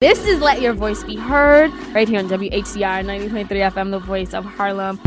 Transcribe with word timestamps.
This 0.00 0.24
is 0.24 0.40
Let 0.40 0.62
Your 0.62 0.72
Voice 0.72 1.04
Be 1.04 1.14
Heard 1.16 1.70
right 1.94 2.08
here 2.08 2.20
on 2.20 2.26
WHCR 2.30 3.04
90.3 3.04 3.48
FM, 3.70 3.90
the 3.90 3.98
voice 3.98 4.32
of 4.32 4.46
Harlem. 4.46 4.98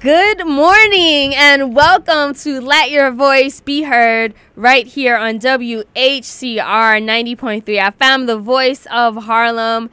Good 0.00 0.46
morning 0.46 1.34
and 1.34 1.74
welcome 1.74 2.34
to 2.34 2.60
Let 2.60 2.90
Your 2.90 3.10
Voice 3.10 3.60
Be 3.60 3.84
Heard 3.84 4.34
right 4.54 4.86
here 4.86 5.16
on 5.16 5.38
WHCR 5.38 5.86
90.3 5.86 7.64
FM, 7.64 8.26
the 8.26 8.36
voice 8.36 8.86
of 8.90 9.16
Harlem. 9.16 9.88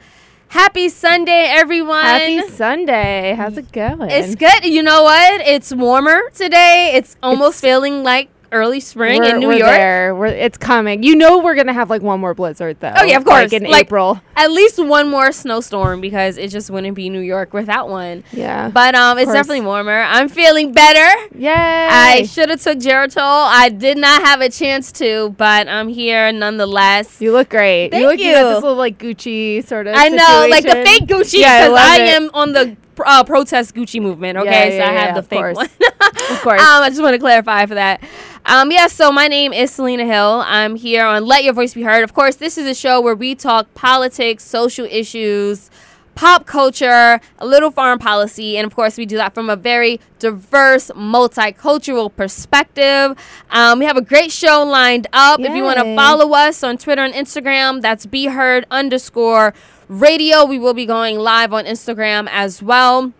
Happy 0.48 0.90
Sunday, 0.90 1.46
everyone. 1.48 2.04
Happy 2.04 2.46
Sunday. 2.46 3.32
How's 3.38 3.56
it 3.56 3.72
going? 3.72 4.10
It's 4.10 4.34
good. 4.34 4.66
You 4.66 4.82
know 4.82 5.04
what? 5.04 5.40
It's 5.46 5.72
warmer 5.74 6.20
today. 6.34 6.92
It's 6.94 7.16
almost 7.22 7.64
It's- 7.64 7.72
feeling 7.72 8.02
like 8.02 8.28
early 8.52 8.80
spring 8.80 9.20
we're, 9.22 9.34
in 9.34 9.40
New 9.40 9.48
we're 9.48 9.58
York. 9.58 9.70
There. 9.70 10.14
We're, 10.14 10.26
it's 10.26 10.58
coming. 10.58 11.02
You 11.02 11.16
know 11.16 11.38
we're 11.38 11.54
gonna 11.54 11.72
have 11.72 11.90
like 11.90 12.02
one 12.02 12.20
more 12.20 12.34
blizzard 12.34 12.78
though. 12.80 12.92
Oh, 12.96 13.04
yeah, 13.04 13.16
of 13.16 13.24
course. 13.24 13.52
Like 13.52 13.52
in 13.52 13.70
Like- 13.70 13.86
April. 13.86 14.20
At 14.36 14.50
least 14.50 14.78
one 14.82 15.10
more 15.10 15.32
snowstorm 15.32 16.00
because 16.00 16.38
it 16.38 16.48
just 16.48 16.70
wouldn't 16.70 16.94
be 16.94 17.10
New 17.10 17.20
York 17.20 17.52
without 17.52 17.90
one. 17.90 18.24
Yeah. 18.32 18.70
But 18.70 18.94
um, 18.94 19.18
it's 19.18 19.30
definitely 19.30 19.60
warmer. 19.60 20.00
I'm 20.00 20.30
feeling 20.30 20.72
better. 20.72 21.36
Yay. 21.36 21.52
I 21.52 22.22
should 22.24 22.48
have 22.48 22.62
took 22.62 22.78
Geritol. 22.78 23.18
I 23.18 23.68
did 23.68 23.98
not 23.98 24.22
have 24.22 24.40
a 24.40 24.48
chance 24.48 24.92
to, 24.92 25.34
but 25.36 25.68
I'm 25.68 25.88
here 25.88 26.32
nonetheless. 26.32 27.20
you 27.20 27.32
look 27.32 27.50
great. 27.50 27.90
Thank 27.90 28.00
you 28.00 28.08
look 28.08 28.18
you 28.18 28.28
you. 28.28 28.32
this 28.32 28.62
little 28.62 28.76
like 28.76 28.96
Gucci 28.98 29.66
sort 29.66 29.86
of. 29.86 29.94
I 29.94 30.08
know, 30.08 30.46
like 30.48 30.64
the 30.64 30.70
fake 30.86 31.02
Gucci, 31.06 31.40
Yeah, 31.40 31.52
I 31.52 31.68
because 31.68 31.78
I, 31.78 31.96
am 31.98 32.30
on 32.32 32.52
the 32.54 32.76
uh, 33.06 33.24
protest 33.24 33.74
Gucci 33.74 34.00
movement. 34.00 34.38
Okay, 34.38 34.76
Yeah, 34.78 34.86
so 34.86 34.90
yeah, 34.92 34.98
I 34.98 35.04
have 35.04 35.14
the 35.14 35.22
fake 35.22 35.38
course. 35.38 35.56
one. 35.56 35.66
Of 35.66 36.40
course. 36.42 36.60
Um, 36.60 36.82
I 36.82 36.88
just 36.88 37.02
want 37.02 37.14
to 37.14 37.18
clarify 37.18 37.66
for 37.66 37.74
that. 37.74 38.02
Um, 38.46 38.70
yeah, 38.70 38.86
so 38.86 39.12
my 39.12 39.28
name 39.28 39.52
is 39.52 39.70
Selena 39.70 40.04
Hill. 40.04 40.42
I'm 40.46 40.76
here 40.76 41.04
on 41.04 41.26
Let 41.26 41.44
Your 41.44 41.52
Voice 41.52 41.74
Be 41.74 41.82
Heard. 41.82 42.02
Of 42.04 42.14
course, 42.14 42.36
this 42.36 42.56
is 42.56 42.66
a 42.66 42.74
show 42.74 43.00
where 43.00 43.14
we 43.14 43.34
talk 43.34 43.72
politics, 43.74 44.44
social 44.44 44.86
issues, 44.86 45.70
pop 46.14 46.46
culture, 46.46 47.20
a 47.38 47.46
little 47.46 47.70
foreign 47.70 47.98
policy, 47.98 48.56
and 48.58 48.66
of 48.66 48.74
course, 48.74 48.96
we 48.98 49.06
do 49.06 49.16
that 49.16 49.32
from 49.34 49.48
a 49.48 49.56
very 49.56 50.00
diverse, 50.18 50.90
multicultural 50.94 52.14
perspective. 52.14 53.16
Um, 53.50 53.78
we 53.78 53.84
have 53.86 53.96
a 53.96 54.02
great 54.02 54.32
show 54.32 54.62
lined 54.64 55.06
up. 55.12 55.40
If 55.40 55.54
you 55.54 55.62
want 55.62 55.78
to 55.78 55.94
follow 55.96 56.32
us 56.34 56.62
on 56.62 56.78
Twitter 56.78 57.02
and 57.02 57.14
Instagram, 57.14 57.80
that's 57.80 58.06
Be 58.06 58.26
Heard 58.26 58.66
underscore 58.70 59.54
radio. 59.90 60.44
We 60.44 60.58
will 60.58 60.74
be 60.74 60.86
going 60.86 61.18
live 61.18 61.52
on 61.52 61.64
Instagram 61.64 62.28
as 62.30 62.62
well. 62.62 63.12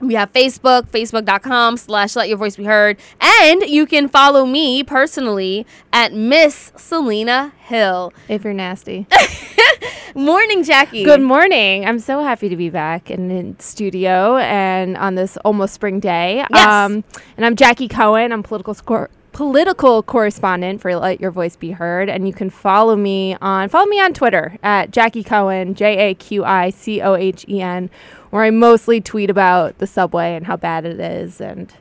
We 0.00 0.14
have 0.14 0.32
Facebook, 0.32 0.88
facebook.com 0.88 1.76
slash 1.76 2.16
let 2.16 2.28
your 2.28 2.38
voice 2.38 2.56
be 2.56 2.64
heard. 2.64 2.96
And 3.20 3.62
you 3.62 3.86
can 3.86 4.08
follow 4.08 4.44
me 4.44 4.82
personally 4.82 5.64
at 5.92 6.12
Miss 6.12 6.72
Selena 6.76 7.52
Hill. 7.60 8.12
if 8.28 8.42
you're 8.42 8.52
nasty. 8.52 9.06
Morning, 10.16 10.64
Jaqi. 10.64 11.04
Good 11.04 11.20
morning. 11.20 11.84
I'm 11.84 11.98
so 11.98 12.22
happy 12.22 12.48
to 12.48 12.56
be 12.56 12.70
back 12.70 13.10
in, 13.10 13.30
in 13.30 13.58
studio 13.60 14.38
and 14.38 14.96
on 14.96 15.14
this 15.14 15.36
almost 15.44 15.74
spring 15.74 16.00
day. 16.00 16.40
Um, 16.40 16.48
Yes. 16.56 17.22
and 17.36 17.44
I'm 17.46 17.54
Jaqi 17.54 17.90
Cohen. 17.90 18.32
I'm 18.32 18.42
political 18.42 18.74
scor- 18.74 19.08
political 19.36 20.02
correspondent 20.02 20.80
for 20.80 20.96
Let 20.96 21.20
Your 21.20 21.30
Voice 21.30 21.56
Be 21.56 21.72
Heard, 21.72 22.08
and 22.08 22.26
you 22.26 22.32
can 22.32 22.48
follow 22.48 22.96
me 22.96 23.36
on 23.42 23.68
follow 23.68 23.84
me 23.84 24.00
on 24.00 24.14
Twitter 24.14 24.56
at 24.62 24.90
Jaqi 24.90 25.26
Cohen 25.26 25.74
J 25.74 26.10
A 26.10 26.14
Q 26.14 26.42
I 26.42 26.70
C 26.70 27.02
O 27.02 27.14
H 27.14 27.44
E 27.46 27.60
N, 27.60 27.90
where 28.30 28.44
I 28.44 28.50
mostly 28.50 28.98
tweet 28.98 29.28
about 29.28 29.76
the 29.76 29.86
subway 29.86 30.34
and 30.34 30.46
how 30.46 30.56
bad 30.56 30.86
it 30.86 30.98
is 30.98 31.40
and. 31.40 31.72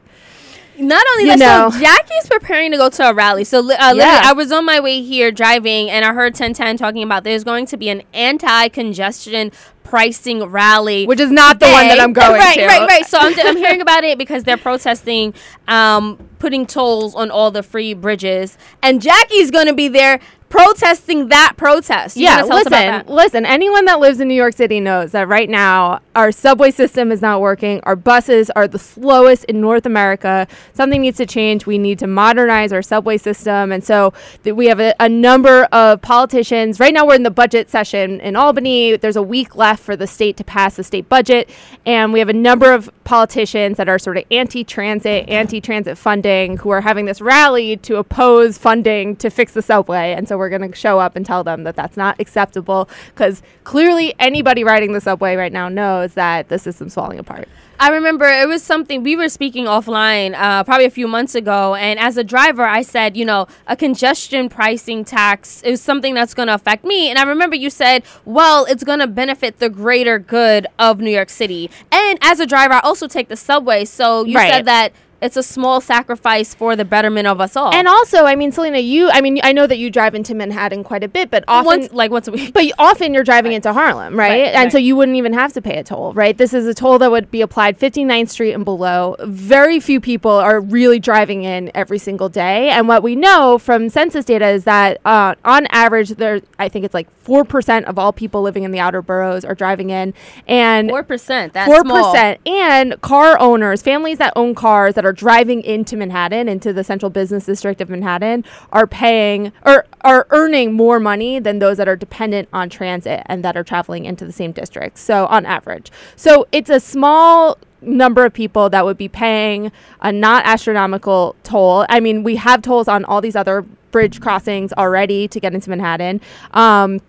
Not 0.77 1.05
only 1.13 1.31
You 1.31 1.37
that, 1.37 1.71
so. 1.71 1.79
Jaqi's 1.79 2.27
preparing 2.27 2.71
to 2.71 2.77
go 2.77 2.89
to 2.89 3.09
a 3.09 3.13
rally. 3.13 3.45
So 3.45 3.59
uh, 3.59 3.61
literally, 3.61 3.99
Yeah. 3.99 4.23
I 4.25 4.33
was 4.33 4.51
on 4.51 4.65
my 4.65 4.81
way 4.81 5.01
here 5.01 5.31
driving, 5.31 5.89
and 5.89 6.03
I 6.03 6.13
heard 6.13 6.33
1010 6.33 6.75
talking 6.75 7.01
about 7.01 7.23
there's 7.23 7.45
going 7.45 7.65
to 7.67 7.77
be 7.77 7.87
an 7.87 8.03
anti-congestion 8.13 9.53
pricing 9.85 10.43
rally. 10.43 11.05
Which 11.05 11.21
is 11.21 11.31
not 11.31 11.59
the 11.61 11.67
one 11.67 11.87
that. 11.87 11.99
I'm 12.01 12.11
going 12.11 12.33
right, 12.33 12.55
to. 12.55 12.65
Right, 12.65 12.79
right, 12.79 12.89
right. 12.89 13.05
So 13.05 13.17
I'm, 13.17 13.33
I'm 13.39 13.55
hearing 13.55 13.79
about 13.79 14.03
it 14.03 14.17
because 14.17 14.43
they're 14.43 14.57
protesting 14.57 15.33
um, 15.69 16.17
putting 16.39 16.65
tolls 16.65 17.15
on 17.15 17.31
all 17.31 17.51
the 17.51 17.63
free 17.63 17.93
bridges, 17.93 18.57
and 18.83 19.01
Jaqi's 19.01 19.51
going 19.51 19.67
to 19.67 19.73
be 19.73 19.87
there 19.87 20.19
protesting 20.49 21.27
that 21.29 21.53
protest. 21.57 22.15
You 22.15 22.23
yeah, 22.23 22.43
wanna 22.43 22.55
us 22.55 22.67
about 22.67 23.07
listen, 23.07 23.15
listen. 23.15 23.45
Anyone 23.45 23.85
that 23.85 23.99
lives 23.99 24.19
in 24.19 24.27
New 24.27 24.35
York 24.35 24.55
City 24.55 24.79
knows 24.79 25.11
that 25.11 25.27
right 25.27 25.49
now 25.49 25.99
our 26.15 26.31
subway 26.31 26.71
system 26.71 27.11
is 27.11 27.21
not 27.21 27.41
working. 27.41 27.81
Our 27.83 27.95
buses 27.95 28.49
are 28.51 28.67
the 28.67 28.79
slowest 28.79 29.43
in 29.45 29.59
North 29.59 29.85
America. 29.85 30.47
Something 30.73 31.01
needs 31.01 31.17
to 31.17 31.25
change. 31.25 31.65
We 31.65 31.77
need 31.77 31.99
to 31.99 32.07
modernize 32.07 32.71
our 32.71 32.81
subway 32.81 33.17
system, 33.17 33.71
and 33.71 33.83
so 33.83 34.13
th- 34.43 34.55
we 34.55 34.67
have 34.67 34.79
a, 34.79 34.93
a 34.99 35.09
number 35.09 35.63
of 35.65 36.01
politicians. 36.01 36.79
Right 36.79 36.93
now, 36.93 37.05
we're 37.05 37.15
in 37.15 37.23
the 37.23 37.31
budget 37.31 37.69
session 37.69 38.21
in 38.21 38.35
Albany. 38.35 38.95
There's 38.97 39.17
a 39.17 39.23
week 39.23 39.55
left 39.55 39.74
for 39.79 39.95
the 39.95 40.07
state 40.07 40.37
to 40.37 40.43
pass 40.43 40.75
the 40.75 40.83
state 40.83 41.09
budget, 41.09 41.49
and 41.85 42.13
we 42.13 42.19
have 42.19 42.29
a 42.29 42.33
number 42.33 42.71
of 42.71 42.89
politicians 43.05 43.77
that 43.77 43.87
are 43.87 43.97
sort 43.97 44.17
of 44.17 44.25
anti-transit, 44.29 45.29
anti-transit 45.29 45.97
funding, 45.97 46.57
who 46.57 46.69
are 46.71 46.81
having 46.81 47.05
this 47.05 47.21
rally 47.21 47.77
to 47.77 47.95
oppose 47.95 48.57
funding 48.57 49.15
to 49.15 49.29
fix 49.29 49.53
the 49.53 49.61
subway. 49.61 50.13
And 50.13 50.27
so 50.27 50.37
we're 50.37 50.49
going 50.49 50.69
to 50.69 50.75
show 50.75 50.99
up 50.99 51.15
and 51.15 51.25
tell 51.25 51.43
them 51.43 51.63
that 51.63 51.77
that's 51.77 51.95
not 51.95 52.19
acceptable 52.19 52.89
because 53.13 53.41
clearly 53.63 54.13
anybody 54.19 54.65
riding 54.65 54.91
the 54.91 55.01
subway 55.01 55.35
right 55.35 55.53
now 55.53 55.69
knows 55.69 56.15
that 56.15 56.49
the 56.49 56.59
system's 56.59 56.93
falling 56.93 57.19
apart. 57.19 57.47
I 57.77 57.89
remember 57.89 58.25
it 58.25 58.47
was 58.47 58.63
something 58.63 59.03
we 59.03 59.17
were 59.17 59.27
speaking 59.27 59.65
offline 59.65 60.33
uh, 60.33 60.63
probably 60.63 60.85
a 60.85 60.89
few 60.89 61.09
months 61.09 61.35
ago. 61.35 61.75
And 61.75 61.99
as 61.99 62.15
a 62.15 62.23
driver, 62.23 62.63
I 62.63 62.81
said, 62.81 63.17
you 63.17 63.25
know, 63.25 63.47
a 63.67 63.75
congestion 63.75 64.47
pricing 64.47 65.03
tax 65.03 65.61
is 65.61 65.81
something 65.81 66.13
that's 66.13 66.33
going 66.33 66.47
to 66.47 66.53
affect 66.53 66.85
me. 66.85 67.09
And 67.09 67.19
I 67.19 67.23
remember 67.23 67.53
you 67.53 67.69
said, 67.69 68.03
well, 68.23 68.63
it's 68.69 68.85
going 68.85 68.99
to 68.99 69.07
benefit 69.07 69.59
the 69.59 69.69
greater 69.69 70.17
good 70.19 70.67
of 70.79 71.01
New 71.01 71.11
York 71.11 71.29
City. 71.29 71.69
And 71.91 72.17
as 72.21 72.39
a 72.39 72.45
driver, 72.45 72.75
I 72.75 72.79
also 72.79 72.94
take 73.07 73.27
the 73.27 73.35
subway. 73.37 73.85
So 73.85 74.23
you 74.25 74.35
Right. 74.35 74.51
said 74.51 74.65
that 74.65 74.93
it's 75.25 75.37
a 75.37 75.43
small 75.43 75.81
sacrifice 75.81 76.53
for 76.53 76.75
the 76.75 76.85
betterment 76.85 77.27
of 77.27 77.41
us 77.41 77.55
all. 77.55 77.73
And 77.73 77.87
also, 77.87 78.25
I 78.25 78.35
mean, 78.35 78.51
Selena, 78.51 78.77
you, 78.77 79.09
I 79.09 79.21
mean, 79.21 79.39
I 79.43 79.51
know 79.51 79.67
that 79.67 79.77
you 79.77 79.89
drive 79.89 80.15
into 80.15 80.35
Manhattan 80.35 80.83
quite 80.83 81.03
a 81.03 81.07
bit, 81.07 81.31
but 81.31 81.43
often. 81.47 81.65
once, 81.65 81.91
like 81.91 82.11
once 82.11 82.27
a 82.27 82.31
week. 82.31 82.53
But 82.53 82.65
often 82.77 83.13
you're 83.13 83.23
driving 83.23 83.53
into 83.53 83.73
Harlem, 83.73 84.15
right? 84.15 84.29
Right, 84.29 84.41
and 84.47 84.65
right. 84.65 84.71
so 84.71 84.77
you 84.77 84.95
wouldn't 84.95 85.17
even 85.17 85.33
have 85.33 85.51
to 85.53 85.61
pay 85.61 85.77
a 85.77 85.83
toll, 85.83 86.13
right? 86.13 86.37
This 86.37 86.53
is 86.53 86.67
a 86.67 86.73
toll 86.73 86.99
that 86.99 87.11
would 87.11 87.31
be 87.31 87.41
applied 87.41 87.79
59th 87.79 88.29
Street 88.29 88.53
and 88.53 88.63
below. 88.63 89.15
Very 89.19 89.79
few 89.79 89.99
people 89.99 90.31
are 90.31 90.59
really 90.59 90.99
driving 90.99 91.43
in 91.43 91.71
every 91.73 91.97
single 91.97 92.29
day. 92.29 92.69
And 92.69 92.87
what 92.87 93.01
we 93.03 93.15
know 93.15 93.57
from 93.57 93.89
census 93.89 94.25
data 94.25 94.47
is 94.47 94.63
that 94.65 95.01
uh, 95.05 95.35
on 95.43 95.65
average, 95.71 96.09
there, 96.09 96.41
I 96.59 96.69
think 96.69 96.85
it's 96.85 96.93
like 96.93 97.07
4% 97.25 97.85
of 97.85 97.97
all 97.97 98.13
people 98.13 98.41
living 98.43 98.63
in 98.63 98.71
the 98.71 98.79
outer 98.79 99.01
boroughs 99.01 99.43
are 99.43 99.55
driving 99.55 99.89
in. 99.89 100.13
And 100.47 100.89
4%. 100.89 101.53
That's 101.53 101.67
Four 101.67 101.81
small. 101.81 102.11
percent, 102.11 102.39
and 102.47 103.01
car 103.01 103.39
owners, 103.39 103.81
families 103.81 104.19
that 104.19 104.33
own 104.35 104.53
cars 104.55 104.93
that 104.95 105.05
are 105.05 105.13
driving 105.15 105.61
into 105.61 105.97
Manhattan, 105.97 106.47
into 106.49 106.73
the 106.73 106.83
central 106.83 107.09
business 107.09 107.45
district 107.45 107.81
of 107.81 107.89
Manhattan, 107.89 108.43
are 108.71 108.87
paying 108.87 109.51
or 109.65 109.85
are 110.01 110.27
earning 110.29 110.73
more 110.73 110.99
money 110.99 111.39
than 111.39 111.59
those 111.59 111.77
that 111.77 111.87
are 111.87 111.95
dependent 111.95 112.49
on 112.53 112.69
transit 112.69 113.23
and 113.25 113.43
that 113.43 113.57
are 113.57 113.63
traveling 113.63 114.05
into 114.05 114.25
the 114.25 114.31
same 114.31 114.51
district. 114.51 114.97
So 114.97 115.25
on 115.27 115.45
average, 115.45 115.91
so 116.15 116.47
it's 116.51 116.69
a 116.69 116.79
small 116.79 117.57
number 117.81 118.25
of 118.25 118.33
people 118.33 118.69
that 118.69 118.85
would 118.85 118.97
be 118.97 119.07
paying 119.07 119.71
a 120.01 120.11
not 120.11 120.45
astronomical 120.45 121.35
toll. 121.43 121.85
I 121.89 121.99
mean, 121.99 122.23
we 122.23 122.35
have 122.37 122.61
tolls 122.61 122.87
on 122.87 123.05
all 123.05 123.21
these 123.21 123.35
other 123.35 123.61
bridge 123.91 124.19
crossings 124.19 124.73
already 124.73 125.27
to 125.27 125.39
get 125.39 125.53
into 125.53 125.69
Manhattan. 125.69 126.19
Um, 126.51 126.99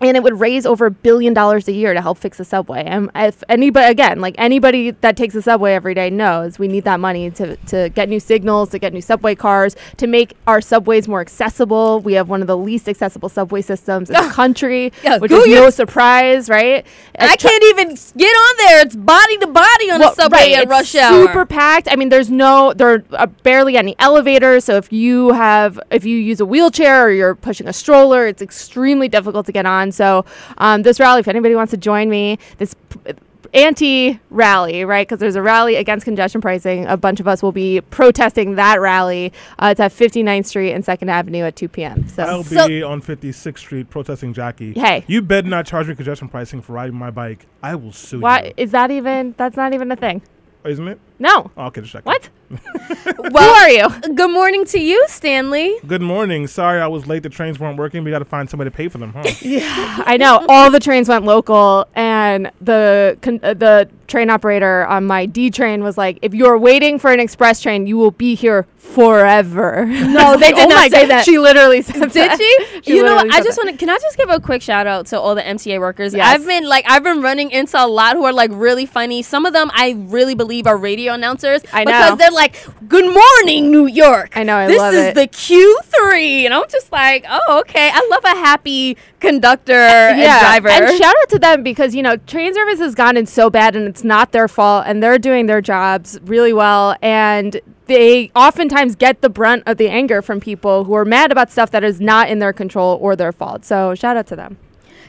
and 0.00 0.16
it 0.16 0.22
would 0.22 0.38
raise 0.38 0.64
over 0.64 0.86
a 0.86 0.90
billion 0.90 1.34
dollars 1.34 1.66
a 1.68 1.72
year 1.72 1.92
to 1.92 2.00
help 2.00 2.18
fix 2.18 2.38
the 2.38 2.44
subway. 2.44 2.84
And 2.84 3.10
if 3.14 3.42
anybody, 3.48 3.90
again, 3.90 4.20
like 4.20 4.34
anybody 4.38 4.92
that 4.92 5.16
takes 5.16 5.34
the 5.34 5.42
subway 5.42 5.74
every 5.74 5.94
day 5.94 6.08
knows, 6.10 6.58
we 6.58 6.68
need 6.68 6.84
that 6.84 7.00
money 7.00 7.30
to, 7.32 7.56
to 7.56 7.88
get 7.90 8.08
new 8.08 8.20
signals, 8.20 8.70
to 8.70 8.78
get 8.78 8.92
new 8.92 9.00
subway 9.00 9.34
cars, 9.34 9.74
to 9.96 10.06
make 10.06 10.34
our 10.46 10.60
subways 10.60 11.08
more 11.08 11.20
accessible. 11.20 12.00
We 12.00 12.14
have 12.14 12.28
one 12.28 12.40
of 12.40 12.46
the 12.46 12.56
least 12.56 12.88
accessible 12.88 13.28
subway 13.28 13.62
systems 13.62 14.10
in 14.10 14.14
the 14.14 14.30
country, 14.32 14.92
Yeah, 15.02 15.18
which 15.18 15.32
is 15.32 15.46
no 15.46 15.70
surprise, 15.70 16.48
right? 16.48 16.86
I 17.18 17.36
tra- 17.36 17.50
can't 17.50 17.64
even 17.64 17.88
get 18.16 18.30
on 18.30 18.56
there. 18.58 18.80
It's 18.82 18.96
body 18.96 19.36
to 19.38 19.46
body 19.48 19.90
on 19.90 20.00
well, 20.00 20.10
the 20.14 20.22
subway 20.22 20.38
right, 20.38 20.58
at 20.58 20.68
rush 20.68 20.94
hour. 20.94 21.26
Super 21.26 21.44
packed. 21.44 21.88
I 21.90 21.96
mean, 21.96 22.08
there's 22.08 22.30
no, 22.30 22.72
there 22.72 22.94
are 22.94 23.04
uh, 23.12 23.26
barely 23.42 23.76
any 23.76 23.96
elevators. 23.98 24.64
So 24.64 24.76
if 24.76 24.92
you 24.92 25.32
have, 25.32 25.80
if 25.90 26.04
you 26.04 26.16
use 26.16 26.40
a 26.40 26.46
wheelchair 26.46 27.06
or 27.06 27.10
you're 27.10 27.34
pushing 27.34 27.66
a 27.66 27.72
stroller, 27.72 28.26
it's 28.26 28.42
extremely 28.42 29.08
difficult 29.08 29.46
to 29.46 29.52
get 29.52 29.66
on. 29.66 29.87
So 29.92 30.24
um, 30.58 30.82
this 30.82 30.98
rally, 31.00 31.20
if 31.20 31.28
anybody 31.28 31.54
wants 31.54 31.70
to 31.70 31.76
join 31.76 32.08
me, 32.08 32.38
this. 32.58 32.74
p- 32.90 33.12
Anti 33.54 34.20
rally, 34.28 34.84
right? 34.84 35.08
Because 35.08 35.20
there's 35.20 35.34
a 35.34 35.40
rally 35.40 35.76
against 35.76 36.04
congestion 36.04 36.42
pricing. 36.42 36.84
A 36.86 36.98
bunch 36.98 37.18
of 37.18 37.26
us 37.26 37.42
will 37.42 37.50
be 37.50 37.80
protesting 37.80 38.56
that 38.56 38.78
rally. 38.78 39.32
Uh, 39.58 39.68
it's 39.70 39.80
at 39.80 39.90
59th 39.90 40.44
Street 40.44 40.72
and 40.72 40.84
2nd 40.84 41.08
Avenue 41.08 41.44
at 41.44 41.56
2 41.56 41.66
p.m. 41.68 42.06
So, 42.08 42.24
I'll 42.24 42.44
So- 42.44 42.68
be 42.68 42.82
on 42.82 43.00
56th 43.00 43.56
Street 43.58 43.88
protesting 43.88 44.34
Jaqi. 44.34 44.76
Hey. 44.76 45.02
You 45.06 45.22
better 45.22 45.48
not 45.48 45.64
charge 45.64 45.88
me 45.88 45.94
congestion 45.94 46.28
pricing 46.28 46.60
for 46.60 46.74
riding 46.74 46.96
my 46.96 47.10
bike. 47.10 47.46
I 47.62 47.74
will 47.74 47.92
sue 47.92 48.20
why 48.20 48.42
you. 48.48 48.52
is 48.58 48.70
that 48.72 48.90
even? 48.90 49.34
That's 49.38 49.56
not 49.56 49.72
even 49.72 49.90
a 49.92 49.96
thing. 49.96 50.20
Isn't 50.64 50.86
it? 50.88 50.98
No. 51.18 51.50
Oh, 51.56 51.66
okay, 51.66 51.80
just 51.80 51.92
check. 51.92 52.04
What? 52.06 52.28
Well, 52.50 52.58
Who 53.32 53.38
are 53.38 53.68
you? 53.70 53.88
good 54.14 54.30
morning 54.30 54.64
to 54.66 54.78
you, 54.80 55.04
Stanley. 55.08 55.76
Good 55.86 56.00
morning. 56.02 56.46
Sorry 56.46 56.80
I 56.80 56.86
was 56.86 57.06
late. 57.06 57.22
The 57.22 57.28
trains 57.28 57.58
weren't 57.58 57.76
working. 57.78 58.04
We 58.04 58.10
got 58.10 58.20
to 58.20 58.24
find 58.24 58.48
somebody 58.48 58.70
to 58.70 58.76
pay 58.76 58.88
for 58.88 58.98
them, 58.98 59.12
huh? 59.12 59.24
Yeah, 59.42 60.02
I 60.06 60.16
know 60.16 60.44
all 60.48 60.70
the 60.70 60.80
trains 60.80 61.08
went 61.08 61.24
local, 61.24 61.86
and 61.94 62.50
the 62.60 63.18
con- 63.22 63.40
uh, 63.42 63.54
the 63.54 63.88
train 64.08 64.30
operator 64.30 64.84
on 64.86 65.04
my 65.04 65.26
D 65.26 65.50
train 65.50 65.84
was 65.84 65.96
like, 65.96 66.18
"If 66.22 66.34
you're 66.34 66.58
waiting 66.58 66.98
for 66.98 67.12
an 67.12 67.20
express 67.20 67.60
train, 67.60 67.86
you 67.86 67.96
will 67.96 68.10
be 68.10 68.34
here 68.34 68.66
forever." 68.78 69.86
No, 70.08 70.36
they 70.36 70.52
did 70.52 70.66
oh 70.66 70.68
not 70.68 70.90
say 70.90 71.02
God. 71.02 71.10
that. 71.10 71.24
She 71.24 71.38
literally 71.38 71.82
said 71.82 72.10
Did 72.12 72.12
that. 72.12 72.38
she? 72.38 72.66
She 72.82 72.96
you 72.96 73.02
know, 73.02 73.18
I 73.18 73.42
just 73.42 73.58
want 73.58 73.70
to. 73.70 73.76
Can 73.76 73.90
I 73.90 73.98
just 73.98 74.16
give 74.16 74.30
a 74.30 74.40
quick 74.40 74.62
shout 74.62 74.86
out 74.86 75.06
to 75.06 75.20
all 75.20 75.34
the 75.34 75.42
MTA 75.42 75.78
workers? 75.78 76.14
Yes. 76.14 76.26
I've 76.26 76.46
been 76.46 76.66
like, 76.66 76.84
I've 76.88 77.02
been 77.02 77.20
running 77.20 77.50
into 77.50 77.76
a 77.82 77.86
lot 77.86 78.16
who 78.16 78.24
are 78.24 78.32
like 78.32 78.50
really 78.54 78.86
funny. 78.86 79.22
Some 79.22 79.44
of 79.44 79.52
them 79.52 79.70
I 79.74 79.94
really 79.98 80.34
believe 80.34 80.66
are 80.66 80.76
radio 80.76 81.12
announcers. 81.12 81.62
I 81.72 81.84
know. 81.84 81.92
because 81.92 82.18
they're 82.18 82.30
like, 82.30 82.56
"Good 82.88 83.04
morning, 83.04 83.70
New 83.70 83.86
York." 83.86 84.36
I 84.36 84.42
know, 84.42 84.56
I 84.56 84.66
this 84.66 84.78
love 84.78 84.94
it. 84.94 84.96
This 84.96 85.08
is 85.08 85.14
the 85.14 85.26
Q 85.26 85.78
three, 85.84 86.46
and 86.46 86.54
I'm 86.54 86.68
just 86.68 86.90
like, 86.90 87.24
oh, 87.28 87.60
okay. 87.60 87.90
I 87.92 88.08
love 88.10 88.24
a 88.24 88.38
happy 88.38 88.96
conductor 89.20 89.72
and 89.72 90.18
driver. 90.20 90.68
And 90.68 90.96
shout 90.96 91.14
out 91.20 91.28
to 91.30 91.38
them 91.38 91.62
because, 91.62 91.94
you 91.94 92.02
know, 92.02 92.16
train 92.16 92.54
service 92.54 92.78
has 92.78 92.94
gotten 92.94 93.26
so 93.26 93.50
bad 93.50 93.76
and 93.76 93.86
it's 93.86 93.97
not 94.04 94.32
their 94.32 94.48
fault 94.48 94.84
and 94.86 95.02
they're 95.02 95.18
doing 95.18 95.46
their 95.46 95.60
jobs 95.60 96.18
really 96.22 96.52
well. 96.52 96.96
And 97.02 97.60
they 97.86 98.30
oftentimes 98.34 98.94
get 98.94 99.22
the 99.22 99.30
brunt 99.30 99.62
of 99.66 99.76
the 99.78 99.88
anger 99.88 100.22
from 100.22 100.40
people 100.40 100.84
who 100.84 100.94
are 100.94 101.04
mad 101.04 101.32
about 101.32 101.50
stuff 101.50 101.70
that 101.72 101.84
is 101.84 102.00
not 102.00 102.28
in 102.28 102.38
their 102.38 102.52
control 102.52 102.98
or 103.00 103.16
their 103.16 103.32
fault. 103.32 103.64
So 103.64 103.94
shout 103.94 104.16
out 104.16 104.26
to 104.28 104.36
them. 104.36 104.58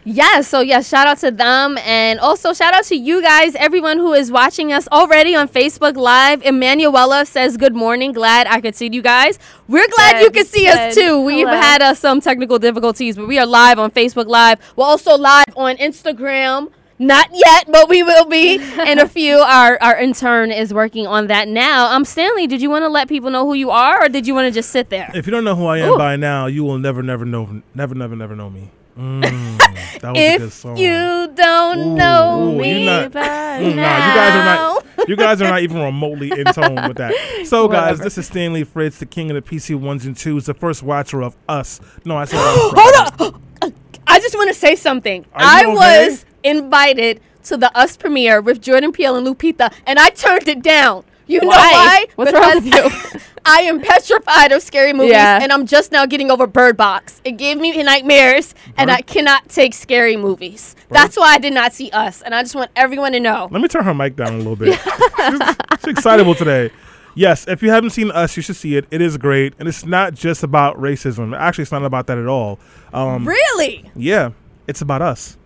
Yes, 0.05 0.47
so 0.47 0.61
yes, 0.61 0.87
shout 0.87 1.07
out 1.07 1.17
to 1.19 1.31
them 1.31 1.77
and 1.79 2.19
also 2.19 2.53
shout 2.53 2.73
out 2.73 2.85
to 2.85 2.95
you 2.95 3.21
guys, 3.21 3.53
everyone 3.55 3.97
who 3.97 4.13
is 4.13 4.31
watching 4.31 4.71
us 4.71 4.87
already 4.87 5.35
on 5.35 5.49
Facebook 5.49 5.95
Live. 5.95 6.41
Emanuela 6.43 7.25
says, 7.25 7.57
Good 7.57 7.75
morning, 7.75 8.13
glad 8.13 8.47
I 8.47 8.61
could 8.61 8.75
see 8.75 8.89
you 8.91 9.01
guys. 9.01 9.37
We're 9.67 9.87
glad 9.87 10.13
Good, 10.13 10.23
you 10.23 10.31
can 10.31 10.45
see 10.45 10.67
us 10.67 10.95
too. 10.95 11.21
We've 11.21 11.47
Hello. 11.47 11.59
had 11.59 11.81
uh, 11.81 11.93
some 11.93 12.21
technical 12.21 12.59
difficulties, 12.59 13.17
but 13.17 13.27
we 13.27 13.37
are 13.37 13.45
live 13.45 13.77
on 13.77 13.91
Facebook 13.91 14.27
Live. 14.27 14.59
We're 14.75 14.85
also 14.85 15.17
live 15.17 15.53
on 15.55 15.75
Instagram. 15.77 16.71
Not 17.01 17.29
yet, 17.33 17.65
but 17.71 17.87
we 17.87 18.03
will 18.03 18.25
be 18.25 18.55
in 18.87 18.99
a 18.99 19.07
few. 19.07 19.37
Our 19.37 19.77
our 19.81 19.97
intern 19.97 20.51
is 20.51 20.73
working 20.73 21.07
on 21.07 21.27
that 21.27 21.47
now. 21.47 21.87
Um, 21.95 22.03
Stanley, 22.03 22.45
did 22.45 22.61
you 22.61 22.69
want 22.69 22.83
to 22.83 22.89
let 22.89 23.07
people 23.07 23.29
know 23.31 23.45
who 23.45 23.53
you 23.53 23.71
are, 23.71 24.03
or 24.03 24.09
did 24.09 24.27
you 24.27 24.35
want 24.35 24.47
to 24.47 24.51
just 24.51 24.69
sit 24.71 24.89
there? 24.89 25.09
if 25.13 25.25
you 25.25 25.31
don't 25.31 25.45
know 25.45 25.55
who 25.55 25.65
I 25.65 25.77
am 25.79 25.93
Ooh. 25.93 25.97
by 25.97 26.17
now, 26.17 26.47
you 26.47 26.63
will 26.65 26.77
never, 26.77 27.01
never 27.01 27.23
know, 27.25 27.61
never, 27.73 27.95
never, 27.95 28.15
never 28.17 28.35
know 28.35 28.49
me. 28.49 28.69
Mm, 28.97 29.21
that 30.01 30.11
was 30.11 30.19
a 30.19 30.37
good 30.37 30.47
If 30.47 30.53
song. 30.53 30.75
you 30.75 31.31
don't 31.33 31.79
Ooh, 31.79 31.95
know 31.95 32.49
ooh, 32.51 32.59
me, 32.59 32.83
you're 32.83 32.85
not- 33.01 33.11
by 33.13 33.21
Mm, 33.21 33.75
nah, 33.75 34.07
you 34.07 34.13
guys 34.13 34.35
are 34.35 34.43
not. 34.45 34.85
You 35.07 35.15
guys 35.15 35.41
are 35.41 35.49
not 35.49 35.61
even 35.61 35.77
remotely 35.81 36.31
in 36.37 36.45
tone 36.47 36.85
with 36.87 36.97
that. 36.97 37.13
So, 37.45 37.67
guys, 37.77 37.99
this 37.99 38.17
is 38.17 38.27
Stanley 38.27 38.65
Fritz, 38.65 38.99
the 38.99 39.05
king 39.05 39.31
of 39.31 39.35
the 39.35 39.41
PC 39.41 39.75
ones 39.79 40.05
and 40.05 40.15
twos, 40.17 40.45
the 40.47 40.53
first 40.53 40.83
watcher 40.83 41.23
of 41.23 41.35
us. 41.47 41.79
No, 42.03 42.17
I 42.17 42.25
said. 42.25 42.39
Hold 42.41 43.31
up. 43.31 43.41
I 44.07 44.19
just 44.19 44.35
want 44.35 44.49
to 44.49 44.53
say 44.53 44.75
something. 44.75 45.25
Are 45.33 45.41
you 45.41 45.47
I 45.47 45.73
okay? 45.77 46.07
was 46.09 46.25
invited 46.43 47.21
to 47.43 47.57
the 47.57 47.75
Us 47.77 47.97
premiere 47.97 48.41
with 48.41 48.61
Jordan 48.61 48.91
Peele 48.91 49.15
and 49.15 49.25
Lupita, 49.25 49.73
and 49.85 49.99
I 49.99 50.09
turned 50.09 50.47
it 50.47 50.61
down. 50.61 51.03
You 51.27 51.41
know 51.41 51.47
Why? 51.47 51.55
why? 51.71 52.05
What's 52.15 52.33
wrong 52.33 52.55
with 52.55 52.65
you? 52.65 53.19
I 53.45 53.61
am 53.61 53.79
petrified 53.81 54.51
of 54.51 54.61
scary 54.63 54.93
movies, 54.93 55.11
Yeah. 55.11 55.39
and 55.41 55.51
I'm 55.51 55.65
just 55.65 55.91
now 55.91 56.05
getting 56.05 56.29
over 56.31 56.45
Bird 56.47 56.75
Box. 56.75 57.21
It 57.23 57.33
gave 57.33 57.57
me 57.57 57.71
nightmares, 57.83 58.53
and 58.77 58.89
I 58.91 59.01
cannot 59.01 59.47
take 59.47 59.73
scary 59.73 60.17
movies. 60.17 60.75
That's 60.89 61.15
why 61.17 61.35
I 61.35 61.37
did 61.37 61.53
not 61.53 61.71
see 61.73 61.89
Us, 61.91 62.21
and 62.23 62.33
I 62.35 62.41
just 62.41 62.55
want 62.55 62.71
everyone 62.75 63.11
to 63.13 63.19
know. 63.19 63.47
Let 63.51 63.61
me 63.61 63.67
turn 63.67 63.83
her 63.83 63.93
mic 63.93 64.15
down 64.15 64.33
a 64.33 64.37
little 64.37 64.55
bit. 64.55 64.79
she's, 65.17 65.41
she's 65.79 65.87
excitable 65.97 66.35
today. 66.35 66.71
Yes, 67.15 67.47
if 67.47 67.61
you 67.63 67.69
haven't 67.69 67.89
seen 67.91 68.11
us, 68.11 68.35
you 68.37 68.43
should 68.43 68.55
see 68.55 68.75
it. 68.75 68.85
It 68.91 69.01
is 69.01 69.17
great, 69.17 69.53
and 69.59 69.67
it's 69.67 69.85
not 69.85 70.13
just 70.13 70.43
about 70.43 70.77
racism. 70.77 71.37
Actually, 71.37 71.63
it's 71.63 71.71
not 71.71 71.83
about 71.83 72.07
that 72.07 72.17
at 72.17 72.27
all. 72.27 72.59
Um, 72.93 73.27
Really? 73.27 73.89
yeah, 73.95 74.31
it's 74.67 74.81
about 74.81 75.01
us, 75.01 75.37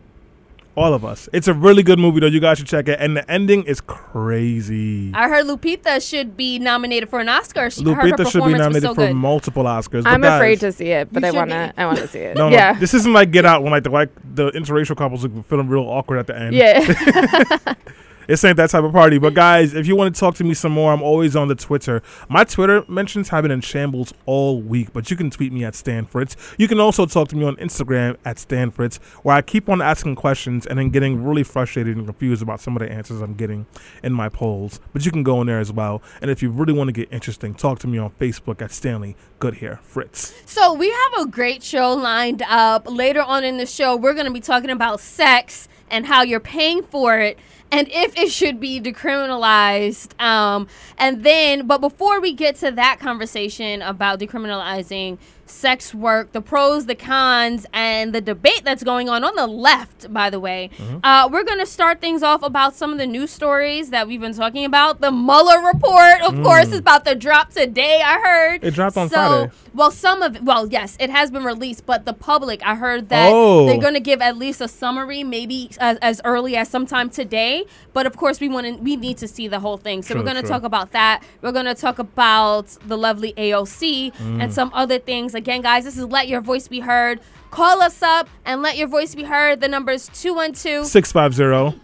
all 0.75 0.94
of 0.94 1.06
us. 1.06 1.30
It's 1.34 1.48
a 1.48 1.54
really 1.54 1.84
good 1.84 2.00
movie, 2.00 2.20
though. 2.20 2.28
You 2.28 2.40
guys 2.40 2.58
should 2.58 2.68
check 2.68 2.88
it, 2.88 3.00
and 3.00 3.16
the 3.18 3.30
ending 3.30 3.64
is 3.64 3.81
crazy. 3.81 5.12
I 5.14 5.30
heard 5.30 5.46
Lupita 5.46 6.08
should 6.08 6.36
be 6.36 6.60
nominated 6.60 7.10
for 7.10 7.20
an 7.20 7.30
Oscar. 7.30 7.70
She, 7.70 7.81
I 7.86 7.94
heard 7.94 7.96
her 7.96 8.02
Lupita 8.10 8.18
should 8.18 8.40
be 8.40 8.54
performance 8.54 8.60
nominated 8.60 8.90
so 8.90 8.96
for 8.96 9.08
good. 9.08 9.14
multiple 9.16 9.64
Oscars. 9.66 10.04
I'm 10.06 10.22
guys- 10.22 10.40
afraid 10.40 10.60
to 10.62 10.72
see 10.72 10.88
it, 10.92 11.12
but 11.12 11.24
I 11.24 11.31
want 11.31 11.52
to. 11.52 11.74
I 11.78 11.86
want 11.86 12.00
to 12.00 12.08
see 12.08 12.20
it. 12.20 12.36
No, 12.38 12.50
no, 12.50 12.56
yeah. 12.56 12.74
this 12.80 12.94
isn't 12.94 13.14
like 13.14 13.31
Get 13.31 13.46
Out 13.46 13.64
when 13.64 13.72
like 13.72 13.84
the 13.84 13.90
like 13.90 14.10
the 14.36 14.52
interracial 14.52 14.98
couples 14.98 15.25
are 15.25 15.30
feeling 15.44 15.68
real 15.68 15.84
awkward 15.84 16.20
at 16.20 16.28
the 16.28 16.38
end. 16.38 16.56
yeah. 16.56 17.74
This 18.28 18.44
ain't 18.44 18.58
that 18.58 18.70
type 18.70 18.84
of 18.84 18.92
party. 18.92 19.18
But 19.18 19.34
guys, 19.34 19.74
if 19.74 19.88
you 19.88 19.96
want 19.96 20.14
to 20.14 20.20
talk 20.20 20.36
to 20.36 20.44
me 20.44 20.54
some 20.54 20.72
more, 20.72 20.94
I'm 20.94 21.02
always 21.02 21.36
on 21.36 21.48
the 21.48 21.56
Twitter. 21.56 22.02
My 22.30 22.44
Twitter 22.44 22.84
mentions 22.88 23.30
have 23.30 23.44
been 23.44 23.52
in 23.52 23.62
shambles 23.62 24.14
all 24.25 24.62
week, 24.62 24.94
but 24.94 25.12
you 25.12 25.18
can 25.18 25.30
tweet 25.30 25.52
me 25.52 25.64
at 25.64 25.74
Stanfritz. 25.74 26.36
You 26.58 26.68
can 26.68 26.80
also 26.80 27.06
talk 27.06 27.28
to 27.30 27.36
me 27.36 27.46
on 27.46 27.56
Instagram 27.58 28.18
at 28.25 28.38
Stanfritz, 28.38 29.02
where 29.24 29.36
I 29.36 29.42
keep 29.42 29.70
on 29.70 29.81
asking 29.81 30.16
questions 30.16 30.66
and 30.66 30.80
then 30.80 30.90
getting 30.90 31.24
really 31.24 31.44
frustrated 31.44 31.98
and 31.98 32.06
confused 32.06 32.42
about 32.42 32.60
some 32.60 32.75
of 32.75 32.81
the 32.81 32.92
answers 32.92 33.22
I'm 33.22 33.34
getting 33.34 33.66
in 34.04 34.14
my 34.14 34.30
polls. 34.30 34.80
But 34.94 35.06
you 35.06 35.12
can 35.12 35.24
go 35.24 35.42
in 35.42 35.48
there 35.48 35.60
as 35.60 35.72
well. 35.72 36.02
And 36.22 36.31
if 36.31 36.42
you 36.42 36.50
really 36.50 36.74
want 36.74 36.88
to 36.88 36.94
get 36.94 37.12
interesting, 37.12 37.54
talk 37.54 37.80
to 37.80 37.88
me 37.88 37.98
on 37.98 38.12
Facebook 38.12 38.62
at 38.62 38.72
Stanley 38.72 39.16
Goodhair 39.40 39.80
Fritz. 39.81 40.34
So 40.46 40.74
we 40.74 40.90
have 40.90 41.22
a 41.22 41.26
great 41.26 41.64
show 41.64 41.94
lined 41.94 42.42
up. 42.44 42.90
Later 42.90 43.22
on 43.22 43.44
in 43.44 43.58
the 43.58 43.66
show, 43.66 43.96
we're 43.96 44.14
going 44.14 44.26
to 44.26 44.31
be 44.31 44.40
talking 44.40 44.69
about 44.69 45.00
sex 45.00 45.68
and 45.90 46.06
how 46.06 46.24
you're 46.24 46.40
paying 46.40 46.84
for 46.84 47.19
it 47.19 47.38
and 47.74 47.90
if 47.92 48.16
it 48.16 48.31
should 48.31 48.60
be 48.60 48.80
decriminalized. 48.80 50.20
Um, 50.22 50.68
and 50.98 51.24
then, 51.24 51.66
but 51.66 51.81
before 51.81 52.22
we 52.22 52.31
get 52.31 52.56
to 52.58 52.72
that 52.72 53.00
conversation 53.00 53.81
about 53.81 54.20
decriminalizing 54.20 55.18
sex 55.45 55.94
work, 55.94 56.31
the 56.31 56.42
pros, 56.42 56.86
the 56.86 56.95
cons, 56.95 57.66
and 57.74 58.13
the 58.13 58.22
debate 58.22 58.62
that's 58.63 58.84
going 58.84 59.10
on 59.10 59.24
on 59.24 59.36
the 59.36 59.45
left, 59.48 60.12
by 60.13 60.30
the 60.30 60.40
way, 60.40 60.69
uh, 61.04 61.28
we're 61.31 61.44
going 61.44 61.60
to 61.60 61.66
start 61.66 62.00
things 62.01 62.24
off 62.24 62.42
about 62.44 62.74
some 62.75 62.92
of 62.92 62.98
the 62.98 63.06
news 63.07 63.31
stories 63.31 63.90
that 63.90 64.07
we've 64.07 64.22
been 64.22 64.34
talking 64.34 64.66
about. 64.66 65.01
The 65.01 65.12
Mueller 65.12 65.60
report, 65.66 66.22
of 66.22 66.42
course, 66.44 66.68
is 66.68 66.80
about 66.80 67.06
to 67.06 67.16
drop 67.16 67.51
today, 67.51 68.01
I 68.04 68.19
heard. 68.19 68.63
It 68.63 68.72
dropped 68.74 68.98
on 68.98 69.10
so, 69.10 69.16
Friday. 69.16 69.51
Well, 69.74 69.92
some 69.92 70.22
of 70.22 70.36
it, 70.38 70.44
well, 70.44 70.68
yes, 70.68 70.95
it 71.00 71.10
has 71.10 71.30
been 71.31 71.44
released, 71.44 71.86
but 71.86 72.06
the 72.06 72.13
public, 72.13 72.62
I 72.66 72.75
heard 72.75 73.10
that 73.10 73.31
Oh. 73.34 73.66
they're 73.66 73.80
going 73.81 73.95
to 73.95 74.00
give 74.00 74.22
at 74.22 74.38
least 74.38 74.62
a 74.62 74.68
summary, 74.68 75.24
maybe 75.24 75.69
as, 75.80 75.98
as 76.01 76.22
early 76.24 76.56
as 76.56 76.69
sometime 76.69 77.10
today. 77.10 77.66
But 77.92 78.06
of 78.06 78.16
course, 78.18 78.40
we 78.40 78.50
want 78.50 78.66
to, 78.68 78.74
we 78.74 78.95
need 78.95 79.18
to 79.18 79.28
see 79.28 79.48
the 79.48 79.60
whole 79.60 79.78
thing. 79.78 80.04
So 80.04 80.13
True, 80.13 80.22
we're 80.24 80.31
going 80.31 80.42
to 80.42 80.48
talk 80.48 80.63
about 80.63 80.92
that. 80.92 81.24
We're 81.42 81.51
going 81.51 81.66
to 81.66 81.75
talk 81.75 82.00
about 82.00 82.68
the 82.88 82.98
lovely 82.98 83.34
AOC 83.34 83.84
Mm. 84.13 84.44
and 84.44 84.54
some 84.54 84.72
other 84.74 85.00
things. 85.00 85.32
Again, 85.33 85.62
guys, 85.62 85.83
this 85.83 85.97
is 85.97 86.06
Let 86.06 86.27
Your 86.27 86.41
Voice 86.41 86.68
Be 86.68 86.80
Heard. 86.80 87.19
Call 87.51 87.81
us 87.81 88.01
up 88.01 88.30
and 88.45 88.62
let 88.62 88.77
your 88.77 88.88
voice 88.88 89.13
be 89.13 89.24
heard. 89.24 89.62
The 89.62 89.68
number 89.68 89.91
is 89.91 90.09
212. 90.13 90.88
650 90.88 91.80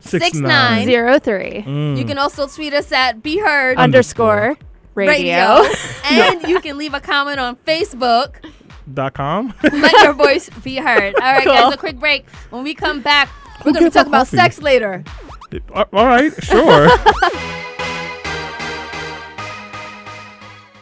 Six 0.00 0.34
nine. 0.34 0.86
Mm. 0.86 1.96
You 1.96 2.04
can 2.04 2.18
also 2.18 2.46
tweet 2.46 2.74
us 2.74 2.92
at 2.92 3.22
Be 3.22 3.38
Heard 3.38 3.78
underscore 3.78 4.58
radio. 4.94 5.64
and 6.04 6.42
you 6.42 6.60
can 6.60 6.76
leave 6.76 6.92
a 6.92 7.00
comment 7.00 7.40
on 7.40 7.56
Facebook. 7.56 8.36
Dot 8.92 9.14
com. 9.14 9.54
Let 9.62 10.02
your 10.02 10.12
voice 10.26 10.50
be 10.62 10.76
heard. 10.76 11.14
All 11.14 11.32
right, 11.32 11.44
guys, 11.44 11.72
a 11.72 11.76
quick 11.78 11.98
break. 11.98 12.28
When 12.50 12.62
we 12.64 12.74
come 12.74 13.00
back, 13.00 13.30
we're 13.64 13.72
going 13.72 13.76
to 13.76 13.80
be 13.80 13.84
gave 13.84 13.92
her 13.94 13.98
talking 14.00 14.10
about 14.10 14.28
sex 14.28 14.60
later. 14.60 15.02
All 15.72 15.86
right, 16.06 16.32
sure. 16.44 16.88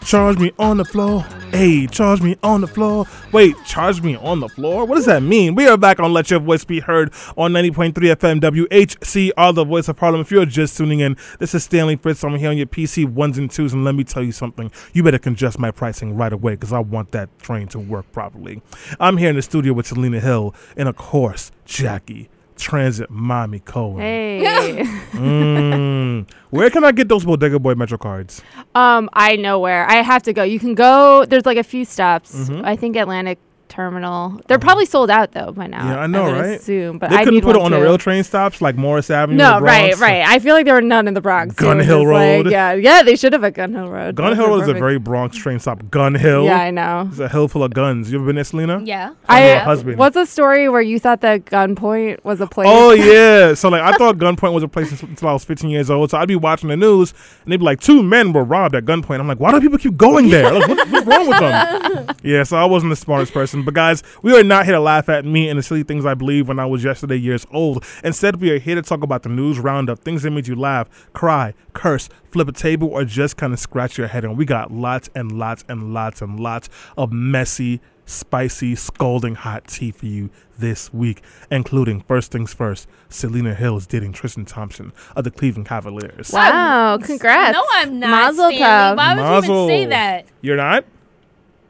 charge 0.04 0.38
me 0.38 0.52
on 0.58 0.76
the 0.76 0.84
floor. 0.84 1.22
Hey, 1.50 1.86
charge 1.86 2.22
me 2.22 2.36
on 2.42 2.60
the 2.60 2.66
floor. 2.66 3.06
Wait, 3.30 3.54
charge 3.64 4.02
me 4.02 4.16
on 4.16 4.40
the 4.40 4.48
floor? 4.48 4.84
What 4.84 4.96
does 4.96 5.06
that 5.06 5.22
mean? 5.22 5.54
We 5.54 5.66
are 5.68 5.76
back 5.76 6.00
on 6.00 6.12
Let 6.12 6.30
Your 6.30 6.40
Voice 6.40 6.64
Be 6.64 6.80
Heard 6.80 7.12
on 7.36 7.52
90.3 7.52 7.92
FM 7.92 8.40
WHCR, 8.40 9.54
the 9.54 9.64
voice 9.64 9.88
of 9.88 9.98
Harlem. 9.98 10.22
If 10.22 10.30
you're 10.30 10.46
just 10.46 10.76
tuning 10.76 11.00
in, 11.00 11.16
this 11.38 11.54
is 11.54 11.64
Stanley 11.64 11.96
Fritz. 11.96 12.24
I'm 12.24 12.36
here 12.36 12.50
on 12.50 12.56
your 12.56 12.66
PC 12.66 13.06
ones 13.06 13.38
and 13.38 13.50
twos, 13.50 13.72
and 13.72 13.84
let 13.84 13.94
me 13.94 14.04
tell 14.04 14.22
you 14.22 14.32
something. 14.32 14.70
You 14.92 15.02
better 15.02 15.18
congest 15.18 15.58
my 15.58 15.70
pricing 15.70 16.16
right 16.16 16.32
away 16.32 16.54
because 16.54 16.72
I 16.72 16.78
want 16.78 17.12
that 17.12 17.38
train 17.38 17.68
to 17.68 17.78
work 17.78 18.10
properly. 18.12 18.62
I'm 18.98 19.18
here 19.18 19.30
in 19.30 19.36
the 19.36 19.42
studio 19.42 19.72
with 19.72 19.86
Selena 19.86 20.20
Hill 20.20 20.54
and, 20.76 20.88
of 20.88 20.96
course, 20.96 21.52
Jaqi. 21.66 22.28
Transit 22.56 23.10
Mommy 23.10 23.58
Cohen. 23.60 24.00
Hey. 24.00 24.84
Mm. 25.12 26.28
Where 26.50 26.68
can 26.70 26.84
I 26.84 26.90
get 26.92 27.08
those 27.08 27.24
Bodega 27.24 27.58
Boy 27.58 27.74
Metro 27.74 27.96
cards? 27.98 28.42
um, 28.74 29.08
I 29.12 29.36
know 29.36 29.58
where. 29.60 29.88
I 29.88 29.96
have 29.96 30.22
to 30.24 30.32
go. 30.32 30.42
You 30.42 30.58
can 30.58 30.74
go. 30.74 31.24
There's 31.26 31.46
like 31.46 31.58
a 31.58 31.62
few 31.62 31.84
stops. 31.84 32.34
Mhm. 32.48 32.64
I 32.64 32.74
think 32.76 32.96
Atlantic 32.96 33.38
terminal. 33.72 34.40
They're 34.46 34.56
uh-huh. 34.56 34.64
probably 34.64 34.84
sold 34.86 35.10
out 35.10 35.32
though 35.32 35.52
by 35.52 35.66
now. 35.66 35.84
Yeah, 35.88 36.00
I 36.00 36.06
know, 36.06 36.24
would 36.24 36.32
right? 36.40 36.60
Assume, 36.60 36.98
but 36.98 37.10
they 37.10 37.16
I 37.16 37.24
couldn't 37.24 37.40
put 37.40 37.56
it 37.56 37.58
one 37.58 37.66
on 37.66 37.70
the 37.72 37.78
too. 37.78 37.82
real 37.82 37.98
train 37.98 38.22
stops 38.22 38.60
like 38.60 38.76
Morris 38.76 39.10
Avenue. 39.10 39.38
No, 39.38 39.58
Bronx. 39.58 39.98
right, 39.98 39.98
right. 39.98 40.28
I 40.28 40.38
feel 40.38 40.54
like 40.54 40.66
there 40.66 40.74
were 40.74 40.82
none 40.82 41.08
in 41.08 41.14
the 41.14 41.20
Bronx. 41.20 41.54
Gun 41.54 41.76
It 41.76 41.78
was 41.78 41.86
Hill 41.86 42.02
just 42.02 42.12
like- 42.12 42.44
Road. 42.44 42.50
yeah, 42.50 42.72
yeah, 42.74 43.02
they 43.02 43.16
should 43.16 43.32
have 43.32 43.42
at 43.44 43.54
Gun 43.54 43.72
Hill 43.72 43.88
Road. 43.88 44.14
Gun 44.14 44.30
That 44.30 44.36
Hill 44.36 44.50
would've 44.50 44.68
is 44.68 44.68
a 44.68 44.74
very 44.74 44.98
Bronx 44.98 45.36
train 45.36 45.58
stop. 45.58 45.90
Gun 45.90 46.14
Hill. 46.14 46.44
Yeah, 46.44 46.58
I 46.58 46.70
know. 46.70 47.08
It's 47.10 47.18
a 47.18 47.28
hill 47.28 47.48
full 47.48 47.64
of 47.64 47.72
guns. 47.72 48.12
You 48.12 48.18
ever 48.18 48.26
been 48.26 48.34
there, 48.36 48.44
Selena? 48.44 48.82
Yeah. 48.84 49.14
I 49.28 49.48
your 49.48 49.58
husband. 49.60 49.98
what's 49.98 50.16
a 50.16 50.26
story 50.26 50.68
where 50.68 50.82
you 50.82 50.98
thought 50.98 51.22
that 51.22 51.46
gunpoint 51.46 52.22
was 52.24 52.40
a 52.40 52.46
place? 52.46 52.68
Oh 52.70 52.92
yeah. 52.92 53.54
So 53.54 53.70
like 53.70 53.82
I 53.82 53.96
thought 53.96 54.18
gunpoint 54.18 54.52
was 54.52 54.62
a 54.62 54.68
place 54.68 55.02
until 55.02 55.28
I 55.28 55.32
was 55.32 55.44
15 55.44 55.70
years 55.70 55.90
old. 55.90 56.10
So 56.10 56.18
I'd 56.18 56.28
be 56.28 56.36
watching 56.36 56.68
the 56.68 56.76
news 56.76 57.14
and 57.44 57.52
they'd 57.52 57.56
be 57.56 57.64
like, 57.64 57.80
two 57.80 58.02
men 58.02 58.32
were 58.32 58.44
robbed 58.44 58.74
at 58.74 58.84
gunpoint. 58.84 59.18
I'm 59.20 59.28
like, 59.28 59.40
why 59.40 59.50
do 59.50 59.60
people 59.60 59.78
keep 59.78 59.96
going 59.96 60.28
there? 60.28 60.52
Like, 60.52 60.68
what, 60.68 60.88
what's 60.90 61.06
wrong 61.06 61.28
with 61.28 61.40
them? 61.40 62.16
yeah. 62.22 62.42
So 62.42 62.56
I 62.56 62.64
wasn't 62.64 62.90
the 62.90 62.96
smartest 62.96 63.32
person. 63.32 63.61
But 63.64 63.74
guys, 63.74 64.02
we 64.22 64.36
are 64.38 64.42
not 64.44 64.64
here 64.64 64.74
to 64.74 64.80
laugh 64.80 65.08
at 65.08 65.24
me 65.24 65.48
and 65.48 65.58
the 65.58 65.62
silly 65.62 65.82
things 65.82 66.06
I 66.06 66.14
believe 66.14 66.48
when 66.48 66.58
I 66.58 66.66
was 66.66 66.84
yesterday 66.84 67.16
years 67.16 67.46
old. 67.52 67.84
Instead, 68.04 68.40
we 68.40 68.50
are 68.50 68.58
here 68.58 68.74
to 68.74 68.82
talk 68.82 69.02
about 69.02 69.22
the 69.22 69.28
news 69.28 69.58
roundup, 69.58 70.00
things 70.00 70.22
that 70.22 70.30
made 70.30 70.46
you 70.46 70.56
laugh, 70.56 70.88
cry, 71.12 71.54
curse, 71.72 72.08
flip 72.30 72.48
a 72.48 72.52
table, 72.52 72.88
or 72.88 73.04
just 73.04 73.36
kind 73.36 73.52
of 73.52 73.58
scratch 73.58 73.98
your 73.98 74.08
head. 74.08 74.24
And 74.24 74.36
we 74.36 74.44
got 74.44 74.70
lots 74.70 75.10
and 75.14 75.32
lots 75.32 75.64
and 75.68 75.92
lots 75.94 76.22
and 76.22 76.38
lots 76.38 76.68
of 76.96 77.12
messy 77.12 77.80
spicy, 78.04 78.74
scalding 78.74 79.34
hot 79.34 79.66
tea 79.68 79.90
for 79.90 80.06
you 80.06 80.30
this 80.58 80.92
week, 80.92 81.22
including 81.50 82.00
first 82.02 82.30
things 82.32 82.52
first, 82.54 82.88
Selena 83.08 83.54
Hill 83.54 83.76
is 83.76 83.86
dating 83.86 84.12
Tristan 84.12 84.44
Thompson 84.44 84.92
of 85.16 85.24
the 85.24 85.30
Cleveland 85.30 85.66
Cavaliers. 85.66 86.30
Wow, 86.32 86.98
congrats. 87.02 87.56
No, 87.56 87.64
I'm 87.72 87.98
not. 87.98 88.10
Mazel 88.10 88.50
Stanley. 88.50 88.58
tov. 88.58 88.96
Why 88.96 89.14
would 89.14 89.44
you 89.44 89.54
even 89.54 89.68
say 89.68 89.86
that? 89.86 90.26
You're 90.40 90.56
not? 90.56 90.84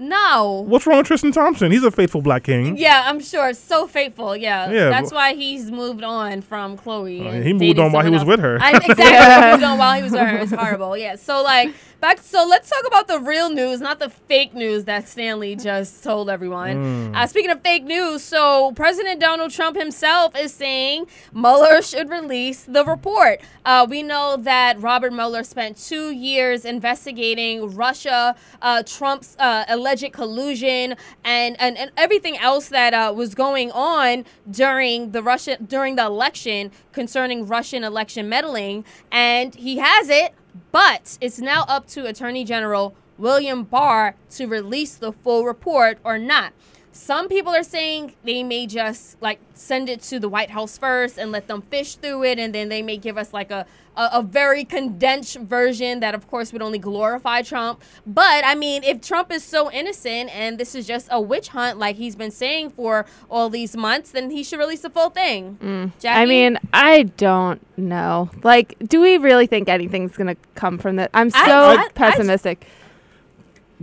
No. 0.03 0.65
What's 0.67 0.87
wrong 0.87 0.99
with 0.99 1.07
Tristan 1.07 1.33
Thompson? 1.33 1.71
He's 1.71 1.85
a 1.85 1.91
faithful 1.91 2.23
black 2.23 2.45
king. 2.45 2.77
Yeah, 2.77 3.05
I'm 3.07 3.21
sure. 3.21 3.55
So 3.55 3.87
faithful. 3.87 4.37
Yeah. 4.37 4.71
Yeah, 4.71 4.91
That's 4.91 5.13
why 5.13 5.35
he's 5.35 5.71
moved 5.71 6.03
on 6.03 6.43
from 6.43 6.77
Khloe. 6.77 7.27
Uh, 7.27 7.43
he 7.43 7.53
moved 7.53 7.79
on 7.79 7.93
while 7.93 8.03
he 8.03 8.07
someone 8.07 8.13
was 8.13 8.25
with 8.25 8.41
her. 8.41 8.59
I, 8.61 8.73
exactly. 8.73 9.05
he 9.05 9.51
moved 9.53 9.63
on 9.63 9.79
while 9.83 9.97
he 9.97 10.03
was 10.03 10.13
with 10.13 10.21
her. 10.21 10.39
It's 10.39 10.53
horrible. 10.53 10.97
Yeah. 10.97 11.17
So 11.17 11.43
like 11.43 11.75
back. 12.03 12.19
So 12.21 12.45
let's 12.45 12.69
talk 12.69 12.85
about 12.85 13.07
the 13.07 13.21
real 13.21 13.49
news, 13.49 13.81
not 13.81 14.01
the 14.01 14.11
fake 14.11 14.55
news 14.55 14.87
that 14.87 15.07
Stanley 15.07 15.55
just 15.55 16.03
told 16.03 16.29
everyone. 16.29 17.13
Mm. 17.13 17.17
Uh, 17.17 17.27
speaking 17.29 17.51
of 17.53 17.63
fake 17.63 17.85
news, 17.85 18.25
so 18.25 18.73
President 18.73 19.21
Donald 19.21 19.53
Trump 19.53 19.77
himself 19.77 20.37
is 20.37 20.53
saying 20.53 21.07
Mueller 21.33 21.81
should 21.81 22.11
release 22.11 22.65
the 22.65 22.85
report. 22.85 23.41
Uh, 23.65 23.87
we 23.89 24.03
know 24.03 24.37
that 24.37 24.83
Robert 24.83 25.13
Mueller 25.13 25.45
spent 25.45 25.77
two 25.77 26.11
years 26.11 26.65
investigating 26.65 27.73
Russia, 27.77 28.35
uh, 28.61 28.83
Trump's 28.83 29.37
uh, 29.39 29.65
alleged 29.69 30.13
collusion, 30.13 30.97
and, 31.23 31.57
and, 31.61 31.79
and 31.79 31.93
everything 31.97 32.37
else 32.37 32.69
that 32.71 32.93
uh, 32.95 33.13
was 33.15 33.37
going 33.37 33.71
on 33.71 34.25
during 34.51 35.13
the 35.13 35.23
Russia 35.23 35.57
during 35.65 35.95
the 35.95 36.05
election 36.05 36.73
concerning 36.91 37.47
Russian 37.47 37.85
election 37.85 38.29
meddling, 38.29 38.85
and 39.13 39.55
he 39.55 39.79
has 39.79 40.09
it. 40.09 40.35
But 40.71 41.19
it's 41.21 41.39
now 41.39 41.65
up 41.69 41.87
to 41.89 42.07
Attorney 42.07 42.45
General 42.45 42.95
William 43.19 43.65
Barr 43.65 44.17
to 44.31 44.47
release 44.47 44.95
the 44.95 45.13
full 45.13 45.45
report 45.45 45.99
or 46.05 46.19
not. 46.19 46.53
Some 46.95 47.29
people 47.29 47.55
are 47.55 47.63
saying 47.63 48.15
they 48.23 48.43
may 48.43 48.67
just 48.67 49.21
like 49.23 49.41
send 49.55 49.89
it 49.89 50.03
to 50.03 50.21
the 50.21 50.29
White 50.29 50.51
House 50.51 50.77
first 50.77 51.17
and 51.19 51.33
let 51.33 51.47
them 51.49 51.63
fish 51.63 51.95
through 51.97 52.25
it, 52.25 52.39
and 52.39 52.55
then 52.55 52.69
they 52.69 52.83
may 52.83 52.99
give 52.99 53.17
us 53.17 53.33
like 53.33 53.51
a, 53.51 53.65
a, 53.97 54.11
a 54.15 54.23
very 54.23 54.63
condensed 54.65 55.39
version 55.39 56.01
that, 56.01 56.15
of 56.15 56.29
course, 56.29 56.53
would 56.53 56.61
only 56.61 56.79
glorify 56.79 57.41
Trump. 57.41 57.83
But 58.07 58.45
I 58.45 58.55
mean, 58.55 58.85
if 58.85 59.01
Trump 59.01 59.33
is 59.33 59.43
so 59.43 59.71
innocent 59.73 60.35
and 60.37 60.59
this 60.59 60.75
is 60.75 60.87
just 60.87 61.09
a 61.11 61.19
witch 61.19 61.49
hunt, 61.49 61.79
like 61.79 61.97
he's 61.97 62.15
been 62.15 62.31
saying 62.31 62.71
for 62.71 63.07
all 63.31 63.49
these 63.49 63.75
months, 63.75 64.11
then 64.11 64.31
he 64.31 64.45
should 64.45 64.59
release 64.59 64.81
the 64.83 64.91
full 64.91 65.09
thing. 65.09 65.57
Mm. 65.63 65.93
Jaqi? 65.99 66.15
I 66.15 66.27
mean, 66.27 66.59
I 66.75 67.05
don't 67.17 67.61
know. 67.79 68.31
Like, 68.43 68.77
do 68.87 69.01
we 69.01 69.17
really 69.17 69.47
think 69.47 69.71
anything's 69.71 70.15
gonna 70.15 70.37
come 70.57 70.77
from 70.77 70.97
that? 70.97 71.11
I'm 71.15 71.31
so 71.31 71.39
I- 71.39 71.75
I- 71.75 71.85
I- 71.85 71.89
pessimistic. 71.95 72.67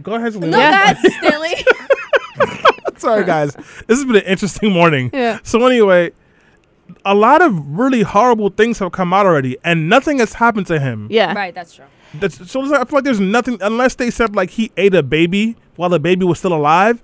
Go 0.03 0.13
ahead, 0.13 0.33
Selena. 0.33 0.51
no, 0.51 0.59
Yeah. 0.59 0.93
that's 0.93 1.15
Stanley. 1.17 1.55
Sorry, 2.99 3.23
guys. 3.35 3.53
This 3.87 3.97
has 3.97 4.05
been 4.05 4.17
an 4.17 4.23
interesting 4.23 4.71
morning. 4.71 5.09
Yeah. 5.13 5.39
So 5.43 5.65
anyway, 5.65 6.11
a 7.05 7.15
lot 7.15 7.41
of 7.41 7.77
really 7.77 8.01
horrible 8.01 8.49
things 8.49 8.79
have 8.79 8.91
come 8.91 9.13
out 9.13 9.25
already, 9.25 9.57
and 9.63 9.89
nothing 9.89 10.19
has 10.19 10.33
happened 10.33 10.67
to 10.67 10.79
him. 10.79 11.07
yeah. 11.09 11.33
right, 11.33 11.53
that's 11.53 11.73
true. 11.75 11.85
That's, 12.15 12.49
so 12.51 12.61
I 12.73 12.83
feel 12.85 12.97
like 12.97 13.03
there's 13.03 13.19
nothing 13.19 13.59
unless 13.61 13.93
they 13.95 14.09
said 14.09 14.35
like 14.35 14.49
he 14.51 14.71
ate 14.77 14.95
a 14.95 15.03
baby 15.03 15.55
while 15.75 15.89
the 15.89 15.99
baby 15.99 16.25
was 16.25 16.39
still 16.39 16.53
alive. 16.53 17.01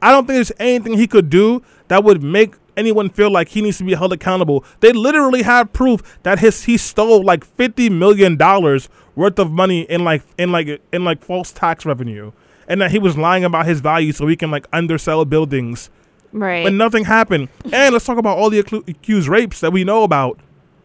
I 0.00 0.10
don't 0.12 0.26
think 0.26 0.36
there's 0.36 0.52
anything 0.58 0.94
he 0.94 1.06
could 1.06 1.28
do 1.28 1.62
that 1.88 2.04
would 2.04 2.22
make 2.22 2.54
anyone 2.76 3.08
feel 3.10 3.30
like 3.30 3.48
he 3.48 3.60
needs 3.60 3.78
to 3.78 3.84
be 3.84 3.94
held 3.94 4.12
accountable. 4.12 4.64
They 4.80 4.92
literally 4.92 5.42
have 5.42 5.72
proof 5.72 6.18
that 6.22 6.38
his 6.38 6.64
he 6.64 6.76
stole 6.78 7.22
like 7.22 7.44
fifty 7.44 7.90
million 7.90 8.36
dollars 8.36 8.88
worth 9.14 9.38
of 9.38 9.50
money 9.50 9.82
in 9.82 10.04
like 10.04 10.22
in 10.38 10.52
like 10.52 10.80
in 10.92 11.04
like 11.04 11.22
false 11.22 11.52
tax 11.52 11.84
revenue, 11.84 12.32
and 12.68 12.80
that 12.80 12.90
he 12.90 12.98
was 12.98 13.16
lying 13.16 13.44
about 13.44 13.66
his 13.66 13.80
value 13.80 14.12
so 14.12 14.26
he 14.26 14.36
can 14.36 14.50
like 14.50 14.66
undersell 14.72 15.24
buildings. 15.24 15.90
Right. 16.32 16.64
But 16.64 16.74
nothing 16.74 17.04
happened. 17.04 17.48
And 17.72 17.92
let's 17.92 18.04
talk 18.04 18.18
about 18.18 18.38
all 18.38 18.50
the 18.50 18.58
accused 18.58 19.28
rapes 19.28 19.60
that 19.60 19.72
we 19.72 19.84
know 19.84 20.02
about, 20.02 20.38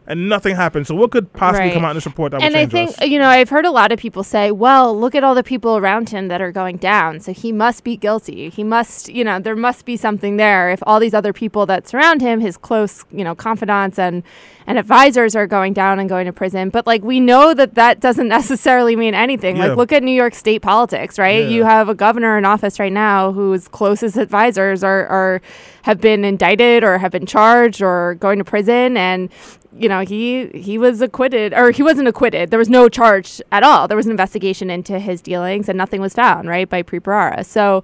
and 0.07 0.27
nothing 0.27 0.55
happened. 0.55 0.87
So 0.87 0.95
what 0.95 1.11
could 1.11 1.31
possibly 1.33 1.67
Right. 1.67 1.73
come 1.73 1.85
out 1.85 1.91
in 1.91 1.95
this 1.97 2.05
report 2.05 2.31
that 2.31 2.41
would 2.41 2.45
and 2.47 2.57
I 2.57 2.65
think 2.65 2.89
us? 3.01 3.07
you 3.07 3.19
know 3.19 3.27
I've 3.29 3.49
heard 3.49 3.65
a 3.65 3.71
lot 3.71 3.91
of 3.91 3.99
people 3.99 4.23
say, 4.23 4.51
"Well, 4.51 4.97
look 4.99 5.13
at 5.15 5.23
all 5.23 5.35
the 5.35 5.43
people 5.43 5.77
around 5.77 6.09
him 6.09 6.27
that 6.29 6.41
are 6.41 6.51
going 6.51 6.77
down, 6.77 7.19
so 7.19 7.31
he 7.33 7.51
must 7.51 7.83
be 7.83 7.95
guilty. 7.95 8.49
He 8.49 8.63
must, 8.63 9.09
you 9.09 9.23
know, 9.23 9.39
there 9.39 9.55
must 9.55 9.85
be 9.85 9.95
something 9.97 10.37
there 10.37 10.69
if 10.71 10.81
all 10.87 10.99
these 10.99 11.13
other 11.13 11.33
people 11.33 11.65
that 11.67 11.87
surround 11.87 12.21
him, 12.21 12.39
his 12.41 12.57
close, 12.57 13.05
you 13.11 13.23
know, 13.23 13.35
confidants 13.35 13.99
and 13.99 14.23
and 14.67 14.77
advisors 14.77 15.35
are 15.35 15.47
going 15.47 15.73
down 15.73 15.99
and 15.99 16.09
going 16.09 16.25
to 16.25 16.33
prison." 16.33 16.69
But 16.69 16.87
like 16.87 17.03
we 17.03 17.19
know 17.19 17.53
that 17.53 17.75
that 17.75 17.99
doesn't 17.99 18.27
necessarily 18.39 18.95
mean 18.95 19.13
anything. 19.13 19.57
Yeah. 19.57 19.67
Like 19.67 19.77
look 19.77 19.91
at 19.91 20.01
New 20.03 20.11
York 20.15 20.33
State 20.33 20.61
politics, 20.63 21.19
right? 21.19 21.43
Yeah. 21.43 21.49
You 21.49 21.63
have 21.65 21.89
a 21.89 21.95
governor 21.95 22.37
in 22.37 22.45
office 22.45 22.79
right 22.79 22.91
now 22.93 23.31
whose 23.31 23.67
closest 23.67 24.17
advisors 24.17 24.83
are 24.83 25.05
are 25.07 25.41
have 25.83 25.99
been 26.01 26.23
indicted 26.25 26.83
or 26.83 26.97
have 26.97 27.11
been 27.11 27.25
charged 27.25 27.81
or 27.81 28.15
going 28.15 28.37
to 28.37 28.43
prison 28.45 28.97
and 28.97 29.29
you 29.77 29.87
know 29.87 30.01
he 30.01 30.47
he 30.47 30.77
was 30.77 31.01
acquitted 31.01 31.53
or 31.53 31.71
he 31.71 31.83
wasn't 31.83 32.07
acquitted. 32.07 32.49
There 32.51 32.59
was 32.59 32.69
no 32.69 32.89
charge 32.89 33.41
at 33.51 33.63
all. 33.63 33.87
There 33.87 33.97
was 33.97 34.05
an 34.05 34.11
investigation 34.11 34.69
into 34.69 34.99
his 34.99 35.21
dealings 35.21 35.69
and 35.69 35.77
nothing 35.77 36.01
was 36.01 36.13
found 36.13 36.47
right 36.47 36.69
by 36.69 36.83
Preet 36.83 37.01
Bharara 37.01 37.45
so 37.45 37.83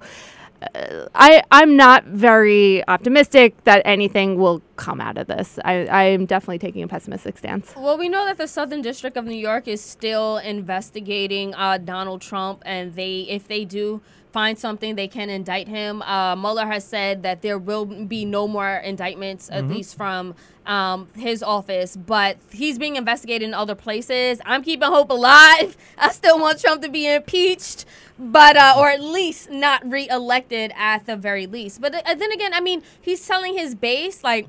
uh, 0.74 1.06
I 1.14 1.42
I'm 1.50 1.76
not 1.76 2.04
very 2.04 2.86
optimistic 2.88 3.62
that 3.64 3.82
anything 3.84 4.38
will 4.38 4.62
come 4.76 5.00
out 5.00 5.16
of 5.16 5.26
this. 5.26 5.58
I 5.64 5.86
I 5.86 6.04
am 6.04 6.26
definitely 6.26 6.58
taking 6.58 6.82
a 6.82 6.88
pessimistic 6.88 7.38
stance. 7.38 7.72
Well, 7.76 7.96
we 7.96 8.08
know 8.08 8.24
that 8.24 8.38
the 8.38 8.48
Southern 8.48 8.82
District 8.82 9.16
of 9.16 9.24
New 9.24 9.36
York 9.36 9.68
is 9.68 9.80
still 9.80 10.38
investigating 10.38 11.54
uh, 11.54 11.78
Donald 11.78 12.20
Trump, 12.22 12.62
and 12.66 12.94
they, 12.94 13.20
if 13.28 13.46
they 13.46 13.64
do 13.64 14.00
find 14.32 14.58
something, 14.58 14.94
they 14.96 15.08
can 15.08 15.30
indict 15.30 15.68
him. 15.68 16.02
Uh, 16.02 16.36
Mueller 16.36 16.66
has 16.66 16.84
said 16.84 17.22
that 17.22 17.42
there 17.42 17.58
will 17.58 17.86
be 17.86 18.24
no 18.24 18.46
more 18.46 18.76
indictments, 18.76 19.48
at 19.50 19.66
least 19.68 19.96
from 19.96 20.34
um, 20.68 21.08
his 21.16 21.42
office, 21.42 21.96
but 21.96 22.36
he's 22.52 22.78
being 22.78 22.96
investigated 22.96 23.48
in 23.48 23.54
other 23.54 23.74
places. 23.74 24.40
I'm 24.44 24.62
keeping 24.62 24.88
hope 24.88 25.10
alive. 25.10 25.76
I 25.98 26.12
still 26.12 26.38
want 26.38 26.60
Trump 26.60 26.82
to 26.82 26.90
be 26.90 27.12
impeached, 27.12 27.86
but 28.18 28.56
uh, 28.56 28.74
or 28.76 28.90
at 28.90 29.02
least 29.02 29.50
not 29.50 29.90
reelected 29.90 30.72
at 30.76 31.06
the 31.06 31.16
very 31.16 31.46
least. 31.46 31.80
But 31.80 31.94
uh, 31.94 32.14
then 32.14 32.30
again, 32.30 32.52
I 32.52 32.60
mean, 32.60 32.82
he's 33.00 33.26
telling 33.26 33.56
his 33.56 33.74
base 33.74 34.22
like 34.22 34.46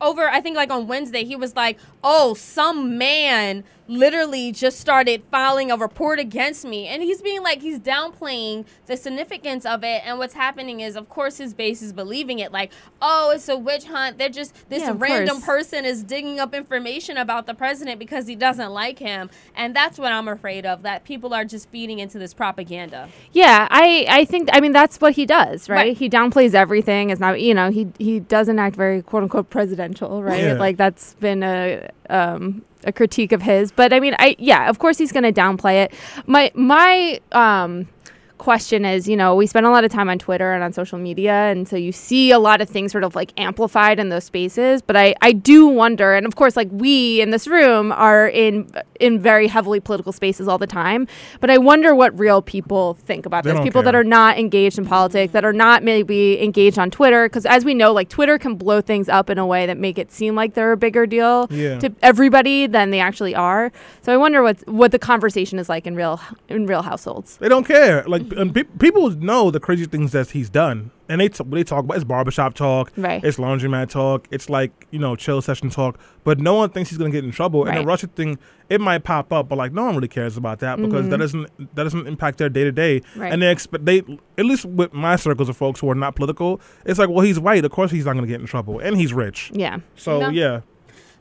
over 0.00 0.28
I 0.28 0.40
think 0.40 0.56
like 0.56 0.70
on 0.70 0.86
Wednesday 0.86 1.24
he 1.24 1.36
was 1.36 1.56
like, 1.56 1.78
"Oh, 2.04 2.34
some 2.34 2.96
man 2.96 3.64
literally 3.88 4.52
just 4.52 4.78
started 4.80 5.22
filing 5.30 5.70
a 5.70 5.76
report 5.76 6.18
against 6.18 6.64
me." 6.64 6.86
And 6.88 7.02
he's 7.02 7.22
being 7.22 7.42
like 7.42 7.62
he's 7.62 7.78
downplaying 7.78 8.66
the 8.86 8.96
significance 8.96 9.64
of 9.66 9.84
it 9.84 10.02
and 10.04 10.18
what's 10.18 10.34
happening 10.34 10.80
is 10.80 10.96
of 10.96 11.08
course 11.08 11.38
his 11.38 11.54
base 11.54 11.82
is 11.82 11.92
believing 11.92 12.38
it 12.38 12.52
like, 12.52 12.72
"Oh, 13.00 13.30
it's 13.34 13.48
a 13.48 13.56
witch 13.56 13.84
hunt. 13.84 14.18
They're 14.18 14.28
just 14.28 14.68
this 14.68 14.82
Yeah, 14.82 14.94
random 14.96 15.36
course. 15.40 15.46
person 15.46 15.84
is 15.84 16.02
digging 16.04 16.40
up 16.40 16.54
information 16.54 17.16
about 17.16 17.46
the 17.46 17.54
president 17.54 17.98
because 17.98 18.26
he 18.26 18.34
doesn't 18.36 18.72
like 18.72 18.98
him." 18.98 19.30
And 19.54 19.74
that's 19.74 19.98
what 19.98 20.12
I'm 20.12 20.28
afraid 20.28 20.66
of 20.66 20.82
that 20.82 21.04
people 21.04 21.34
are 21.34 21.44
just 21.44 21.68
feeding 21.70 21.98
into 21.98 22.18
this 22.18 22.34
propaganda. 22.34 23.08
Yeah, 23.32 23.68
I, 23.70 24.06
I 24.08 24.24
think 24.24 24.48
I 24.52 24.60
mean 24.60 24.72
that's 24.72 25.00
what 25.00 25.14
he 25.14 25.26
does, 25.26 25.68
right? 25.68 25.76
Right. 25.76 25.96
He 25.96 26.08
downplays 26.08 26.54
everything. 26.54 27.10
It's 27.10 27.20
not 27.20 27.40
you 27.40 27.54
know 27.54 27.70
he 27.70 27.88
he 27.98 28.20
doesn't 28.20 28.58
act 28.58 28.76
very 28.76 29.02
quote 29.02 29.22
unquote 29.24 29.50
presidential, 29.50 30.22
right? 30.22 30.42
Yeah. 30.42 30.52
Like 30.54 30.76
that's 30.76 31.14
been 31.14 31.42
a 31.42 31.88
um 32.10 32.62
a 32.84 32.92
critique 32.92 33.32
of 33.32 33.42
his. 33.42 33.72
But 33.72 33.92
I 33.92 34.00
mean, 34.00 34.14
I 34.18 34.36
yeah, 34.38 34.68
of 34.68 34.78
course 34.78 34.98
he's 34.98 35.12
going 35.12 35.24
to 35.24 35.32
downplay 35.32 35.84
it. 35.84 35.94
My 36.26 36.50
my 36.54 37.20
um 37.32 37.88
question 38.38 38.84
is, 38.84 39.08
you 39.08 39.16
know, 39.16 39.34
we 39.34 39.46
spend 39.46 39.66
a 39.66 39.70
lot 39.70 39.84
of 39.84 39.90
time 39.90 40.08
on 40.08 40.18
Twitter 40.18 40.52
and 40.52 40.62
on 40.62 40.72
social 40.72 40.98
media, 40.98 41.32
and 41.32 41.66
so 41.68 41.76
you 41.76 41.92
see 41.92 42.30
a 42.30 42.38
lot 42.38 42.60
of 42.60 42.68
things 42.68 42.92
sort 42.92 43.04
of 43.04 43.14
like 43.14 43.32
amplified 43.38 43.98
in 43.98 44.08
those 44.08 44.24
spaces. 44.24 44.82
But 44.82 44.96
I, 44.96 45.14
I 45.22 45.32
do 45.32 45.66
wonder, 45.66 46.14
and 46.14 46.26
of 46.26 46.36
course, 46.36 46.56
like 46.56 46.68
we 46.70 47.20
in 47.20 47.30
this 47.30 47.46
room 47.46 47.92
are 47.92 48.28
in 48.28 48.70
in 48.98 49.18
very 49.20 49.46
heavily 49.46 49.78
political 49.80 50.12
spaces 50.12 50.48
all 50.48 50.58
the 50.58 50.66
time. 50.66 51.06
But 51.40 51.50
I 51.50 51.58
wonder 51.58 51.94
what 51.94 52.18
real 52.18 52.40
people 52.42 52.94
think 52.94 53.26
about 53.26 53.44
They 53.44 53.52
this. 53.52 53.60
People 53.62 53.82
that 53.82 53.94
are 53.94 54.04
not 54.04 54.38
engaged 54.38 54.78
in 54.78 54.86
politics, 54.86 55.32
that 55.32 55.44
are 55.44 55.52
not 55.52 55.82
maybe 55.82 56.42
engaged 56.42 56.78
on 56.78 56.90
Twitter, 56.90 57.28
because 57.28 57.46
as 57.46 57.64
we 57.64 57.74
know, 57.74 57.92
like 57.92 58.08
Twitter 58.08 58.38
can 58.38 58.54
blow 58.54 58.80
things 58.80 59.08
up 59.08 59.28
in 59.30 59.38
a 59.38 59.46
way 59.46 59.66
that 59.66 59.76
make 59.76 59.98
it 59.98 60.10
seem 60.12 60.34
like 60.34 60.54
they're 60.54 60.72
a 60.72 60.76
bigger 60.76 61.06
deal 61.06 61.46
Yeah. 61.50 61.78
to 61.80 61.92
everybody 62.02 62.66
than 62.66 62.90
they 62.90 63.00
actually 63.00 63.34
are. 63.34 63.70
So 64.02 64.12
I 64.12 64.16
wonder 64.16 64.42
what 64.42 64.66
what 64.68 64.92
the 64.92 64.98
conversation 64.98 65.58
is 65.58 65.68
like 65.68 65.86
in 65.86 65.94
real 65.96 66.20
in 66.48 66.66
real 66.66 66.82
households. 66.82 67.36
They 67.38 67.48
don't 67.48 67.64
care. 67.66 68.02
Like 68.06 68.25
and 68.32 68.54
pe- 68.54 68.64
people 68.64 69.10
know 69.10 69.50
the 69.50 69.60
crazy 69.60 69.84
things 69.86 70.12
that 70.12 70.30
he's 70.30 70.48
done, 70.50 70.90
and 71.08 71.20
they 71.20 71.28
t- 71.28 71.44
they 71.48 71.64
talk 71.64 71.84
about 71.84 71.94
it's 71.96 72.04
barbershop 72.04 72.54
talk, 72.54 72.92
Right. 72.96 73.22
It's 73.24 73.36
laundromat 73.38 73.88
talk. 73.90 74.26
It's 74.30 74.48
like 74.50 74.86
you 74.90 74.98
know 74.98 75.16
chill 75.16 75.40
session 75.42 75.70
talk. 75.70 75.98
But 76.24 76.38
no 76.40 76.54
one 76.54 76.70
thinks 76.70 76.90
he's 76.90 76.98
gonna 76.98 77.10
get 77.10 77.24
in 77.24 77.30
trouble. 77.30 77.64
And 77.66 77.76
the 77.78 77.84
Russia 77.84 78.06
thing, 78.08 78.38
it 78.68 78.80
might 78.80 79.04
pop 79.04 79.32
up, 79.32 79.48
but 79.48 79.56
like 79.56 79.72
no 79.72 79.84
one 79.84 79.94
really 79.94 80.08
cares 80.08 80.36
about 80.36 80.58
that 80.60 80.80
because 80.80 81.08
that 81.08 81.18
doesn't 81.18 81.48
that 81.74 81.84
doesn't 81.84 82.06
impact 82.06 82.38
their 82.38 82.48
day 82.48 82.64
to 82.64 82.72
day. 82.72 83.00
Mm-hmm. 83.00 83.22
And 83.22 83.42
they 83.42 83.50
expect 83.50 83.84
they 83.84 83.98
at 84.38 84.44
least 84.44 84.64
with 84.64 84.92
my 84.92 85.16
circles 85.16 85.48
of 85.48 85.56
folks 85.56 85.80
who 85.80 85.90
are 85.90 85.94
not 85.94 86.16
political, 86.16 86.60
it's 86.84 86.98
like 86.98 87.08
well 87.08 87.20
he's 87.20 87.38
white, 87.38 87.64
of 87.64 87.70
course 87.70 87.90
he's 87.90 88.04
not 88.06 88.14
gonna 88.14 88.26
get 88.26 88.40
in 88.40 88.46
trouble, 88.46 88.78
and 88.80 88.96
he's 88.96 89.12
rich. 89.12 89.50
Yeah. 89.54 89.78
So 89.94 90.18
No. 90.20 90.28
yeah, 90.30 90.60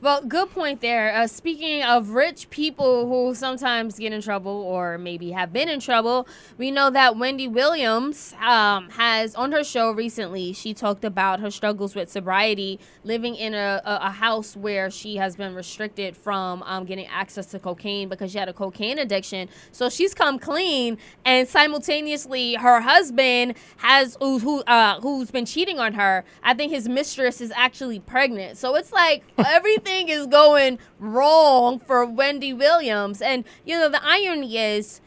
Well, 0.01 0.21
good 0.21 0.51
point 0.51 0.81
there. 0.81 1.15
Uh, 1.15 1.25
speaking 1.25 1.81
of 1.81 2.09
rich 2.09 2.49
people 2.49 3.07
who 3.07 3.33
sometimes 3.33 3.97
get 3.97 4.11
in 4.11 4.21
trouble 4.21 4.51
or 4.51 4.97
maybe 4.97 5.31
have 5.31 5.53
been 5.53 5.69
in 5.69 5.79
trouble, 5.79 6.27
we 6.57 6.69
know 6.69 6.89
that 6.89 7.17
Wendy 7.17 7.47
Williams 7.47 8.35
um, 8.41 8.89
has 8.89 9.33
on 9.35 9.53
her 9.53 9.63
show 9.63 9.91
recently. 9.91 10.51
She 10.51 10.73
talked 10.73 11.05
about 11.05 11.39
her 11.39 11.49
struggles 11.49 11.95
with 11.95 12.11
sobriety, 12.11 12.77
living 13.05 13.35
in 13.35 13.53
a, 13.53 13.81
a, 13.85 13.99
a 14.07 14.09
house 14.11 14.57
where 14.57 14.91
she 14.91 15.15
has 15.15 15.37
been 15.37 15.55
restricted 15.55 16.17
from 16.17 16.61
um, 16.63 16.83
getting 16.83 17.07
access 17.07 17.45
to 17.47 17.59
cocaine 17.59 18.09
because 18.09 18.33
she 18.33 18.37
had 18.37 18.49
a 18.49 18.53
cocaine 18.53 18.99
addiction. 18.99 19.47
So 19.71 19.89
she's 19.89 20.13
come 20.13 20.39
clean, 20.39 20.97
and 21.23 21.47
simultaneously, 21.47 22.55
her 22.55 22.81
husband 22.81 23.55
has 23.77 24.17
who, 24.19 24.39
who 24.39 24.61
uh, 24.63 24.99
who's 24.99 25.31
been 25.31 25.45
cheating 25.45 25.79
on 25.79 25.93
her. 25.93 26.25
I 26.43 26.53
think 26.53 26.73
his 26.73 26.89
mistress 26.89 27.39
is 27.39 27.53
actually 27.55 28.01
pregnant. 28.01 28.57
So 28.57 28.75
it's 28.75 28.91
like 28.91 29.23
everything 29.37 29.84
is 29.87 30.27
going 30.27 30.79
wrong 30.99 31.79
for 31.79 32.05
Wendy 32.05 32.53
Williams. 32.53 33.21
And 33.21 33.45
you 33.65 33.77
know 33.77 33.89
the 33.89 34.03
irony 34.03 34.57
is. 34.57 35.01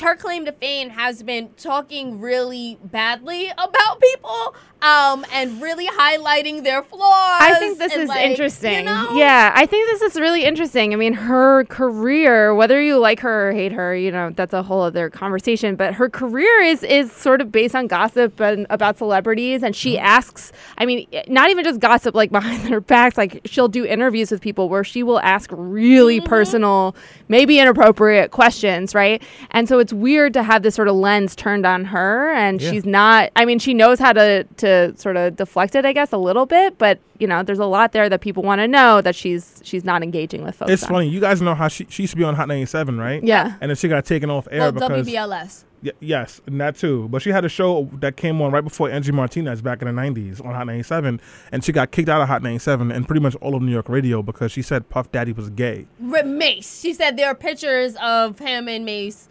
Her 0.00 0.14
claim 0.14 0.44
to 0.44 0.52
fame 0.52 0.90
has 0.90 1.24
been 1.24 1.50
talking 1.56 2.20
really 2.20 2.78
badly 2.84 3.48
about 3.58 4.00
people, 4.00 4.54
um, 4.82 5.24
and 5.32 5.62
really 5.62 5.86
highlighting 5.86 6.62
their 6.64 6.82
flaws. 6.82 7.40
I 7.40 7.56
think 7.58 7.78
this 7.78 7.92
and, 7.92 8.02
is 8.02 8.08
like, 8.08 8.24
you 8.24 8.30
interesting. 8.30 8.84
know? 8.84 9.14
Yeah, 9.14 9.52
I 9.54 9.66
think 9.66 9.88
this 9.90 10.02
is 10.02 10.20
really 10.20 10.44
interesting. 10.44 10.92
I 10.92 10.96
mean, 10.96 11.12
her 11.14 11.64
career, 11.66 12.54
whether 12.54 12.82
you 12.82 12.98
like 12.98 13.20
her 13.20 13.50
or 13.50 13.52
hate 13.52 13.72
her, 13.72 13.94
you 13.94 14.10
know, 14.10 14.30
that's 14.30 14.52
a 14.52 14.62
whole 14.62 14.82
other 14.82 15.08
conversation. 15.10 15.76
But 15.76 15.94
her 15.94 16.08
career 16.10 16.60
is 16.62 16.82
is 16.82 17.12
sort 17.12 17.40
of 17.40 17.52
based 17.52 17.74
on 17.74 17.86
gossip 17.86 18.40
and 18.40 18.66
about 18.70 18.98
celebrities, 18.98 19.62
and 19.62 19.74
she 19.76 19.98
asks. 19.98 20.52
I 20.78 20.86
mean, 20.86 21.06
not 21.28 21.50
even 21.50 21.64
just 21.64 21.78
gossip 21.80 22.14
like 22.14 22.30
behind 22.38 22.64
their 22.64 22.80
backs. 22.80 23.16
Like 23.16 23.40
she'll 23.44 23.68
do 23.68 23.84
interviews 23.84 24.30
with 24.30 24.40
people 24.40 24.68
where 24.68 24.84
she 24.84 25.02
will 25.02 25.20
ask 25.20 25.48
really 25.52 26.18
Mm-hmm. 26.18 26.28
personal, 26.28 26.96
maybe 27.28 27.58
inappropriate 27.58 28.32
questions, 28.32 28.94
right? 28.94 29.22
And 29.52 29.68
so 29.68 29.78
it's 29.78 29.92
weird 29.92 30.32
to 30.34 30.42
have 30.42 30.62
this 30.62 30.74
sort 30.74 30.88
of 30.88 30.96
lens 30.96 31.36
turned 31.36 31.64
on 31.64 31.84
her, 31.86 32.32
and 32.32 32.60
Yeah. 32.60 32.70
she's 32.70 32.84
not. 32.84 33.30
I 33.36 33.44
mean, 33.44 33.58
she 33.58 33.74
knows 33.74 33.98
how 33.98 34.12
to 34.12 34.44
to 34.58 34.71
sort 34.96 35.16
of 35.16 35.36
deflect 35.36 35.74
it, 35.74 35.84
I 35.84 35.92
guess, 35.92 36.12
a 36.12 36.16
little 36.18 36.46
bit, 36.46 36.78
but 36.78 36.98
you 37.18 37.26
know, 37.26 37.42
there's 37.42 37.58
a 37.58 37.66
lot 37.66 37.92
there 37.92 38.08
that 38.08 38.20
people 38.20 38.42
want 38.42 38.60
to 38.60 38.68
know 38.68 39.00
that 39.00 39.14
she's 39.14 39.60
she's 39.64 39.84
not 39.84 40.02
engaging 40.02 40.42
with 40.42 40.56
folks. 40.56 40.70
it's 40.72 40.82
on. 40.84 40.88
funny. 40.90 41.08
You 41.08 41.20
guys 41.20 41.40
know 41.40 41.54
how 41.54 41.68
she, 41.68 41.86
she 41.88 42.02
used 42.04 42.12
to 42.12 42.16
be 42.16 42.24
on 42.24 42.34
Hot 42.34 42.48
97, 42.48 42.98
right? 42.98 43.22
Yeah. 43.22 43.56
And 43.60 43.70
then 43.70 43.76
she 43.76 43.88
got 43.88 44.04
taken 44.04 44.28
off 44.30 44.48
air 44.50 44.60
Well, 44.60 44.72
because 44.72 45.06
WBLS. 45.06 45.64
Y- 45.84 45.90
yes, 46.00 46.40
and 46.46 46.60
that 46.60 46.76
too. 46.76 47.08
But 47.08 47.22
she 47.22 47.30
had 47.30 47.44
a 47.44 47.48
show 47.48 47.88
that 47.94 48.16
came 48.16 48.40
on 48.42 48.52
right 48.52 48.62
before 48.64 48.88
Angie 48.90 49.10
Martinez 49.12 49.60
back 49.62 49.82
in 49.82 49.86
the 49.94 50.00
90s 50.00 50.44
on 50.44 50.54
Hot 50.54 50.66
97, 50.66 51.20
and 51.50 51.64
she 51.64 51.72
got 51.72 51.90
kicked 51.90 52.08
out 52.08 52.20
of 52.20 52.28
Hot 52.28 52.42
97 52.42 52.90
and 52.92 53.06
pretty 53.06 53.20
much 53.20 53.34
all 53.36 53.54
of 53.54 53.62
New 53.62 53.72
York 53.72 53.88
radio 53.88 54.22
because 54.22 54.52
she 54.52 54.62
said 54.62 54.88
Puff 54.88 55.10
Daddy 55.12 55.32
was 55.32 55.50
gay. 55.50 55.86
With 56.00 56.26
Mase. 56.26 56.80
She 56.80 56.92
said 56.94 57.16
there 57.16 57.28
are 57.28 57.34
pictures 57.34 57.96
of 58.00 58.38
him 58.38 58.68
and 58.68 58.84
Mase, 58.84 59.28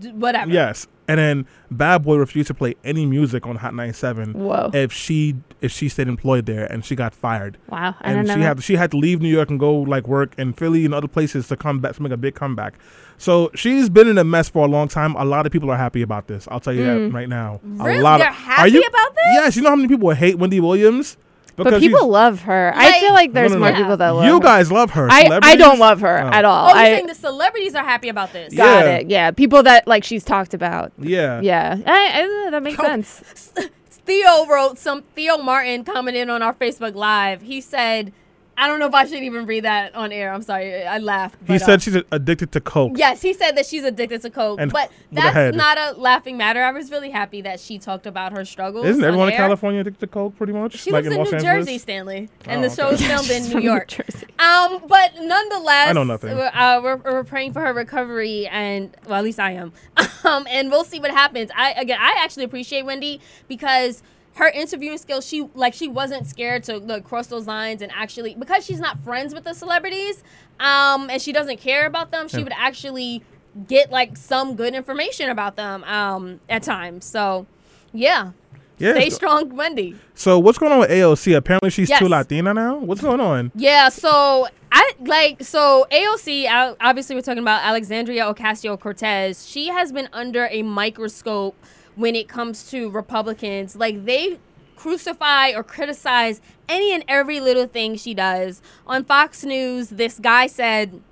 d- 0.00 0.10
whatever. 0.12 0.50
Yes. 0.52 0.86
And 1.08 1.18
then 1.18 1.46
Bad 1.70 2.04
Boy 2.04 2.16
refused 2.16 2.48
to 2.48 2.54
play 2.54 2.76
any 2.84 3.06
music 3.06 3.46
on 3.46 3.56
Hot 3.56 3.74
97 3.74 4.34
Whoa. 4.34 4.70
if 4.74 4.92
she 4.92 5.36
if 5.60 5.72
she 5.72 5.88
stayed 5.88 6.06
employed 6.06 6.46
there 6.46 6.66
and 6.66 6.84
she 6.84 6.94
got 6.94 7.14
fired. 7.14 7.56
Wow. 7.68 7.94
I 8.00 8.12
and 8.12 8.28
she 8.28 8.36
know. 8.36 8.42
had 8.42 8.62
she 8.62 8.76
had 8.76 8.90
to 8.90 8.98
leave 8.98 9.20
New 9.20 9.28
York 9.28 9.48
and 9.50 9.58
go 9.58 9.74
like 9.74 10.06
work 10.06 10.34
in 10.38 10.52
Philly 10.52 10.84
and 10.84 10.92
other 10.92 11.08
places 11.08 11.48
to 11.48 11.56
come 11.56 11.80
back 11.80 11.94
to 11.96 12.02
make 12.02 12.12
a 12.12 12.16
big 12.16 12.34
comeback. 12.34 12.74
So 13.16 13.50
she's 13.54 13.88
been 13.88 14.06
in 14.06 14.18
a 14.18 14.24
mess 14.24 14.48
for 14.48 14.64
a 14.64 14.68
long 14.68 14.86
time. 14.86 15.16
A 15.16 15.24
lot 15.24 15.46
of 15.46 15.50
people 15.52 15.70
are 15.70 15.76
happy 15.76 16.02
about 16.02 16.28
this. 16.28 16.46
I'll 16.50 16.60
tell 16.60 16.74
you 16.74 16.84
that 16.84 16.98
mm. 16.98 17.12
right 17.12 17.28
now. 17.28 17.60
Really? 17.64 17.98
A 17.98 18.02
lot 18.02 18.18
They're 18.18 18.28
of, 18.28 18.34
happy 18.34 18.62
are 18.62 18.68
you, 18.68 18.80
about 18.82 19.14
this? 19.14 19.24
Yes. 19.32 19.56
You 19.56 19.62
know 19.62 19.70
how 19.70 19.76
many 19.76 19.88
people 19.88 20.10
hate 20.10 20.38
Wendy 20.38 20.60
Williams? 20.60 21.16
But 21.64 21.80
people 21.80 22.08
love 22.08 22.42
her. 22.42 22.72
I 22.74 23.00
feel 23.00 23.12
like 23.12 23.32
there's 23.32 23.50
No, 23.52 23.58
no, 23.58 23.64
more 23.64 23.72
no. 23.72 23.76
people 23.78 23.96
that 23.98 24.08
love 24.10 24.22
her. 24.24 24.28
you 24.28 24.34
her. 24.34 24.40
guys 24.40 24.72
love 24.72 24.90
her. 24.92 25.08
I, 25.10 25.38
I 25.42 25.56
don't 25.56 25.78
love 25.78 26.00
her 26.00 26.22
Oh. 26.24 26.28
at 26.28 26.44
all. 26.44 26.66
Oh, 26.66 26.68
you're 26.70 26.78
I 26.78 26.84
saying 26.94 27.06
the 27.08 27.14
celebrities 27.14 27.74
are 27.74 27.84
happy 27.84 28.08
about 28.08 28.32
this? 28.32 28.54
got 28.54 28.84
Yeah. 28.86 28.90
it. 28.96 29.10
Yeah, 29.10 29.30
people 29.32 29.62
that 29.64 29.86
like 29.86 30.04
she's 30.04 30.24
talked 30.24 30.54
about. 30.54 30.92
Yeah. 30.98 31.40
Yeah, 31.40 31.76
I, 31.86 32.20
I, 32.22 32.46
uh, 32.46 32.50
that 32.50 32.62
makes 32.62 32.78
Oh. 32.80 32.84
sense. 32.84 33.52
Theo 33.90 34.46
wrote 34.46 34.78
some. 34.78 35.02
Theo 35.14 35.36
Martin 35.38 35.84
commented 35.84 36.30
on 36.30 36.40
our 36.42 36.54
Facebook 36.54 36.94
Live. 36.94 37.42
He 37.42 37.60
said, 37.60 38.12
"I 38.58 38.66
don't 38.66 38.78
know 38.80 38.86
if 38.86 38.94
I 38.94 39.04
should 39.06 39.22
even 39.22 39.46
read 39.46 39.64
that 39.64 39.94
on 39.94 40.12
air. 40.12 40.32
I'm 40.32 40.42
sorry. 40.42 40.84
I 40.84 40.98
laughed." 40.98 41.36
He 41.40 41.46
but, 41.46 41.62
uh, 41.62 41.64
said 41.66 41.82
she's 41.82 41.96
addicted 42.10 42.52
to 42.52 42.60
coke. 42.60 42.92
Yes, 42.96 43.22
he 43.22 43.32
said 43.32 43.52
that 43.56 43.64
she's 43.66 43.84
addicted 43.84 44.22
to 44.22 44.30
coke, 44.30 44.58
And 44.60 44.72
but 44.72 44.90
with 45.10 45.18
a 45.18 45.30
head. 45.30 45.54
that's 45.54 45.56
not 45.56 45.78
a 45.78 45.98
laughing 45.98 46.36
matter. 46.36 46.62
I 46.62 46.72
was 46.72 46.90
really 46.90 47.10
happy 47.10 47.40
that 47.42 47.60
she 47.60 47.78
talked 47.78 48.06
about 48.06 48.32
her 48.36 48.44
struggles. 48.44 48.84
Isn't 48.86 49.02
on 49.02 49.08
everyone 49.08 49.28
in. 49.30 49.36
California 49.36 49.80
addicted 49.80 50.00
to 50.00 50.06
coke 50.08 50.36
pretty 50.36 50.52
much? 50.52 50.76
She 50.76 50.90
like 50.90 51.04
lives 51.04 51.14
in 51.14 51.18
Los 51.18 51.30
New 51.30 51.36
Angeles? 51.38 51.66
Jersey, 51.66 51.78
Stanley, 51.78 52.28
and 52.46 52.58
Oh, 52.64 52.68
the 52.68 52.72
okay. 52.72 52.74
show 52.74 52.88
is 52.90 53.06
filmed 53.06 53.30
in 53.30 53.48
New 53.50 53.60
New 53.60 53.70
York. 53.70 53.88
Jersey. 53.88 54.26
Um, 54.38 54.82
but 54.88 55.12
nonetheless, 55.20 55.88
I 55.88 55.92
know 55.92 56.04
nothing. 56.04 56.36
We're, 56.36 56.50
uh, 56.52 56.80
we're, 56.82 56.96
we're 56.96 57.24
praying 57.24 57.52
for 57.52 57.60
her 57.60 57.72
recovery, 57.72 58.46
and 58.48 58.94
well, 59.06 59.18
at 59.18 59.24
least 59.24 59.38
I 59.40 59.52
am. 59.52 59.72
Um, 60.24 60.46
and 60.50 60.68
we'll 60.70 60.84
see 60.84 60.98
what 60.98 61.12
happens. 61.12 61.48
I 61.56 61.72
again, 61.72 61.98
I 62.00 62.16
actually 62.18 62.42
appreciate 62.44 62.82
Wendy 62.84 63.20
because 63.46 64.02
her 64.38 64.48
interviewing 64.48 64.98
skills. 64.98 65.26
She 65.26 65.48
like 65.54 65.74
she 65.74 65.88
wasn't 65.88 66.26
scared 66.26 66.64
to 66.64 66.78
like, 66.78 67.04
cross 67.04 67.26
those 67.28 67.46
lines 67.46 67.82
and 67.82 67.92
actually 67.94 68.34
because 68.34 68.64
she's 68.64 68.80
not 68.80 68.98
friends 69.04 69.34
with 69.34 69.44
the 69.44 69.54
celebrities, 69.54 70.22
um, 70.60 71.10
and 71.10 71.20
she 71.20 71.32
doesn't 71.32 71.58
care 71.60 71.86
about 71.86 72.10
them. 72.10 72.28
She 72.28 72.38
Yeah. 72.38 72.44
would 72.44 72.52
actually 72.56 73.22
get 73.66 73.90
like 73.90 74.16
some 74.16 74.54
good 74.56 74.74
information 74.74 75.30
about 75.30 75.56
them, 75.56 75.82
um, 75.84 76.40
at 76.48 76.62
times. 76.62 77.04
So, 77.04 77.46
yeah, 77.92 78.30
Yeah. 78.78 78.92
stay 78.92 79.10
strong, 79.10 79.54
Wendy. 79.56 79.96
So 80.14 80.38
what's 80.38 80.58
going 80.58 80.72
on 80.72 80.78
with 80.78 80.90
AOC? 80.90 81.34
Apparently 81.34 81.70
she's 81.70 81.88
Yes. 81.88 81.98
too 81.98 82.08
Latina 82.08 82.54
now. 82.54 82.76
What's 82.76 83.00
going 83.00 83.20
on? 83.20 83.50
Yeah, 83.56 83.88
so 83.88 84.46
I 84.70 84.92
like 85.00 85.42
so 85.42 85.86
AOC. 85.90 86.46
Obviously, 86.80 87.16
we're 87.16 87.22
talking 87.22 87.42
about 87.42 87.64
Alexandria 87.64 88.32
Ocasio 88.32 88.78
Cortez. 88.78 89.48
She 89.48 89.68
has 89.68 89.90
been 89.90 90.08
under 90.12 90.46
a 90.52 90.62
microscope 90.62 91.56
when 91.98 92.14
it 92.14 92.28
comes 92.28 92.70
to 92.70 92.88
Republicans. 92.88 93.74
Like 93.76 94.04
they 94.04 94.38
crucify 94.76 95.50
or 95.50 95.64
criticize 95.64 96.40
any 96.68 96.94
and 96.94 97.04
every 97.08 97.40
little 97.40 97.66
thing 97.66 97.96
she 97.96 98.14
does. 98.14 98.62
On 98.86 99.04
Fox 99.04 99.44
News, 99.44 99.88
this 99.88 100.18
guy 100.20 100.46
said 100.46 101.02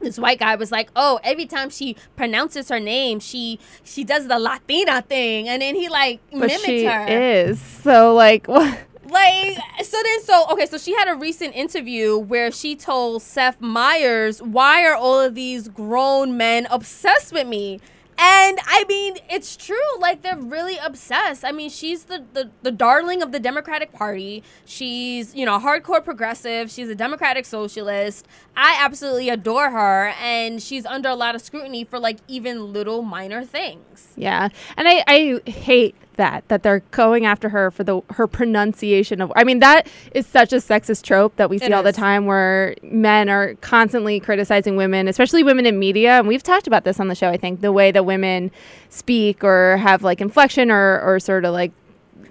this 0.00 0.18
white 0.18 0.38
guy 0.38 0.54
was 0.56 0.70
like, 0.70 0.90
"Oh, 0.94 1.18
every 1.24 1.46
time 1.46 1.70
she 1.70 1.96
pronounces 2.16 2.68
her 2.68 2.78
name, 2.78 3.18
she 3.18 3.58
she 3.82 4.04
does 4.04 4.28
the 4.28 4.38
Latina 4.38 5.00
thing," 5.00 5.48
and 5.48 5.62
then 5.62 5.74
he 5.74 5.88
like 5.88 6.20
But 6.30 6.40
mimicked 6.48 6.64
she 6.66 6.84
her 6.84 7.06
is 7.08 7.60
so 7.60 8.14
like 8.14 8.46
what? 8.48 8.78
like 9.08 9.56
so 9.84 10.02
then 10.02 10.22
so 10.22 10.46
okay 10.50 10.66
so 10.66 10.76
she 10.76 10.92
had 10.92 11.08
a 11.08 11.14
recent 11.14 11.54
interview 11.54 12.18
where 12.18 12.50
she 12.50 12.74
told 12.74 13.22
seth 13.22 13.60
meyers 13.60 14.42
why 14.42 14.84
are 14.84 14.96
all 14.96 15.20
of 15.20 15.36
these 15.36 15.68
grown 15.68 16.36
men 16.36 16.66
obsessed 16.70 17.32
with 17.32 17.46
me 17.46 17.80
and 18.18 18.58
i 18.66 18.84
mean 18.88 19.16
it's 19.28 19.56
true 19.56 19.76
like 19.98 20.22
they're 20.22 20.36
really 20.36 20.76
obsessed. 20.78 21.44
I 21.44 21.52
mean 21.52 21.70
she's 21.70 22.04
the, 22.04 22.24
the 22.32 22.50
the 22.62 22.70
darling 22.70 23.22
of 23.22 23.32
the 23.32 23.40
democratic 23.40 23.92
party. 23.92 24.42
She's 24.64 25.34
you 25.34 25.44
know 25.44 25.58
hardcore 25.58 26.04
progressive. 26.04 26.70
She's 26.70 26.88
a 26.88 26.94
democratic 26.94 27.44
socialist. 27.44 28.26
I 28.56 28.78
absolutely 28.80 29.28
adore 29.28 29.70
her 29.70 30.14
and 30.20 30.62
she's 30.62 30.86
under 30.86 31.08
a 31.08 31.14
lot 31.14 31.34
of 31.34 31.42
scrutiny 31.42 31.84
for 31.84 31.98
like 31.98 32.18
even 32.28 32.72
little 32.72 33.02
minor 33.02 33.44
things. 33.44 34.08
Yeah, 34.16 34.48
and 34.76 34.88
I, 34.88 35.04
I 35.06 35.50
hate 35.50 35.94
that 36.16 36.46
that 36.48 36.62
they're 36.62 36.80
going 36.90 37.24
after 37.26 37.48
her 37.50 37.70
for 37.70 37.84
the 37.84 38.00
her 38.10 38.26
pronunciation 38.26 39.20
of 39.20 39.32
I 39.36 39.44
mean 39.44 39.60
that 39.60 39.88
is 40.14 40.26
such 40.26 40.52
a 40.52 40.56
sexist 40.56 41.02
trope 41.02 41.36
that 41.36 41.48
we 41.50 41.58
see 41.58 41.66
It 41.66 41.72
all 41.72 41.82
the 41.82 41.92
time 41.92 42.26
where 42.26 42.74
men 42.82 43.28
are 43.28 43.54
constantly 43.56 44.20
criticizing 44.20 44.76
women, 44.76 45.08
especially 45.08 45.42
women 45.42 45.66
in 45.66 45.78
media, 45.78 46.18
and 46.18 46.26
we've 46.28 46.42
talked 46.42 46.66
about 46.66 46.84
this 46.84 46.98
on 47.00 47.08
the 47.08 47.14
show 47.14 47.28
I 47.28 47.36
think 47.36 47.60
the 47.60 47.72
way 47.72 47.90
that 47.92 48.04
women 48.04 48.50
speak 48.88 49.44
or 49.44 49.76
have 49.78 50.02
like 50.02 50.20
inflection 50.20 50.70
or 50.70 51.00
or 51.00 51.20
sort 51.20 51.44
of 51.44 51.52
like 51.52 51.72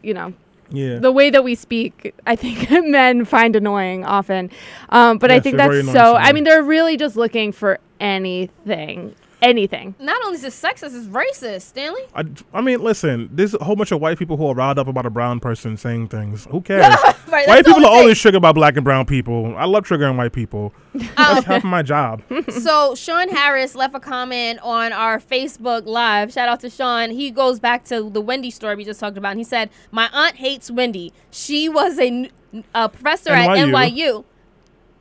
you 0.04 0.14
know 0.14 0.34
Yeah. 0.72 0.98
the 1.00 1.12
way 1.12 1.30
that 1.30 1.44
we 1.44 1.56
speak, 1.56 2.14
I 2.26 2.36
think 2.36 2.70
men 2.86 3.24
find 3.26 3.56
annoying 3.56 4.04
often. 4.04 4.50
Um, 4.90 5.18
but 5.20 5.32
I 5.32 5.40
think 5.40 5.58
that's 5.58 5.86
so. 5.88 5.94
to 5.94 6.16
I 6.18 6.32
mean, 6.34 6.44
they're 6.44 6.64
really 6.64 6.98
just 6.98 7.16
looking 7.16 7.52
for 7.52 7.80
anything, 8.00 9.16
anything. 9.46 9.96
Not 10.00 10.24
only 10.26 10.38
is 10.38 10.44
it 10.44 10.52
sexist, 10.54 10.96
it's 10.96 11.08
racist, 11.08 11.62
Stanley. 11.62 12.02
I, 12.14 12.26
I 12.54 12.62
mean, 12.62 12.82
listen, 12.82 13.30
there's 13.32 13.54
a 13.54 13.64
whole 13.64 13.76
bunch 13.76 13.92
of 13.92 14.02
white 14.02 14.18
people 14.18 14.38
who 14.38 14.48
are 14.48 14.56
riled 14.56 14.80
up 14.80 14.88
about 14.88 15.06
a 15.06 15.10
brown 15.10 15.40
person 15.40 15.78
saying 15.78 16.08
things. 16.08 16.46
Who 16.50 16.62
cares? 16.70 16.96
Right, 17.28 17.48
white 17.48 17.66
people 17.66 17.86
are 17.86 17.92
we 17.92 17.98
always 17.98 18.20
triggered 18.20 18.42
by 18.42 18.52
black 18.52 18.76
and 18.76 18.84
brown 18.84 19.06
people. 19.06 19.56
I 19.56 19.66
love 19.66 19.86
triggering 19.86 20.18
white 20.18 20.34
people. 20.34 20.74
That's 20.94 21.46
half 21.46 21.64
of 21.64 21.64
my 21.64 21.82
job. 21.84 22.22
So 22.66 22.96
Sean 22.96 23.30
Harris 23.30 23.76
left 23.76 23.96
a 23.96 24.00
comment 24.00 24.60
on 24.64 24.92
our 24.94 25.20
Facebook 25.20 25.86
Live. 25.86 26.32
Shout 26.32 26.48
out 26.48 26.60
to 26.62 26.70
Sean. 26.70 27.12
He 27.12 27.30
goes 27.32 27.60
back 27.60 27.84
to 27.86 28.10
the 28.10 28.22
Wendy 28.22 28.50
story 28.50 28.76
we 28.76 28.86
just 28.86 29.00
talked 29.00 29.18
about. 29.18 29.32
And 29.32 29.40
he 29.40 29.44
said, 29.44 29.70
"My 29.92 30.10
aunt 30.14 30.36
hates 30.36 30.72
Wendy. 30.72 31.12
She 31.32 31.68
was 31.70 32.00
a 32.00 32.90
professor 32.90 33.32
at 33.32 33.50
NYU. 33.50 34.24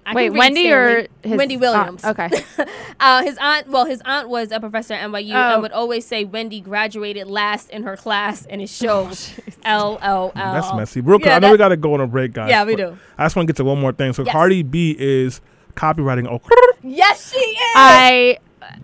NYU." 0.06 0.10
I 0.10 0.14
Wait, 0.14 0.28
read, 0.30 0.38
Wendy 0.38 0.72
or 0.72 0.90
Stanley. 0.90 1.08
his 1.22 1.38
Wendy 1.38 1.56
Williams? 1.56 2.04
aunt? 2.04 2.18
okay. 2.18 2.44
uh, 3.00 3.22
his 3.22 3.38
aunt, 3.40 3.68
well, 3.68 3.84
his 3.86 4.02
aunt 4.04 4.28
was 4.28 4.52
a 4.52 4.60
professor 4.60 4.94
at 4.94 5.08
NYU 5.08 5.32
Oh. 5.34 5.54
and 5.54 5.62
would 5.62 5.72
always 5.72 6.04
say 6.06 6.24
Wendy 6.24 6.60
graduated 6.60 7.26
last 7.26 7.70
in 7.70 7.82
her 7.84 7.96
class, 7.96 8.46
and 8.46 8.60
it 8.62 8.68
shows. 8.68 9.32
L 9.64 9.98
L 10.02 10.32
L. 10.36 10.52
That's 10.54 10.74
messy. 10.74 11.00
Real 11.00 11.18
quick, 11.18 11.26
Yeah, 11.26 11.36
I 11.36 11.38
know 11.38 11.50
we 11.52 11.58
got 11.58 11.68
to 11.70 11.76
go 11.76 11.94
on 11.94 12.00
a 12.00 12.06
break, 12.06 12.32
guys. 12.34 12.50
Yeah, 12.50 12.64
we 12.64 12.76
do. 12.76 12.96
I 13.16 13.24
just 13.24 13.34
want 13.36 13.46
to 13.48 13.52
get 13.52 13.56
to 13.58 13.64
one 13.64 13.80
more 13.80 13.92
thing. 13.92 14.12
So 14.12 14.22
Yes. 14.24 14.32
Cardi 14.32 14.62
B 14.62 14.94
is 14.98 15.40
copyrighting. 15.74 16.26
Oh, 16.28 16.40
Yes, 16.82 17.32
she 17.32 17.38
is. 17.38 17.56
I 17.74 18.38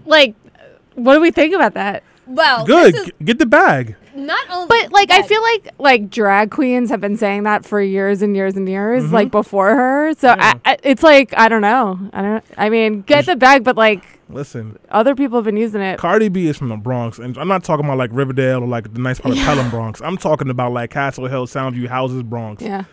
like. 0.06 0.34
What 0.94 1.14
do 1.14 1.20
we 1.20 1.30
think 1.30 1.54
about 1.54 1.74
that? 1.74 2.02
well, 2.26 2.64
good. 2.64 2.94
this 2.94 3.00
is 3.02 3.06
G- 3.06 3.12
Get 3.24 3.38
the 3.38 3.46
bag. 3.46 3.96
Not 4.14 4.48
only, 4.50 4.68
But 4.68 4.92
like, 4.92 5.10
I 5.10 5.22
feel 5.22 5.42
like 5.42 5.68
like 5.78 6.10
drag 6.10 6.50
queens 6.50 6.90
have 6.90 7.00
been 7.00 7.16
saying 7.16 7.44
that 7.44 7.64
for 7.64 7.80
years 7.80 8.22
and 8.22 8.34
years 8.36 8.56
and 8.56 8.68
years, 8.68 9.04
Mm-hmm. 9.04 9.14
like 9.14 9.30
before 9.30 9.74
her. 9.74 10.14
So 10.14 10.28
Yeah. 10.28 10.54
I, 10.64 10.72
I, 10.72 10.76
it's 10.82 11.02
like 11.02 11.32
I 11.36 11.48
don't 11.48 11.62
know. 11.62 11.98
I 12.12 12.22
don't. 12.22 12.44
I 12.56 12.68
mean, 12.70 13.02
get 13.02 13.26
the 13.26 13.36
bag, 13.36 13.64
but 13.64 13.76
like 13.76 14.02
Listen, 14.28 14.78
other 14.90 15.16
people 15.16 15.38
have 15.38 15.44
been 15.44 15.56
using 15.56 15.80
it. 15.80 15.98
Cardi 15.98 16.28
B 16.28 16.46
is 16.46 16.56
from 16.56 16.68
the 16.68 16.76
Bronx, 16.76 17.18
and 17.18 17.36
I'm 17.36 17.48
not 17.48 17.64
talking 17.64 17.84
about 17.84 17.98
like 17.98 18.10
Riverdale 18.12 18.62
or 18.62 18.66
like 18.68 18.92
the 18.94 19.00
nice 19.00 19.18
part 19.20 19.36
of 19.36 19.42
Pelham 19.44 19.70
Bronx. 19.70 20.00
I'm 20.00 20.16
talking 20.16 20.50
about 20.50 20.72
like 20.72 20.90
Castle 20.90 21.26
Hill, 21.26 21.46
Soundview, 21.48 21.88
Houses, 21.88 22.22
Bronx. 22.22 22.62
Yeah. 22.62 22.84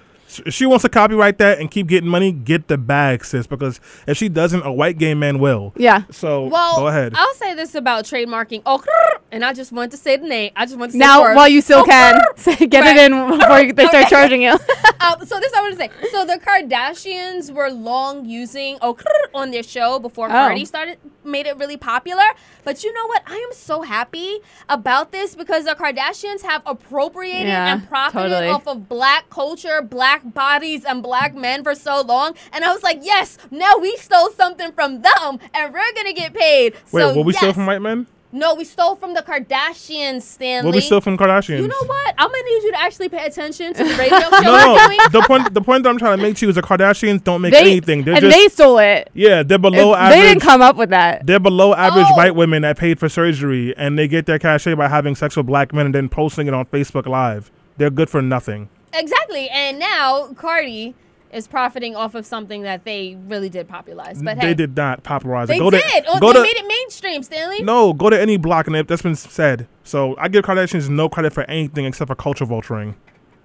If 0.45 0.53
she 0.53 0.65
wants 0.65 0.83
to 0.83 0.89
copyright 0.89 1.37
that 1.37 1.59
and 1.59 1.71
keep 1.71 1.87
getting 1.87 2.09
money, 2.09 2.31
get 2.31 2.67
the 2.67 2.77
bag, 2.77 3.23
sis. 3.23 3.47
Because 3.47 3.79
if 4.07 4.17
she 4.17 4.27
doesn't, 4.29 4.61
a 4.65 4.71
white 4.71 4.97
gay 4.97 5.13
man 5.13 5.39
will. 5.39 5.73
Yeah. 5.77 6.03
So 6.11 6.47
Well, 6.47 6.75
go 6.77 6.87
ahead. 6.87 7.13
I'll 7.15 7.33
say 7.35 7.53
this 7.53 7.75
about 7.75 8.03
trademarking. 8.05 8.61
Oh, 8.65 8.83
and 9.31 9.45
I 9.45 9.53
just 9.53 9.71
want 9.71 9.91
to 9.91 9.97
say 9.97 10.17
the 10.17 10.27
name. 10.27 10.51
I 10.55 10.65
just 10.65 10.77
want 10.77 10.91
to 10.91 10.93
say 10.93 10.99
Now, 10.99 11.17
the 11.19 11.23
word. 11.29 11.35
while 11.35 11.47
you 11.47 11.61
still 11.61 11.79
Oh, 11.79 11.85
can, 11.85 12.21
say, 12.35 12.55
get 12.67 12.81
Right. 12.81 12.97
it 12.97 13.11
in 13.11 13.37
before 13.39 13.59
you, 13.61 13.73
they 13.73 13.85
start 13.87 14.05
Okay. 14.05 14.09
charging 14.09 14.41
you. 14.41 14.51
um, 14.99 15.25
so 15.25 15.39
this 15.39 15.53
I 15.53 15.61
want 15.61 15.73
to 15.73 15.79
say. 15.79 15.89
So 16.11 16.25
the 16.25 16.39
Kardashians 16.39 17.51
were 17.51 17.69
long 17.69 18.25
using 18.25 18.77
oh 18.81 18.97
on 19.33 19.51
their 19.51 19.63
show 19.63 19.99
before 19.99 20.27
Oh. 20.27 20.31
Cardi 20.31 20.65
started 20.65 20.97
made 21.23 21.45
it 21.45 21.57
really 21.57 21.77
popular. 21.77 22.23
But 22.63 22.83
you 22.83 22.93
know 22.93 23.05
what? 23.07 23.21
I 23.27 23.35
am 23.35 23.53
so 23.53 23.81
happy 23.81 24.39
about 24.69 25.11
this 25.11 25.35
because 25.35 25.65
the 25.65 25.75
Kardashians 25.75 26.41
have 26.43 26.61
appropriated 26.65 27.47
Yeah, 27.47 27.73
and 27.73 27.87
profited 27.89 28.31
totally. 28.31 28.47
off 28.49 28.67
of 28.67 28.87
black 28.89 29.29
culture, 29.29 29.81
black 29.81 30.16
bodies, 30.23 30.83
and 30.85 31.01
black 31.03 31.35
men 31.35 31.63
for 31.63 31.75
so 31.75 32.01
long. 32.01 32.35
And 32.51 32.63
I 32.63 32.73
was 32.73 32.83
like, 32.83 32.99
yes, 33.01 33.37
now 33.51 33.77
we 33.77 33.95
stole 33.97 34.31
something 34.31 34.71
from 34.71 35.01
them, 35.01 35.39
and 35.53 35.73
we're 35.73 35.93
gonna 35.95 36.13
get 36.13 36.33
paid. 36.33 36.73
Wait, 36.91 37.01
so 37.01 37.15
will 37.15 37.23
we 37.23 37.33
yes. 37.33 37.41
steal 37.41 37.53
from 37.53 37.65
white 37.65 37.81
men? 37.81 38.07
No, 38.29 38.55
we 38.55 38.65
stole 38.65 38.97
from 38.97 39.13
the 39.13 39.21
Kardashians, 39.21 40.21
Stanley. 40.23 40.67
Will 40.69 40.75
we 40.75 40.81
stole 40.81 40.99
from 40.99 41.17
Kardashians? 41.17 41.59
You 41.61 41.67
know 41.69 41.83
what? 41.85 42.13
I'm 42.17 42.27
gonna 42.29 42.43
need 42.43 42.63
you 42.63 42.71
to 42.73 42.79
actually 42.81 43.07
pay 43.07 43.25
attention 43.25 43.73
to 43.73 43.83
the 43.85 43.89
radio 43.97 44.19
show 44.19 44.41
No, 44.41 44.75
no. 44.75 45.07
the 45.11 45.23
point, 45.25 45.53
the 45.53 45.61
point 45.61 45.83
that 45.83 45.89
I'm 45.89 45.97
trying 45.97 46.17
to 46.17 46.21
make 46.21 46.35
to 46.37 46.45
you 46.45 46.49
is 46.49 46.55
the 46.55 46.61
Kardashians 46.61 47.23
don't 47.23 47.41
make 47.41 47.53
They 47.53 47.61
anything. 47.61 48.03
They're 48.03 48.15
and 48.15 48.21
just 48.23 48.35
they 48.37 48.47
stole 48.49 48.79
it. 48.79 49.09
yeah, 49.13 49.43
they're 49.43 49.57
below 49.57 49.95
average. 49.95 50.19
they 50.19 50.27
didn't 50.27 50.41
come 50.41 50.61
up 50.61 50.75
with 50.75 50.89
that. 50.89 51.25
They're 51.25 51.39
below 51.39 51.73
average 51.73 52.05
Oh. 52.09 52.15
white 52.17 52.35
women 52.35 52.63
that 52.63 52.77
paid 52.77 52.99
for 52.99 53.07
surgery, 53.07 53.73
and 53.77 53.97
they 53.97 54.09
get 54.09 54.25
their 54.25 54.39
cachet 54.39 54.73
by 54.73 54.89
having 54.89 55.15
sex 55.15 55.37
with 55.37 55.45
black 55.45 55.73
men 55.73 55.85
and 55.87 55.95
then 55.95 56.09
posting 56.09 56.47
it 56.47 56.53
on 56.53 56.65
Facebook 56.65 57.05
Live. 57.07 57.49
They're 57.77 57.89
good 57.89 58.09
for 58.09 58.21
nothing. 58.21 58.67
Exactly. 58.93 59.49
And 59.49 59.79
now 59.79 60.33
Cardi 60.33 60.95
is 61.31 61.45
profiting 61.47 61.95
off 61.95 62.15
of 62.15 62.25
something 62.25 62.61
that 62.61 62.85
they 62.85 63.17
really 63.27 63.49
did 63.49 63.67
popularize. 63.67 64.21
But 64.21 64.39
they 64.39 64.47
hey, 64.47 64.53
did 64.53 64.75
not 64.77 65.03
popularize 65.03 65.49
they 65.49 65.57
it. 65.57 65.59
Go 65.59 65.69
did. 65.69 65.81
To, 65.81 66.03
oh, 66.07 66.19
go 66.19 66.27
they 66.27 66.39
to, 66.39 66.41
made 66.41 66.55
it 66.55 66.65
mainstream, 66.67 67.21
Stanley. 67.21 67.61
no, 67.63 67.91
go 67.93 68.09
to 68.09 68.19
any 68.19 68.37
block, 68.37 68.67
and 68.67 68.75
it- 68.75 68.87
that's 68.87 69.01
been 69.01 69.15
said. 69.15 69.67
So 69.83 70.15
I 70.17 70.29
give 70.29 70.45
Kardashians 70.45 70.87
no 70.89 71.09
credit 71.09 71.33
for 71.33 71.43
anything 71.43 71.85
except 71.85 72.07
for 72.07 72.15
culture 72.15 72.45
vulturing. 72.45 72.95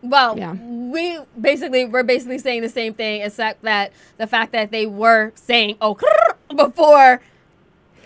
Well, 0.01 0.37
Yeah. 0.39 0.55
we 0.55 1.19
basically 1.41 1.85
we're 1.85 2.03
basically 2.03 2.39
saying 2.39 2.63
the 2.63 2.69
same 2.69 2.95
thing, 2.95 3.23
except 3.23 3.63
that 3.63 3.93
the 4.19 4.27
fact 4.27 4.53
that 4.53 4.71
they 4.71 4.87
were 4.87 5.33
saying 5.35 5.77
oh 5.81 5.97
before 6.57 7.21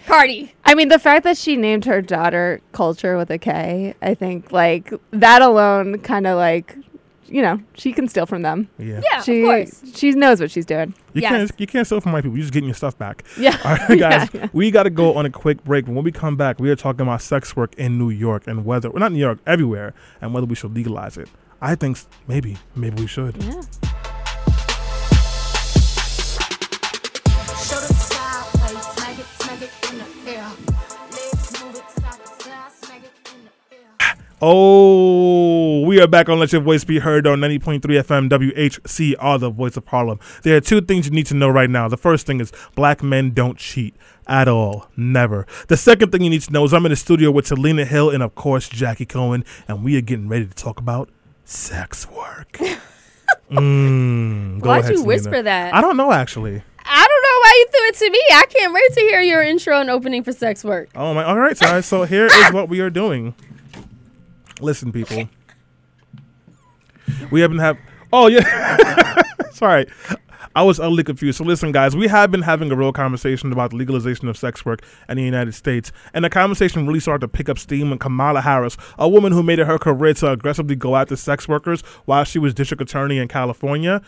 Cardi. 0.07 0.55
I 0.65 0.75
mean, 0.75 0.89
the 0.89 0.99
fact 0.99 1.25
that 1.25 1.37
she 1.37 1.57
named 1.57 1.85
her 1.87 2.01
daughter 2.01 2.61
Culture 2.73 3.17
with 3.17 3.31
a 3.31 3.39
K, 3.39 3.95
I 4.01 4.15
think 4.15 4.53
like 4.53 4.93
that 5.11 5.43
alone 5.43 5.99
kind 6.01 6.27
of 6.27 6.37
like, 6.37 6.77
you 7.29 7.43
know, 7.43 7.61
she 7.75 7.93
can 7.93 8.09
steal 8.09 8.27
from 8.27 8.43
them. 8.43 8.69
Yeah. 8.79 9.01
Yeah, 9.03 9.21
she 9.23 9.43
of 9.43 9.47
course. 9.47 9.83
she 9.97 10.11
knows 10.13 10.41
what 10.41 10.51
she's 10.51 10.67
doing. 10.67 10.95
You 11.15 11.23
Yes. 11.23 11.31
can't 11.33 11.61
you 11.61 11.67
can't 11.67 11.87
steal 11.87 12.01
from 12.01 12.13
white 12.13 12.23
people. 12.25 12.37
You're 12.37 12.43
just 12.45 12.53
getting 12.53 12.69
your 12.69 12.75
stuff 12.75 12.97
back. 12.99 13.25
Yeah. 13.39 13.57
All 13.65 13.77
right, 13.77 13.99
guys, 13.99 14.29
Yeah, 14.33 14.41
yeah. 14.43 14.49
we 14.53 14.71
got 14.71 14.85
to 14.85 14.91
go 14.91 15.15
on 15.15 15.27
a 15.27 15.31
quick 15.31 15.63
break. 15.65 15.87
When 15.87 16.03
we 16.05 16.13
come 16.13 16.37
back, 16.37 16.59
we 16.61 16.71
are 16.71 16.77
talking 16.77 17.03
about 17.03 17.23
sex 17.23 17.55
work 17.57 17.75
in 17.77 17.99
New 17.99 18.11
York 18.11 18.47
and 18.47 18.65
whether, 18.65 18.91
well, 18.91 19.01
not 19.01 19.13
New 19.13 19.19
York, 19.19 19.39
everywhere, 19.47 19.95
and 20.21 20.33
whether 20.35 20.47
we 20.47 20.55
should 20.55 20.75
legalize 20.75 21.17
it. 21.17 21.29
I 21.61 21.75
think 21.75 21.99
maybe, 22.29 22.59
maybe 22.75 23.03
we 23.03 23.07
should. 23.07 23.43
Yeah. 23.43 23.63
Oh, 34.43 35.81
we 35.87 35.99
are 35.99 36.07
back 36.07 36.29
on 36.29 36.39
Let 36.39 36.53
Your 36.53 36.61
Voice 36.61 36.85
Be 36.85 36.99
Heard 36.99 37.27
on 37.27 37.41
90.3 37.41 37.81
FM 37.81 38.29
WHCR, 38.29 39.41
the 39.41 39.49
voice 39.49 39.79
of 39.79 39.87
Harlem. 39.87 40.21
There 40.43 40.55
are 40.55 40.61
two 40.61 40.83
things 40.83 41.07
you 41.07 41.13
need 41.13 41.25
to 41.27 41.35
know 41.35 41.49
right 41.49 41.71
now. 41.71 41.89
The 41.89 41.97
first 41.97 42.27
thing 42.27 42.41
is 42.41 42.53
black 42.75 43.03
men 43.03 43.31
don't 43.31 43.57
cheat 43.57 43.97
at 44.27 44.47
all. 44.47 44.91
Never. 44.95 45.47
The 45.69 45.79
second 45.79 46.13
thing 46.13 46.21
you 46.23 46.29
need 46.29 46.43
to 46.43 46.53
know 46.53 46.65
is 46.65 46.75
I'm 46.75 46.85
in 46.85 46.91
the 46.91 46.97
studio 46.97 47.31
with 47.31 47.47
Selena 47.47 47.87
Hill 47.87 48.11
and, 48.11 48.23
of 48.23 48.35
course, 48.35 48.69
Jaqi 48.69 49.09
Cohen, 49.09 49.43
and 49.69 49.83
we 49.83 49.97
are 49.97 50.03
getting 50.03 50.29
ready 50.29 50.45
to 50.45 50.55
talk 50.55 50.79
about 50.81 51.09
sex 51.47 52.07
work. 52.11 52.53
mm, 53.51 54.61
go 54.61 54.69
Why'd 54.69 54.81
ahead, 54.81 54.91
you 54.91 54.97
Selena. 54.99 55.07
whisper 55.07 55.43
that? 55.45 55.75
I 55.75 55.81
don't 55.81 55.97
know, 55.97 56.13
actually. 56.13 56.63
I 56.85 57.09
don't 57.09 57.23
know 57.23 57.41
why 57.41 57.53
you 57.57 57.67
threw 57.71 57.89
it 57.89 57.95
to 58.05 58.11
me. 58.11 58.21
I 58.35 58.45
can't 58.51 58.75
wait 58.75 58.93
to 58.93 59.01
hear 59.01 59.23
your 59.23 59.43
intro 59.43 59.81
and 59.81 59.89
opening 59.89 60.23
for 60.23 60.33
sex 60.33 60.63
work. 60.63 60.91
Oh 60.95 61.15
my! 61.15 61.25
All 61.25 61.39
right, 61.39 61.59
guys. 61.59 61.87
So 61.87 62.05
here 62.05 62.27
is 62.27 62.53
what 62.53 62.69
we 62.69 62.79
are 62.81 62.91
doing. 62.91 63.35
Listen, 64.61 64.93
people. 64.93 65.29
We 67.31 67.41
haven't 67.41 67.59
have. 67.59 67.79
Oh 68.13 68.29
yeah. 68.29 69.23
Sorry, 69.53 69.87
I 70.55 70.63
was 70.63 70.81
utterly 70.81 71.05
confused. 71.05 71.39
So 71.39 71.45
listen, 71.45 71.71
guys. 71.73 71.95
We 71.95 72.09
have 72.09 72.31
been 72.31 72.43
having 72.43 72.71
a 72.73 72.77
real 72.77 72.93
conversation 72.93 73.53
about 73.53 73.71
the 73.71 73.77
legalization 73.77 74.29
of 74.29 74.37
sex 74.37 74.65
work 74.65 74.83
in 75.09 75.19
the 75.19 75.23
United 75.23 75.53
States, 75.53 75.93
and 76.15 76.25
the 76.25 76.31
conversation 76.31 76.87
really 76.87 77.01
started 77.01 77.21
to 77.21 77.29
pick 77.29 77.49
up 77.49 77.59
steam 77.59 77.91
when 77.91 77.99
Kamala 77.99 78.41
Harris, 78.41 78.77
a 78.99 79.09
woman 79.09 79.33
who 79.33 79.43
made 79.43 79.59
it 79.59 79.67
her 79.67 79.79
career 79.79 80.15
to 80.15 80.33
aggressively 80.33 80.75
go 80.75 80.97
after 80.97 81.17
sex 81.17 81.47
workers 81.47 81.83
while 82.07 82.25
she 82.25 82.39
was 82.39 82.55
district 82.55 82.83
attorney 82.83 83.19
in 83.19 83.29
California, 83.29 84.01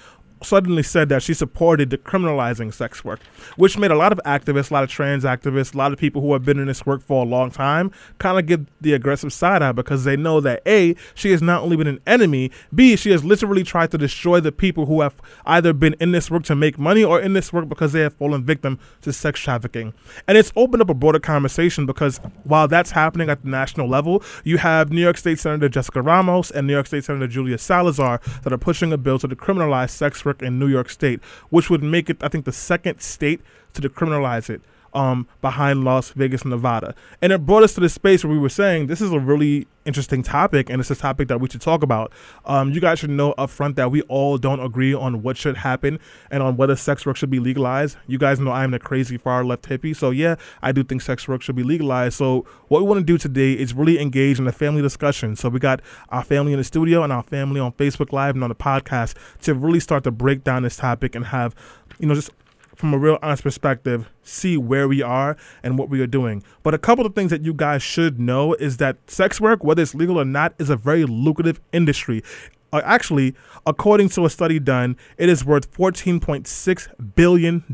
suddenly 0.43 0.83
said 0.83 1.09
that 1.09 1.23
she 1.23 1.35
supported 1.35 1.91
decriminalizing 1.91 2.73
sex 2.73 3.05
work, 3.05 3.21
which 3.57 3.79
made 3.79 3.91
a 3.91 3.97
lot 3.97 4.13
of 4.13 4.21
activists, 4.25 4.71
a 4.71 4.75
lot 4.75 4.85
of 4.85 4.91
trans 4.91 5.25
activists, 5.25 5.75
a 5.75 5.79
lot 5.79 5.93
of 5.93 5.99
people 5.99 6.23
who 6.23 6.33
have 6.33 6.45
been 6.45 6.59
in 6.59 6.67
this 6.67 6.87
work 6.87 7.03
for 7.03 7.25
a 7.25 7.29
long 7.29 7.51
time 7.51 7.91
kind 8.19 8.39
of 8.39 8.47
give 8.47 8.67
the 8.81 8.93
aggressive 8.93 9.33
side 9.33 9.63
eye 9.63 9.73
because 9.73 10.05
they 10.05 10.17
know 10.17 10.41
that 10.41 10.63
A, 10.67 10.95
she 11.15 11.31
has 11.31 11.43
not 11.43 11.63
only 11.63 11.77
been 11.77 11.87
an 11.87 12.01
enemy, 12.07 12.51
B, 12.75 12.97
she 12.97 13.11
has 13.11 13.25
literally 13.25 13.65
tried 13.65 13.91
to 13.91 13.99
destroy 13.99 14.41
the 14.41 14.53
people 14.53 14.87
who 14.87 15.01
have 15.01 15.21
either 15.47 15.73
been 15.73 15.95
in 16.01 16.13
this 16.13 16.31
work 16.31 16.45
to 16.45 16.55
make 16.55 16.79
money 16.79 17.05
or 17.05 17.21
in 17.21 17.33
this 17.33 17.53
work 17.53 17.69
because 17.69 17.93
they 17.93 18.01
have 18.01 18.15
fallen 18.15 18.45
victim 18.45 18.79
to 19.03 19.13
sex 19.13 19.41
trafficking. 19.41 19.95
And 20.27 20.39
it's 20.39 20.53
opened 20.57 20.83
up 20.83 20.91
a 20.91 20.95
broader 20.95 21.21
conversation 21.21 21.87
because 21.87 22.19
while 22.45 22.69
that's 22.69 22.91
happening 22.91 23.31
at 23.31 23.43
the 23.43 23.49
national 23.49 23.89
level, 23.89 24.23
you 24.45 24.59
have 24.59 24.91
New 24.91 25.01
York 25.01 25.17
State 25.17 25.39
Senator 25.39 25.69
Jessica 25.69 26.03
Ramos 26.03 26.51
and 26.51 26.67
New 26.67 26.73
York 26.73 26.87
State 26.87 27.05
Senator 27.05 27.27
Julia 27.27 27.59
Salazar 27.59 28.21
that 28.43 28.53
are 28.53 28.59
pushing 28.59 28.93
a 28.93 28.99
bill 28.99 29.19
to 29.19 29.29
decriminalize 29.29 29.91
sex 29.91 30.25
in 30.43 30.59
New 30.59 30.69
York 30.69 30.91
State, 30.91 31.21
which 31.51 31.71
would 31.71 31.83
make 31.83 32.11
it, 32.11 32.23
I 32.23 32.29
think, 32.29 32.45
the 32.45 32.53
second 32.53 33.01
state 33.01 33.41
to 33.75 33.83
decriminalize 33.83 34.51
it. 34.51 34.63
Um, 34.95 35.27
behind 35.41 35.85
Las 35.85 36.11
Vegas, 36.11 36.45
Nevada. 36.45 36.95
And 37.23 37.33
it 37.33 37.45
brought 37.47 37.63
us 37.63 37.75
to 37.75 37.81
the 37.81 37.89
space 37.89 38.25
where 38.25 38.33
we 38.33 38.39
were 38.39 38.49
saying 38.49 38.87
this 38.87 39.01
is 39.01 39.13
a 39.13 39.21
really 39.21 39.67
interesting 39.85 40.23
topic, 40.23 40.69
and 40.69 40.81
it's 40.81 40.91
a 40.91 40.95
topic 40.95 41.29
that 41.29 41.41
we 41.41 41.49
should 41.49 41.63
talk 41.63 41.83
about. 41.83 42.13
Um, 42.45 42.73
you 42.73 42.81
guys 42.81 42.99
should 42.99 43.11
know 43.11 43.33
up 43.33 43.49
front 43.49 43.77
that 43.77 43.91
we 43.91 44.03
all 44.03 44.37
don't 44.37 44.61
agree 44.61 44.93
on 44.93 45.23
what 45.23 45.37
should 45.37 45.57
happen 45.57 45.99
and 46.31 46.43
on 46.43 46.57
whether 46.57 46.77
sex 46.77 47.07
work 47.07 47.17
should 47.17 47.31
be 47.31 47.41
legalized. 47.41 47.97
You 48.07 48.19
guys 48.19 48.39
know 48.39 48.53
I'm 48.53 48.71
the 48.71 48.79
crazy 48.79 49.17
far 49.17 49.45
left 49.45 49.65
hippie, 49.65 49.97
so 49.97 50.11
yeah, 50.11 50.37
I 50.63 50.73
do 50.73 50.85
think 50.85 51.01
sex 51.01 51.27
work 51.27 51.41
should 51.41 51.57
be 51.57 51.63
legalized. 51.63 52.17
So 52.17 52.45
what 52.69 52.83
we 52.83 52.89
want 52.89 53.01
to 53.01 53.05
do 53.05 53.17
today 53.17 53.53
is 53.53 53.73
really 53.73 53.99
engage 53.99 54.39
in 54.39 54.47
a 54.47 54.53
family 54.53 54.83
discussion. 54.83 55.37
So 55.37 55.49
we 55.49 55.59
got 55.59 55.81
our 56.11 56.23
family 56.23 56.53
in 56.53 56.59
the 56.59 56.65
studio 56.65 57.03
and 57.03 57.13
our 57.13 57.23
family 57.23 57.59
on 57.59 57.73
Facebook 57.73 58.13
Live 58.13 58.35
and 58.35 58.45
on 58.45 58.51
the 58.51 58.55
podcast 58.55 59.15
to 59.43 59.55
really 59.55 59.81
start 59.81 60.05
to 60.05 60.11
break 60.11 60.45
down 60.45 60.65
this 60.65 60.77
topic 60.77 61.15
and 61.15 61.27
have, 61.27 61.55
you 61.99 62.07
know, 62.07 62.15
just 62.15 62.31
from 62.79 62.95
a 62.95 62.99
real 62.99 63.19
honest 63.23 63.43
perspective, 63.43 64.09
see 64.23 64.57
where 64.57 64.87
we 64.87 65.03
are 65.03 65.37
and 65.65 65.77
what 65.77 65.89
we 65.89 66.01
are 66.01 66.07
doing. 66.07 66.45
But 66.63 66.75
a 66.75 66.79
couple 66.79 67.05
of 67.05 67.13
things 67.13 67.31
that 67.33 67.45
you 67.45 67.53
guys 67.53 67.83
should 67.83 68.21
know 68.21 68.55
is 68.55 68.77
that 68.77 68.99
sex 69.11 69.41
work, 69.41 69.65
whether 69.65 69.83
it's 69.83 69.97
legal 69.97 70.19
or 70.19 70.25
not, 70.25 70.55
is 70.61 70.71
a 70.71 70.77
very 70.77 71.05
lucrative 71.05 71.61
industry. 71.73 72.23
Uh, 72.73 72.81
actually, 72.85 73.35
according 73.67 74.11
to 74.11 74.27
a 74.27 74.31
study 74.31 74.61
done, 74.61 74.97
it 75.17 75.29
is 75.29 75.45
worth 75.45 75.73
$14.6 75.73 77.15
billion 77.17 77.65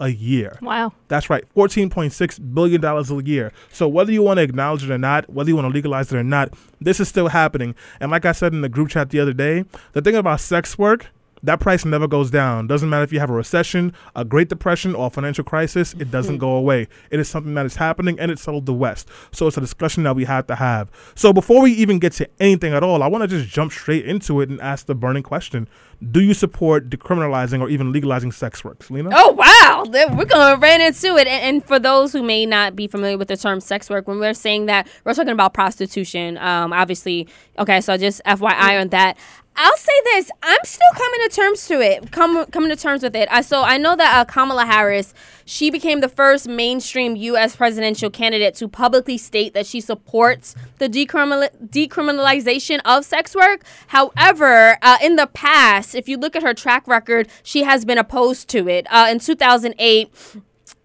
a 0.00 0.08
year. 0.08 0.58
Wow. 0.62 0.94
That's 1.06 1.30
right, 1.30 1.44
$14.6 1.54 2.54
billion 2.54 2.84
a 2.84 3.22
year. 3.22 3.52
So, 3.70 3.86
whether 3.86 4.10
you 4.10 4.22
want 4.22 4.38
to 4.38 4.42
acknowledge 4.42 4.82
it 4.82 4.90
or 4.90 4.98
not, 4.98 5.30
whether 5.30 5.48
you 5.48 5.54
want 5.54 5.66
to 5.68 5.72
legalize 5.72 6.10
it 6.12 6.16
or 6.16 6.24
not, 6.24 6.54
this 6.80 6.98
is 6.98 7.08
still 7.08 7.28
happening. 7.28 7.76
And, 8.00 8.10
like 8.10 8.24
I 8.24 8.32
said 8.32 8.52
in 8.52 8.62
the 8.62 8.68
group 8.68 8.88
chat 8.88 9.10
the 9.10 9.20
other 9.20 9.34
day, 9.34 9.64
the 9.92 10.02
thing 10.02 10.16
about 10.16 10.40
sex 10.40 10.76
work, 10.76 11.06
that 11.42 11.60
price 11.60 11.84
never 11.84 12.06
goes 12.06 12.30
down. 12.30 12.66
Doesn't 12.66 12.88
matter 12.88 13.04
if 13.04 13.12
you 13.12 13.20
have 13.20 13.30
a 13.30 13.34
recession, 13.34 13.92
a 14.14 14.24
Great 14.24 14.48
Depression, 14.48 14.94
or 14.94 15.06
a 15.06 15.10
financial 15.10 15.44
crisis, 15.44 15.94
it 15.94 16.10
doesn't 16.10 16.38
go 16.38 16.52
away. 16.52 16.88
It 17.10 17.20
is 17.20 17.28
something 17.28 17.54
that 17.54 17.66
is 17.66 17.76
happening 17.76 18.18
and 18.18 18.30
it's 18.30 18.42
settled 18.42 18.66
the 18.66 18.74
West. 18.74 19.08
So 19.32 19.46
it's 19.46 19.56
a 19.56 19.60
discussion 19.60 20.02
that 20.04 20.16
we 20.16 20.24
have 20.24 20.46
to 20.48 20.54
have. 20.56 20.90
So 21.14 21.32
before 21.32 21.62
we 21.62 21.72
even 21.72 21.98
get 21.98 22.12
to 22.14 22.28
anything 22.40 22.74
at 22.74 22.82
all, 22.82 23.02
I 23.02 23.06
want 23.06 23.22
to 23.22 23.28
just 23.28 23.48
jump 23.48 23.72
straight 23.72 24.06
into 24.06 24.40
it 24.40 24.48
and 24.48 24.60
ask 24.60 24.86
the 24.86 24.94
burning 24.94 25.22
question 25.22 25.68
Do 26.12 26.20
you 26.20 26.34
support 26.34 26.90
decriminalizing 26.90 27.60
or 27.60 27.68
even 27.68 27.92
legalizing 27.92 28.32
sex 28.32 28.64
work? 28.64 28.82
Selena? 28.82 29.10
Oh 29.12 29.32
wow, 29.32 29.84
we're 29.88 30.24
going 30.24 30.54
to 30.54 30.60
right 30.60 30.80
into 30.80 31.16
it. 31.16 31.26
And, 31.26 31.56
and 31.56 31.64
for 31.64 31.78
those 31.78 32.12
who 32.12 32.22
may 32.22 32.46
not 32.46 32.76
be 32.76 32.86
familiar 32.86 33.16
with 33.16 33.28
the 33.28 33.36
term 33.36 33.60
sex 33.60 33.88
work, 33.88 34.06
when 34.06 34.18
we're 34.18 34.34
saying 34.34 34.66
that, 34.66 34.88
we're 35.04 35.14
talking 35.14 35.32
about 35.32 35.54
prostitution. 35.54 36.38
Um, 36.38 36.72
obviously, 36.72 37.28
okay. 37.58 37.80
So 37.80 37.96
just 37.96 38.20
FYI 38.26 38.80
on 38.80 38.88
that. 38.88 39.16
I'll 39.62 39.76
say 39.76 39.92
this: 40.04 40.30
I'm 40.42 40.58
still 40.64 40.80
coming 40.94 41.20
to 41.28 41.36
terms 41.36 41.66
to 41.66 41.80
it. 41.82 42.10
Come 42.10 42.46
coming 42.46 42.70
to 42.70 42.76
terms 42.76 43.02
with 43.02 43.14
it. 43.14 43.28
I 43.30 43.42
so 43.42 43.62
I 43.62 43.76
know 43.76 43.94
that 43.94 44.16
uh, 44.16 44.24
Kamala 44.24 44.64
Harris, 44.64 45.12
she 45.44 45.70
became 45.70 46.00
the 46.00 46.08
first 46.08 46.48
mainstream 46.48 47.14
U.S. 47.14 47.56
presidential 47.56 48.08
candidate 48.08 48.54
to 48.54 48.68
publicly 48.68 49.18
state 49.18 49.52
that 49.52 49.66
she 49.66 49.82
supports 49.82 50.54
the 50.78 50.88
decriminal- 50.88 51.50
decriminalization 51.68 52.80
of 52.86 53.04
sex 53.04 53.34
work. 53.34 53.64
However, 53.88 54.78
uh, 54.80 54.96
in 55.02 55.16
the 55.16 55.26
past, 55.26 55.94
if 55.94 56.08
you 56.08 56.16
look 56.16 56.34
at 56.34 56.42
her 56.42 56.54
track 56.54 56.88
record, 56.88 57.28
she 57.42 57.62
has 57.64 57.84
been 57.84 57.98
opposed 57.98 58.48
to 58.48 58.66
it. 58.66 58.86
Uh, 58.88 59.08
in 59.10 59.18
2008 59.18 60.10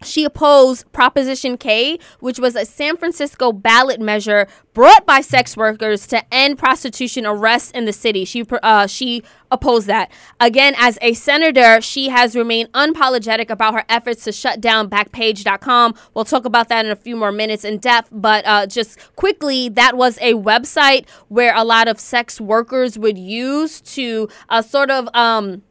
she 0.05 0.23
opposed 0.25 0.91
Proposition 0.91 1.57
K, 1.57 1.99
which 2.19 2.39
was 2.39 2.55
a 2.55 2.65
San 2.65 2.97
Francisco 2.97 3.51
ballot 3.51 3.99
measure 3.99 4.47
brought 4.73 5.05
by 5.05 5.21
sex 5.21 5.55
workers 5.57 6.05
to 6.07 6.33
end 6.33 6.57
prostitution 6.59 7.25
arrests 7.25 7.71
in 7.71 7.85
the 7.85 7.93
city. 7.93 8.25
She 8.25 8.45
uh, 8.61 8.87
she 8.87 9.23
opposed 9.49 9.87
that. 9.87 10.11
Again, 10.39 10.75
as 10.77 10.99
a 11.01 11.13
senator, 11.13 11.81
she 11.81 12.09
has 12.09 12.35
remained 12.35 12.71
unapologetic 12.73 13.49
about 13.49 13.73
her 13.73 13.85
efforts 13.89 14.23
to 14.25 14.31
shut 14.31 14.59
down 14.61 14.89
Backpage.com. 14.89 15.95
We'll 16.13 16.25
talk 16.25 16.45
about 16.45 16.69
that 16.69 16.85
in 16.85 16.91
a 16.91 16.95
few 16.95 17.15
more 17.15 17.31
minutes 17.31 17.63
in 17.63 17.77
depth, 17.77 18.09
but 18.11 18.45
uh, 18.45 18.67
just 18.67 19.15
quickly, 19.15 19.69
that 19.69 19.97
was 19.97 20.17
a 20.19 20.33
website 20.33 21.07
where 21.29 21.55
a 21.55 21.63
lot 21.63 21.87
of 21.87 21.99
sex 21.99 22.39
workers 22.41 22.99
would 22.99 23.17
use 23.17 23.81
to 23.81 24.29
uh, 24.49 24.61
sort 24.61 24.91
of. 24.91 25.07
Um, 25.15 25.63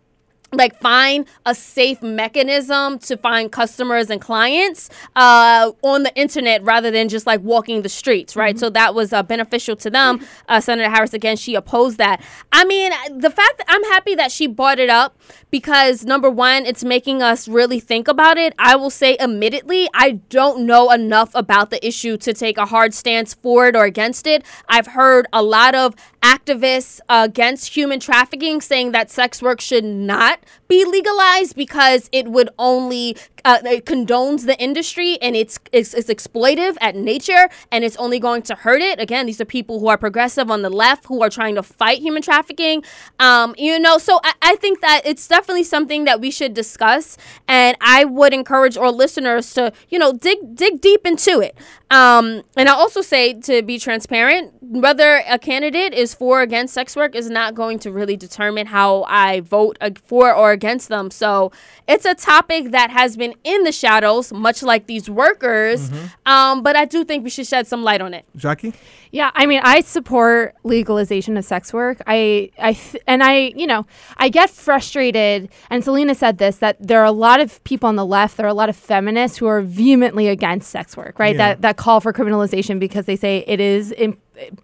like 0.56 0.78
find 0.80 1.26
a 1.46 1.54
safe 1.54 2.02
mechanism 2.02 2.98
to 3.00 3.16
find 3.16 3.50
customers 3.52 4.10
and 4.10 4.20
clients 4.20 4.90
uh, 5.16 5.72
on 5.82 6.02
the 6.02 6.14
internet 6.16 6.62
rather 6.62 6.90
than 6.90 7.08
just 7.08 7.26
like 7.26 7.40
walking 7.40 7.82
the 7.82 7.88
streets 7.88 8.36
right? 8.36 8.58
So 8.58 8.70
that 8.70 8.94
was 8.94 9.12
uh, 9.12 9.22
beneficial 9.22 9.76
to 9.76 9.90
them. 9.90 10.24
Uh, 10.48 10.60
senator 10.60 10.90
harris 10.90 11.14
again 11.14 11.36
she 11.36 11.54
opposed 11.54 11.98
that. 11.98 12.22
I 12.52 12.64
mean 12.64 12.92
the 13.18 13.30
fact 13.30 13.58
that 13.58 13.66
i'm 13.68 13.84
happy 13.84 14.14
that 14.14 14.30
she 14.30 14.46
brought 14.46 14.78
it 14.78 14.90
up 14.90 15.18
because 15.50 16.04
number 16.04 16.30
one 16.30 16.66
it's 16.66 16.84
making 16.84 17.22
us 17.22 17.48
really 17.48 17.80
think 17.80 18.08
about 18.08 18.38
it. 18.38 18.54
I 18.58 18.76
will 18.76 18.90
say 18.90 19.16
admittedly 19.18 19.88
i 19.94 20.12
don't 20.28 20.66
know 20.66 20.90
enough 20.90 21.30
about 21.34 21.70
the 21.70 21.84
issue 21.86 22.16
to 22.18 22.32
take 22.32 22.58
a 22.58 22.66
hard 22.66 22.94
stance 22.94 23.34
for 23.34 23.68
it 23.68 23.76
or 23.76 23.84
against 23.84 24.26
it. 24.26 24.44
I've 24.68 24.88
heard 24.88 25.26
a 25.32 25.42
lot 25.42 25.74
of 25.74 25.94
activists 26.22 27.00
against 27.08 27.74
human 27.74 28.00
trafficking 28.00 28.60
saying 28.60 28.92
that 28.92 29.10
sex 29.10 29.42
work 29.42 29.60
should 29.60 29.84
not 29.84 30.40
be 30.68 30.84
legalized 30.84 31.56
because 31.56 32.08
it 32.12 32.28
would 32.28 32.50
only 32.58 33.16
uh, 33.44 33.58
it 33.64 33.86
condones 33.86 34.46
the 34.46 34.60
industry 34.60 35.18
and 35.22 35.34
it's, 35.34 35.58
it's 35.72 35.94
it's 35.94 36.08
exploitive 36.08 36.76
at 36.80 36.94
nature 36.94 37.48
and 37.72 37.84
it's 37.84 37.96
only 37.96 38.18
going 38.18 38.42
to 38.42 38.54
hurt 38.54 38.82
it. 38.82 39.00
Again, 39.00 39.26
these 39.26 39.40
are 39.40 39.44
people 39.44 39.80
who 39.80 39.88
are 39.88 39.96
progressive 39.96 40.50
on 40.50 40.62
the 40.62 40.70
left 40.70 41.06
who 41.06 41.22
are 41.22 41.30
trying 41.30 41.54
to 41.54 41.62
fight 41.62 42.00
human 42.00 42.22
trafficking. 42.22 42.84
Um, 43.18 43.54
you 43.56 43.78
know, 43.78 43.98
so 43.98 44.20
I, 44.22 44.34
I 44.42 44.56
think 44.56 44.80
that 44.80 45.02
it's 45.04 45.26
definitely 45.26 45.64
something 45.64 46.04
that 46.04 46.20
we 46.20 46.30
should 46.30 46.52
discuss, 46.54 47.16
and 47.48 47.76
I 47.80 48.04
would 48.04 48.34
encourage 48.34 48.76
our 48.76 48.90
listeners 48.90 49.54
to 49.54 49.72
you 49.88 49.98
know 49.98 50.12
dig 50.12 50.54
dig 50.54 50.80
deep 50.80 51.06
into 51.06 51.40
it. 51.40 51.56
Um, 51.90 52.42
and 52.56 52.68
I 52.68 52.72
also 52.72 53.02
say 53.02 53.34
to 53.34 53.62
be 53.62 53.78
transparent, 53.78 54.52
whether 54.60 55.22
a 55.28 55.38
candidate 55.38 55.94
is 55.94 56.12
for 56.12 56.34
or 56.34 56.42
against 56.42 56.74
sex 56.74 56.96
work 56.96 57.14
is 57.14 57.30
not 57.30 57.54
going 57.54 57.78
to 57.78 57.92
really 57.92 58.16
determine 58.16 58.66
how 58.66 59.04
I 59.04 59.40
vote 59.40 59.78
for 60.04 60.34
or 60.34 60.50
against 60.50 60.88
them. 60.88 61.10
So 61.10 61.52
it's 61.86 62.04
a 62.04 62.14
topic 62.14 62.72
that 62.72 62.90
has 62.90 63.16
been 63.16 63.33
in 63.42 63.64
the 63.64 63.72
shadows, 63.72 64.32
much 64.32 64.62
like 64.62 64.86
these 64.86 65.10
workers. 65.10 65.90
Um, 66.26 66.62
but 66.62 66.76
I 66.76 66.84
do 66.84 67.04
think 67.04 67.24
we 67.24 67.30
should 67.30 67.46
shed 67.46 67.66
some 67.66 67.82
light 67.82 68.00
on 68.00 68.14
it. 68.14 68.24
Jaqi? 68.36 68.74
Yeah, 69.10 69.30
I 69.34 69.46
mean, 69.46 69.60
I 69.62 69.80
support 69.82 70.56
legalization 70.64 71.36
of 71.36 71.44
sex 71.44 71.72
work. 71.72 72.02
I, 72.06 72.50
I, 72.58 72.72
th- 72.72 73.02
and 73.06 73.22
I, 73.22 73.52
you 73.54 73.66
know, 73.66 73.86
I 74.16 74.28
get 74.28 74.50
frustrated. 74.50 75.48
And 75.70 75.84
Selena 75.84 76.16
said 76.16 76.38
this 76.38 76.56
that 76.56 76.76
there 76.80 77.00
are 77.00 77.04
a 77.04 77.12
lot 77.12 77.40
of 77.40 77.62
people 77.62 77.88
on 77.88 77.94
the 77.94 78.06
left, 78.06 78.36
there 78.36 78.46
are 78.46 78.48
a 78.48 78.54
lot 78.54 78.68
of 78.68 78.76
feminists 78.76 79.38
who 79.38 79.46
are 79.46 79.60
vehemently 79.60 80.26
against 80.28 80.70
sex 80.70 80.96
work, 80.96 81.18
right? 81.20 81.36
Yeah. 81.36 81.54
That 81.54 81.62
that 81.62 81.76
call 81.76 82.00
for 82.00 82.12
criminalization 82.12 82.80
because 82.80 83.06
they 83.06 83.14
say 83.14 83.44
it 83.46 83.60
is 83.60 83.92
in, 83.92 84.16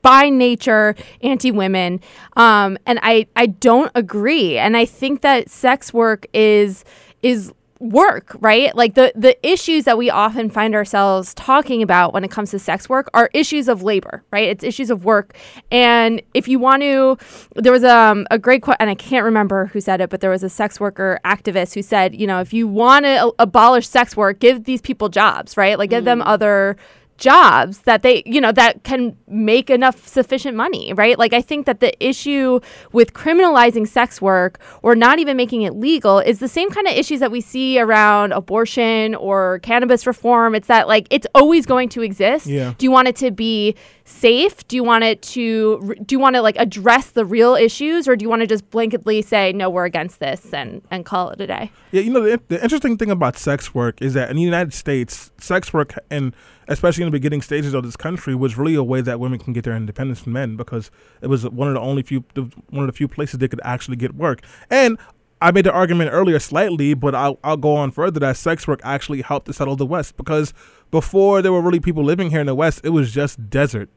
by 0.02 0.28
nature 0.30 0.96
anti-women. 1.22 2.00
Um, 2.37 2.76
and 2.87 2.98
I, 3.02 3.28
I 3.37 3.46
don't 3.46 3.92
agree. 3.94 4.59
And 4.59 4.76
I 4.76 4.85
think 4.85 5.20
that 5.20 5.48
sex 5.48 5.94
work 5.94 6.26
is 6.33 6.85
is 7.22 7.52
work, 7.80 8.36
right? 8.40 8.74
Like 8.76 8.94
the 8.94 9.10
the 9.16 9.36
issues 9.46 9.84
that 9.84 9.96
we 9.96 10.10
often 10.10 10.50
find 10.50 10.74
ourselves 10.74 11.32
talking 11.34 11.82
about 11.82 12.12
when 12.12 12.24
it 12.24 12.30
comes 12.30 12.50
to 12.50 12.58
sex 12.58 12.88
work 12.88 13.08
are 13.14 13.30
issues 13.32 13.68
of 13.68 13.82
labor, 13.82 14.22
right? 14.30 14.48
It's 14.48 14.62
issues 14.62 14.90
of 14.90 15.04
work. 15.04 15.34
And 15.70 16.22
if 16.34 16.46
you 16.46 16.58
want 16.58 16.82
to 16.82 17.16
there 17.56 17.72
was 17.72 17.82
um, 17.82 18.26
a 18.30 18.38
great 18.38 18.62
quote 18.62 18.76
and 18.80 18.90
I 18.90 18.94
can't 18.94 19.24
remember 19.24 19.66
who 19.66 19.80
said 19.80 20.00
it, 20.02 20.10
but 20.10 20.20
there 20.20 20.30
was 20.30 20.42
a 20.42 20.50
sex 20.50 20.78
worker 20.78 21.18
activist 21.24 21.74
who 21.74 21.82
said, 21.82 22.14
you 22.14 22.26
know, 22.26 22.40
if 22.40 22.52
you 22.52 22.68
want 22.68 23.06
to 23.06 23.32
abolish 23.38 23.88
sex 23.88 24.14
work, 24.14 24.38
give 24.38 24.64
these 24.64 24.82
people 24.82 25.08
jobs, 25.08 25.56
right? 25.56 25.78
Like 25.78 25.90
give 25.90 26.04
them 26.04 26.22
other 26.22 26.76
jobs 27.20 27.78
that 27.83 28.02
they 28.02 28.22
you 28.26 28.40
know 28.40 28.50
that 28.50 28.83
can 28.83 29.16
make 29.28 29.70
enough 29.70 30.09
sufficient 30.09 30.56
money 30.56 30.92
right? 30.94 31.18
Like 31.18 31.33
i 31.33 31.42
think 31.42 31.66
that 31.66 31.80
the 31.80 31.92
issue 32.04 32.61
with 32.92 33.12
criminalizing 33.12 33.87
sex 33.87 34.20
work 34.20 34.59
or 34.83 34.96
not 34.96 35.18
even 35.18 35.37
making 35.37 35.62
it 35.62 35.74
legal 35.74 36.18
is 36.18 36.38
the 36.38 36.48
same 36.48 36.70
kind 36.70 36.87
of 36.87 36.94
issues 36.94 37.20
that 37.20 37.30
we 37.30 37.40
see 37.40 37.78
around 37.78 38.33
abortion 38.33 39.14
or 39.14 39.61
cannabis 39.61 40.06
reform. 40.06 40.54
It's 40.54 40.68
that 40.68 40.88
like 40.88 41.06
it's 41.11 41.26
always 41.35 41.66
going 41.66 41.88
to 41.90 42.02
exist. 42.02 42.46
Yeah. 42.46 42.74
do 42.78 42.85
you 42.87 42.90
want 42.90 43.09
it 43.09 43.16
to 43.16 43.30
be 43.30 43.74
safe 44.11 44.66
do 44.68 44.77
you 44.77 44.85
want 44.85 45.05
it 45.05 45.23
to 45.23 45.94
do 46.05 46.14
you 46.14 46.18
want 46.18 46.35
to 46.35 46.42
like 46.42 46.57
address 46.59 47.12
the 47.12 47.25
real 47.25 47.55
issues 47.55 48.09
or 48.09 48.16
do 48.16 48.25
you 48.25 48.29
want 48.29 48.40
to 48.40 48.46
just 48.46 48.68
blanketly 48.70 49.25
say 49.25 49.53
no 49.53 49.70
we're 49.70 49.85
against 49.85 50.18
this 50.20 50.53
and 50.53 50.83
and 50.90 51.05
call 51.05 51.31
it 51.31 51.40
a 51.40 51.46
day 51.46 51.70
Yeah, 51.92 52.03
you 52.03 52.12
know, 52.12 52.23
the, 52.23 52.40
the 52.49 52.62
interesting 52.62 52.96
thing 52.96 53.11
about 53.11 53.37
sex 53.37 53.75
work 53.75 54.01
is 54.01 54.14
that 54.14 54.31
in 54.31 54.37
the 54.37 54.42
United 54.42 54.73
States, 54.73 55.31
sex 55.38 55.73
work, 55.73 55.94
and 56.11 56.35
especially 56.68 57.03
in 57.03 57.09
the 57.09 57.12
beginning 57.12 57.42
stages 57.42 57.75
of 57.75 57.85
this 57.85 57.96
country, 57.96 58.35
was 58.35 58.57
really 58.57 58.77
a 58.77 58.83
way 58.83 59.01
that 59.01 59.18
women 59.18 59.38
can 59.38 59.53
get 59.53 59.64
their 59.64 59.75
independence 59.77 60.20
from 60.20 60.33
men 60.33 60.57
because 60.57 60.90
it 61.20 61.27
was 61.27 61.49
one 61.49 61.68
of 61.68 61.75
the 61.75 61.81
only 61.81 62.03
few, 62.03 62.25
one 62.68 62.85
of 62.85 62.87
the 62.87 62.92
few 62.92 63.09
places 63.09 63.38
they 63.38 63.49
could 63.49 63.61
actually 63.64 63.96
get 63.96 64.14
work. 64.14 64.42
And 64.70 64.99
I 65.42 65.51
made 65.51 65.64
the 65.64 65.73
argument 65.73 66.11
earlier 66.12 66.38
slightly, 66.38 66.94
but 66.94 67.14
I'll, 67.14 67.38
I'll 67.42 67.57
go 67.57 67.75
on 67.75 67.90
further 67.90 68.20
that 68.20 68.37
sex 68.37 68.68
work 68.68 68.81
actually 68.85 69.23
helped 69.23 69.46
to 69.46 69.53
settle 69.53 69.75
the 69.75 69.87
West 69.87 70.16
because 70.16 70.55
before 70.90 71.42
there 71.42 71.53
were 71.53 71.62
really 71.62 71.81
people 71.81 72.05
living 72.05 72.31
here 72.31 72.40
in 72.40 72.46
the 72.46 72.55
West, 72.55 72.83
it 72.85 72.90
was 72.90 73.12
just 73.12 73.51
desert. 73.51 73.88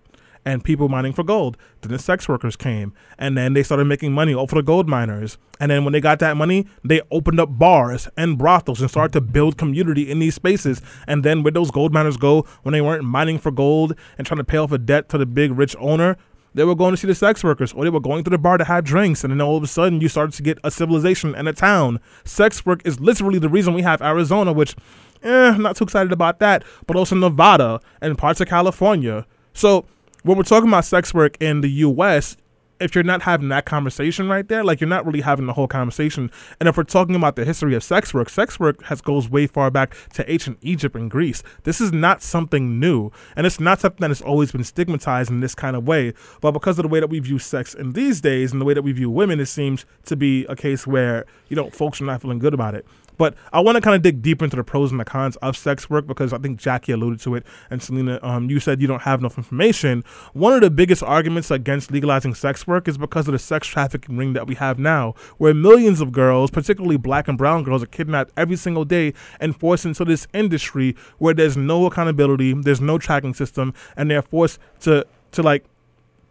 And 0.46 0.64
people 0.64 0.90
mining 0.90 1.14
for 1.14 1.24
gold. 1.24 1.58
Then 1.82 1.92
the 1.92 2.00
sex 2.00 2.28
workers 2.28 2.56
came, 2.56 2.94
and 3.18 3.38
then 3.38 3.54
they 3.54 3.64
started 3.64 3.86
making 3.86 4.14
money 4.14 4.34
off 4.34 4.52
of 4.52 4.58
the 4.58 4.64
gold 4.64 4.88
miners. 4.88 5.38
And 5.60 5.72
then 5.72 5.84
when 5.84 5.94
they 5.94 6.02
got 6.02 6.20
that 6.20 6.38
money, 6.38 6.68
they 6.84 7.02
opened 7.12 7.40
up 7.40 7.58
bars 7.58 8.08
and 8.18 8.38
brothels 8.38 8.82
and 8.82 8.90
started 8.90 9.14
to 9.14 9.22
build 9.22 9.58
community 9.58 10.10
in 10.10 10.20
these 10.20 10.36
spaces. 10.36 10.82
And 11.08 11.24
then 11.24 11.44
where 11.44 11.52
those 11.52 11.72
gold 11.72 11.94
miners 11.94 12.18
go 12.18 12.46
when 12.64 12.74
they 12.74 12.82
weren't 12.82 13.04
mining 13.04 13.40
for 13.40 13.52
gold 13.52 13.96
and 14.18 14.28
trying 14.28 14.40
to 14.40 14.44
pay 14.44 14.58
off 14.58 14.72
a 14.72 14.78
debt 14.78 15.10
to 15.10 15.18
the 15.18 15.26
big 15.26 15.52
rich 15.58 15.76
owner, 15.80 16.18
they 16.54 16.64
were 16.64 16.76
going 16.76 16.92
to 16.92 16.98
see 16.98 17.08
the 17.08 17.16
sex 17.16 17.44
workers 17.44 17.74
or 17.74 17.84
they 17.84 17.90
were 17.90 18.00
going 18.00 18.24
to 18.24 18.30
the 18.30 18.38
bar 18.38 18.58
to 18.58 18.64
have 18.64 18.84
drinks 18.84 19.24
and 19.24 19.32
then 19.32 19.42
all 19.42 19.58
of 19.58 19.64
a 19.64 19.68
sudden 19.68 20.02
you 20.02 20.08
started 20.08 20.34
to 20.34 20.44
get 20.44 20.60
a 20.64 20.72
civilization 20.72 21.34
and 21.36 21.48
a 21.48 21.54
town 21.54 22.00
sex 22.24 22.66
work 22.66 22.82
is 22.86 23.00
literally 23.00 23.40
the 23.40 23.50
reason 23.50 23.74
we 23.74 23.82
have 23.82 24.02
arizona 24.02 24.54
which 24.54 24.76
eh, 25.24 25.50
i'm 25.50 25.62
not 25.62 25.76
too 25.76 25.84
excited 25.84 26.12
about 26.12 26.40
that 26.40 26.64
but 26.86 26.96
also 26.96 27.16
nevada 27.16 27.80
and 28.02 28.18
parts 28.18 28.40
of 28.40 28.48
california 28.48 29.26
so 29.54 29.86
when 30.24 30.38
we're 30.38 30.44
talking 30.44 30.70
about 30.70 30.86
sex 30.86 31.14
work 31.14 31.38
in 31.40 31.62
the 31.62 31.70
us 31.70 32.38
if 32.80 32.96
you're 32.96 33.04
not 33.04 33.22
having 33.22 33.50
that 33.50 33.66
conversation 33.66 34.28
right 34.28 34.48
there, 34.48 34.64
like 34.64 34.82
you're 34.82 34.90
not 34.90 35.06
really 35.06 35.22
having 35.22 35.46
the 35.46 35.54
whole 35.54 35.68
conversation. 35.68 36.30
And 36.60 36.68
if 36.68 36.76
we're 36.76 36.84
talking 36.84 37.16
about 37.16 37.36
the 37.36 37.46
history 37.46 37.76
of 37.76 37.84
sex 37.84 38.14
work, 38.14 38.30
sex 38.30 38.60
work 38.60 38.84
has 38.84 39.00
goes 39.00 39.30
way 39.30 39.48
far 39.48 39.72
back 39.72 39.96
to 40.14 40.30
ancient 40.30 40.58
Egypt 40.62 40.96
and 40.96 41.10
Greece. 41.10 41.44
This 41.64 41.80
is 41.80 41.92
not 41.92 42.22
something 42.22 42.80
new, 42.80 43.12
and 43.36 43.46
it's 43.46 43.60
not 43.60 43.80
something 43.80 44.02
that 44.02 44.10
has 44.10 44.22
always 44.22 44.52
been 44.52 44.64
stigmatized 44.64 45.30
in 45.30 45.40
this 45.40 45.56
kind 45.56 45.76
of 45.76 45.88
way. 45.88 46.14
But 46.42 46.52
because 46.52 46.78
of 46.78 46.84
the 46.84 46.90
way 46.90 47.00
that 47.00 47.10
we 47.10 47.20
view 47.20 47.40
sex 47.40 47.74
in 47.74 47.94
these 47.94 48.22
days 48.22 48.52
and 48.52 48.60
the 48.60 48.66
way 48.66 48.74
that 48.74 48.82
we 48.82 48.92
view 48.92 49.10
women, 49.10 49.40
it 49.40 49.46
seems 49.46 49.86
to 50.06 50.16
be 50.16 50.46
a 50.46 50.56
case 50.56 50.86
where 50.86 51.26
you 51.48 51.56
know 51.56 51.70
folks 51.70 52.02
are 52.02 52.06
not 52.06 52.22
feeling 52.22 52.40
good 52.40 52.54
about 52.54 52.76
it. 52.76 52.86
But 53.18 53.36
I 53.52 53.60
want 53.60 53.76
to 53.76 53.82
kind 53.82 53.96
of 53.96 54.02
dig 54.02 54.22
deeper 54.22 54.46
into 54.46 54.56
the 54.56 54.64
pros 54.64 54.92
and 54.92 55.00
the 55.00 55.06
cons 55.06 55.36
of 55.38 55.58
sex 55.58 55.90
work 55.90 56.08
because 56.08 56.34
I 56.34 56.38
think 56.38 56.60
Jaqi 56.60 56.94
alluded 56.94 57.20
to 57.22 57.36
it, 57.36 57.46
and 57.70 57.82
Selena, 57.82 58.20
um, 58.22 58.50
you 58.50 58.60
said 58.60 58.82
you 58.82 58.88
don't 58.88 59.04
have 59.04 59.20
enough 59.20 59.38
information. 59.38 60.04
One 60.34 60.54
of 60.54 60.62
the 60.62 60.70
biggest 60.70 61.04
arguments 61.04 61.52
against 61.52 61.92
legalizing 61.92 62.34
sex 62.34 62.68
work 62.68 62.88
is 62.88 62.98
because 62.98 63.28
of 63.28 63.34
the 63.34 63.40
sex 63.40 63.68
trafficking 63.68 64.18
ring 64.18 64.34
that 64.34 64.48
we 64.48 64.56
have 64.56 64.80
now, 64.80 65.16
where 65.38 65.54
millions 65.54 66.02
of 66.02 66.12
girls, 66.12 66.52
particularly 66.52 66.98
black 66.98 67.28
and 67.28 67.38
brown 67.38 67.64
girls, 67.64 67.84
are 67.84 67.88
kidnapped 67.88 68.32
every 68.38 68.56
single 68.56 68.86
day 68.86 69.14
and 69.40 69.60
forced 69.60 69.86
into 69.86 70.06
this 70.06 70.28
industry 70.34 70.96
where 71.18 71.34
there's 71.34 71.58
no 71.58 71.86
accountability, 71.86 72.54
there's 72.54 72.82
no 72.82 72.98
tracking 72.98 73.34
system, 73.34 73.74
and 73.96 74.10
they're 74.10 74.22
forced 74.22 74.60
to 74.82 75.06
to 75.32 75.42
like 75.42 75.66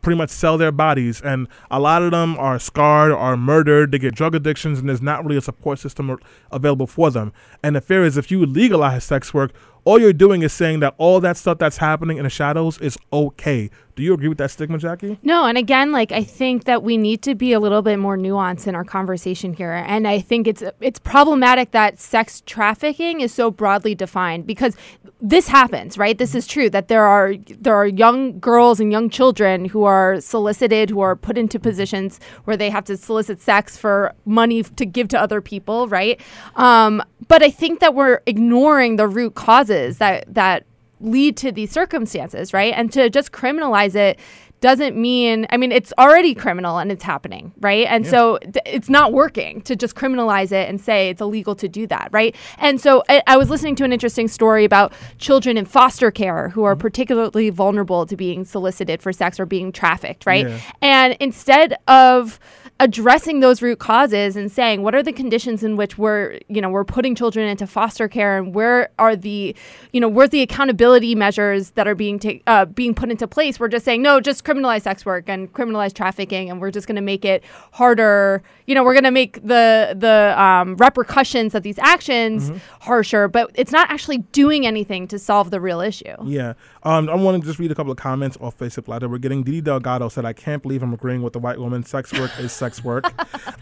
pretty 0.03 0.19
much 0.19 0.31
sell 0.31 0.59
their 0.59 0.73
bodies 0.73 1.21
and 1.23 1.49
a 1.71 1.81
lot 1.81 2.03
of 2.03 2.11
them 2.11 2.37
are 2.39 2.59
scarred 2.59 3.13
are 3.13 3.37
murdered. 3.37 3.93
They 3.93 3.99
get 3.99 4.15
drug 4.15 4.35
addictions 4.35 4.79
and 4.79 4.89
there's 4.89 5.01
not 5.01 5.25
really 5.25 5.37
a 5.37 5.43
support 5.43 5.79
system 5.79 6.19
available 6.51 6.87
for 6.87 7.11
them. 7.11 7.33
And 7.63 7.77
the 7.77 7.81
fear 7.81 8.05
is 8.05 8.17
if 8.17 8.31
you 8.31 8.45
legalize 8.45 9.05
sex 9.05 9.33
work 9.33 9.53
all 9.85 9.99
you're 9.99 10.13
doing 10.13 10.43
is 10.43 10.53
saying 10.53 10.81
that 10.81 10.95
all 10.99 11.21
that 11.21 11.37
stuff 11.37 11.59
that's 11.59 11.77
happening 11.77 12.17
in 12.19 12.25
the 12.25 12.31
shadows 12.31 12.79
is 12.79 12.97
okay. 13.13 13.69
Do 13.97 14.03
you 14.03 14.15
agree 14.15 14.29
with 14.29 14.39
that 14.39 14.51
stigma 14.51 14.79
jaqi? 14.79 15.19
No, 15.23 15.45
and 15.45 15.59
again, 15.59 15.93
like 15.93 16.13
I 16.13 16.23
think 16.23 16.65
that 16.65 16.83
we 16.83 16.97
need 16.97 17.21
to 17.23 17.35
be 17.35 17.53
a 17.53 17.61
little 17.61 17.83
bit 17.83 17.99
more 17.99 18.17
nuanced 18.17 18.67
in 18.67 18.75
our 18.75 18.85
conversation 18.85 19.53
here, 19.53 19.73
and 19.73 20.09
I 20.09 20.21
think 20.21 20.47
it's 20.47 20.63
it's 20.81 20.99
problematic 21.01 21.73
that 21.73 21.99
sex 21.99 22.43
trafficking 22.47 23.21
is 23.21 23.35
so 23.35 23.51
broadly 23.51 23.95
defined 23.95 24.47
because 24.47 24.77
this 25.25 25.47
happens, 25.47 25.97
right? 25.97 26.19
This 26.19 26.35
is 26.35 26.49
true 26.49 26.69
that 26.71 26.89
there 26.89 27.07
are 27.07 27.37
there 27.61 27.77
are 27.77 27.87
young 27.87 28.41
girls 28.41 28.81
and 28.81 28.91
young 28.91 29.09
children 29.09 29.67
who 29.67 29.85
are 29.85 30.21
solicited, 30.21 30.91
who 30.91 31.01
are 31.01 31.15
put 31.15 31.39
into 31.39 31.61
positions 31.61 32.19
where 32.43 32.57
they 32.57 32.71
have 32.71 32.85
to 32.87 32.97
solicit 32.97 33.41
sex 33.41 33.77
for 33.77 34.13
money 34.25 34.65
to 34.65 34.85
give 34.85 35.07
to 35.09 35.21
other 35.21 35.41
people, 35.41 35.87
right? 35.87 36.21
Um, 36.57 37.01
but 37.29 37.41
I 37.41 37.51
think 37.51 37.79
that 37.79 37.95
we're 37.95 38.21
ignoring 38.27 38.97
the 38.97 39.07
root 39.07 39.37
causes 39.37 39.99
that 39.99 40.25
that 40.35 40.67
lead 41.01 41.37
to 41.37 41.53
these 41.53 41.71
circumstances, 41.71 42.53
right? 42.53 42.75
And 42.77 42.93
to 42.93 43.09
just 43.09 43.31
criminalize 43.31 43.95
it 43.95 44.19
doesn't 44.63 44.97
mean 44.97 45.47
I 45.51 45.59
mean 45.59 45.73
it's 45.73 45.93
already 45.99 46.35
criminal 46.35 46.79
and 46.79 46.91
it's 46.91 47.03
happening, 47.03 47.53
right? 47.61 47.87
And 47.89 48.07
so 48.07 48.39
th- 48.39 48.63
it's 48.65 48.89
not 48.89 49.13
working 49.13 49.61
to 49.63 49.77
just 49.77 49.95
criminalize 49.95 50.53
it 50.53 50.69
and 50.69 50.81
say 50.81 51.11
it's 51.11 51.21
illegal 51.21 51.55
to 51.57 51.69
do 51.69 51.87
that, 51.89 52.09
right? 52.13 52.35
And 52.59 52.81
so 52.81 53.03
I, 53.09 53.23
I 53.27 53.37
was 53.37 53.51
listening 53.51 53.75
to 53.77 53.85
an 53.85 53.93
interesting 53.93 54.29
story 54.29 54.65
about 54.65 54.95
children 55.19 55.59
in 55.59 55.67
foster 55.67 56.11
care 56.11 56.49
who 56.51 56.63
are 56.63 56.75
mm-hmm. 56.75 56.81
particularly 56.81 57.51
vulnerable 57.51 58.07
to 58.07 58.17
being 58.17 58.45
solicited 58.45 59.03
for 59.03 59.13
sex 59.13 59.39
or 59.39 59.47
being 59.47 59.73
trafficked, 59.73 60.25
right? 60.25 60.49
Yeah. 60.49 60.61
And 60.81 61.17
instead 61.19 61.77
of 61.89 62.39
addressing 62.83 63.39
those 63.39 63.63
root 63.63 63.79
causes 63.79 64.35
and 64.35 64.51
saying 64.51 64.83
what 64.83 64.93
are 64.93 65.05
the 65.05 65.13
conditions 65.13 65.63
in 65.63 65.77
which 65.77 65.97
we're 65.97 66.41
you 66.49 66.61
know 66.61 66.69
we're 66.69 66.83
putting 66.83 67.15
children 67.15 67.47
into 67.47 67.65
foster 67.65 68.09
care 68.09 68.37
and 68.37 68.57
where 68.57 68.91
are 68.99 69.15
the 69.15 69.55
you 69.93 70.01
know 70.01 70.09
where's 70.09 70.31
the 70.31 70.43
accountability 70.43 71.15
measures 71.15 71.71
that 71.71 71.87
are 71.87 71.95
being 71.95 72.19
ta- 72.19 72.43
uh, 72.49 72.65
being 72.65 72.93
put 72.93 73.09
into 73.09 73.29
place 73.29 73.61
we're 73.61 73.69
just 73.69 73.85
saying 73.85 74.03
no 74.03 74.19
just 74.21 74.45
criminalize 74.45 74.83
sex 74.83 75.07
work 75.07 75.29
and 75.29 75.53
criminalize 75.53 75.95
trafficking 75.95 76.51
and 76.51 76.61
we're 76.61 76.73
just 76.73 76.89
going 76.89 76.97
to 76.97 77.03
make 77.03 77.25
it 77.25 77.45
harder 77.71 78.43
you 78.67 78.75
know 78.75 78.83
we're 78.83 78.95
going 78.95 79.05
to 79.05 79.13
make 79.13 79.35
the 79.47 79.95
the 79.97 80.35
um, 80.43 80.75
repercussions 80.79 81.55
of 81.55 81.63
these 81.63 81.79
actions 81.79 82.51
harsher 82.81 83.29
but 83.29 83.49
it's 83.55 83.71
not 83.71 83.89
actually 83.93 84.19
doing 84.33 84.67
anything 84.67 85.07
to 85.07 85.21
solve 85.21 85.53
the 85.53 85.61
real 85.61 85.81
issue 85.81 86.17
Yeah. 86.25 86.55
Um, 86.85 87.09
I 87.09 87.15
want 87.15 87.41
to 87.41 87.47
just 87.47 87.61
read 87.61 87.71
a 87.71 87.77
couple 87.77 87.93
of 87.93 87.99
comments 87.99 88.37
off 88.41 88.59
Facebook 88.59 88.89
Live 88.89 89.03
that 89.03 89.09
we're 89.09 89.19
getting. 89.19 89.45
Didi 89.45 89.61
Delgado 89.61 90.09
said, 90.09 90.25
I 90.25 90.33
can't 90.33 90.63
believe 90.63 90.83
I'm 90.83 90.93
agreeing 90.93 91.23
with 91.23 91.33
the 91.33 91.39
white 91.39 91.59
woman. 91.59 91.85
Sex 91.85 92.13
work 92.13 92.33
is 92.41 92.51
sex 92.51 92.72
work. 92.85 93.05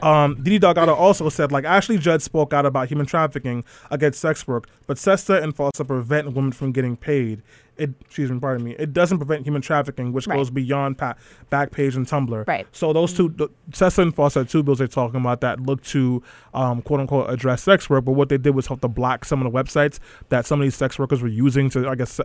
um, 0.04 0.34
Didi 0.42 0.58
Delgado 0.58 0.94
also 0.94 1.28
said, 1.28 1.50
like, 1.52 1.64
Ashley 1.64 1.96
Judd 1.98 2.20
spoke 2.22 2.52
out 2.52 2.66
about 2.66 2.88
human 2.88 3.06
trafficking 3.06 3.64
against 3.90 4.20
sex 4.20 4.46
work, 4.46 4.68
but 4.86 4.98
SESTA 4.98 5.42
and 5.42 5.54
FOSTA 5.56 5.86
prevent 5.86 6.32
women 6.34 6.52
from 6.52 6.72
getting 6.72 6.96
paid. 6.96 7.42
It, 7.76 7.90
excuse 8.02 8.30
me, 8.30 8.38
pardon 8.38 8.62
me. 8.62 8.76
It 8.78 8.92
doesn't 8.92 9.16
prevent 9.16 9.44
human 9.46 9.62
trafficking, 9.62 10.12
which 10.12 10.26
Right. 10.26 10.36
goes 10.36 10.50
beyond 10.50 10.98
pa- 10.98 11.14
Backpage 11.50 11.96
and 11.96 12.06
Tumblr. 12.06 12.46
Right. 12.46 12.66
So 12.72 12.92
those 12.92 13.14
two, 13.14 13.30
the, 13.30 13.48
SESTA 13.72 14.02
and 14.02 14.14
FOSTA 14.14 14.44
two 14.50 14.62
bills 14.62 14.78
they're 14.78 14.86
talking 14.86 15.18
about 15.20 15.40
that 15.40 15.60
look 15.60 15.82
to, 15.84 16.22
um, 16.52 16.82
quote 16.82 17.00
unquote, 17.00 17.30
address 17.30 17.62
sex 17.62 17.88
work. 17.88 18.04
But 18.04 18.12
what 18.12 18.28
they 18.28 18.36
did 18.36 18.54
was 18.54 18.66
help 18.66 18.82
to 18.82 18.88
block 18.88 19.24
some 19.24 19.40
of 19.44 19.50
the 19.50 19.58
websites 19.58 19.98
that 20.28 20.44
some 20.44 20.60
of 20.60 20.64
these 20.66 20.74
sex 20.74 20.98
workers 20.98 21.22
were 21.22 21.28
using 21.28 21.70
to, 21.70 21.88
I 21.88 21.94
guess, 21.94 22.20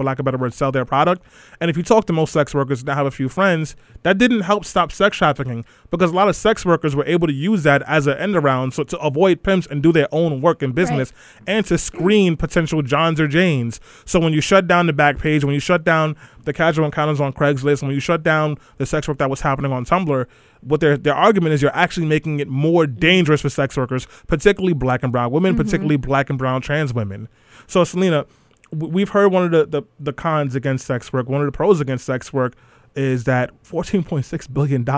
for 0.00 0.04
lack 0.04 0.18
of 0.18 0.20
a 0.20 0.24
better 0.24 0.38
word, 0.38 0.54
sell 0.54 0.72
their 0.72 0.86
product. 0.86 1.22
And 1.60 1.70
if 1.70 1.76
you 1.76 1.82
talk 1.82 2.06
to 2.06 2.12
most 2.14 2.32
sex 2.32 2.54
workers, 2.54 2.80
and 2.80 2.88
I 2.88 2.94
have 2.94 3.04
a 3.04 3.10
few 3.10 3.28
friends, 3.28 3.76
that 4.02 4.16
didn't 4.16 4.40
help 4.40 4.64
stop 4.64 4.92
sex 4.92 5.18
trafficking 5.18 5.66
because 5.90 6.10
a 6.10 6.14
lot 6.14 6.28
of 6.28 6.36
sex 6.36 6.64
workers 6.64 6.96
were 6.96 7.04
able 7.04 7.26
to 7.26 7.34
use 7.34 7.64
that 7.64 7.82
as 7.82 8.06
an 8.06 8.16
end 8.16 8.34
around 8.34 8.72
so 8.72 8.82
to 8.84 8.98
avoid 9.00 9.42
pimps 9.42 9.66
and 9.66 9.82
do 9.82 9.92
their 9.92 10.08
own 10.10 10.40
work 10.40 10.62
and 10.62 10.74
business 10.74 11.12
and 11.46 11.66
to 11.66 11.76
screen 11.76 12.34
potential 12.34 12.80
Johns 12.80 13.20
or 13.20 13.28
Janes. 13.28 13.78
So 14.06 14.18
when 14.18 14.32
you 14.32 14.40
shut 14.40 14.66
down 14.66 14.86
the 14.86 14.94
Backpage, 14.94 15.44
when 15.44 15.52
you 15.52 15.60
shut 15.60 15.84
down 15.84 16.16
the 16.44 16.54
casual 16.54 16.86
encounters 16.86 17.20
on 17.20 17.34
Craigslist, 17.34 17.82
when 17.82 17.92
you 17.92 18.00
shut 18.00 18.22
down 18.22 18.56
the 18.78 18.86
sex 18.86 19.06
work 19.06 19.18
that 19.18 19.28
was 19.28 19.42
happening 19.42 19.70
on 19.70 19.84
Tumblr, 19.84 20.26
what 20.62 20.80
their 20.80 20.96
their 20.96 21.14
argument 21.14 21.52
is 21.52 21.60
you're 21.60 21.76
actually 21.76 22.06
making 22.06 22.40
it 22.40 22.48
more 22.48 22.86
dangerous 22.86 23.42
for 23.42 23.50
sex 23.50 23.76
workers, 23.76 24.06
particularly 24.26 24.72
black 24.72 25.02
and 25.02 25.12
brown 25.12 25.30
women, 25.30 25.52
mm-hmm. 25.52 25.62
particularly 25.62 25.96
black 25.96 26.30
and 26.30 26.38
brown 26.38 26.62
trans 26.62 26.94
women. 26.94 27.28
So 27.66 27.84
Selena, 27.84 28.26
we've 28.72 29.10
heard 29.10 29.32
one 29.32 29.44
of 29.44 29.50
the, 29.50 29.66
the, 29.66 29.82
the 29.98 30.12
cons 30.12 30.54
against 30.54 30.86
sex 30.86 31.12
work. 31.12 31.28
One 31.28 31.40
of 31.40 31.46
the 31.46 31.52
pros 31.52 31.80
against 31.80 32.04
sex 32.04 32.32
work 32.32 32.54
is 32.94 33.24
that 33.24 33.50
$14.6 33.64 34.52
billion 34.52 34.88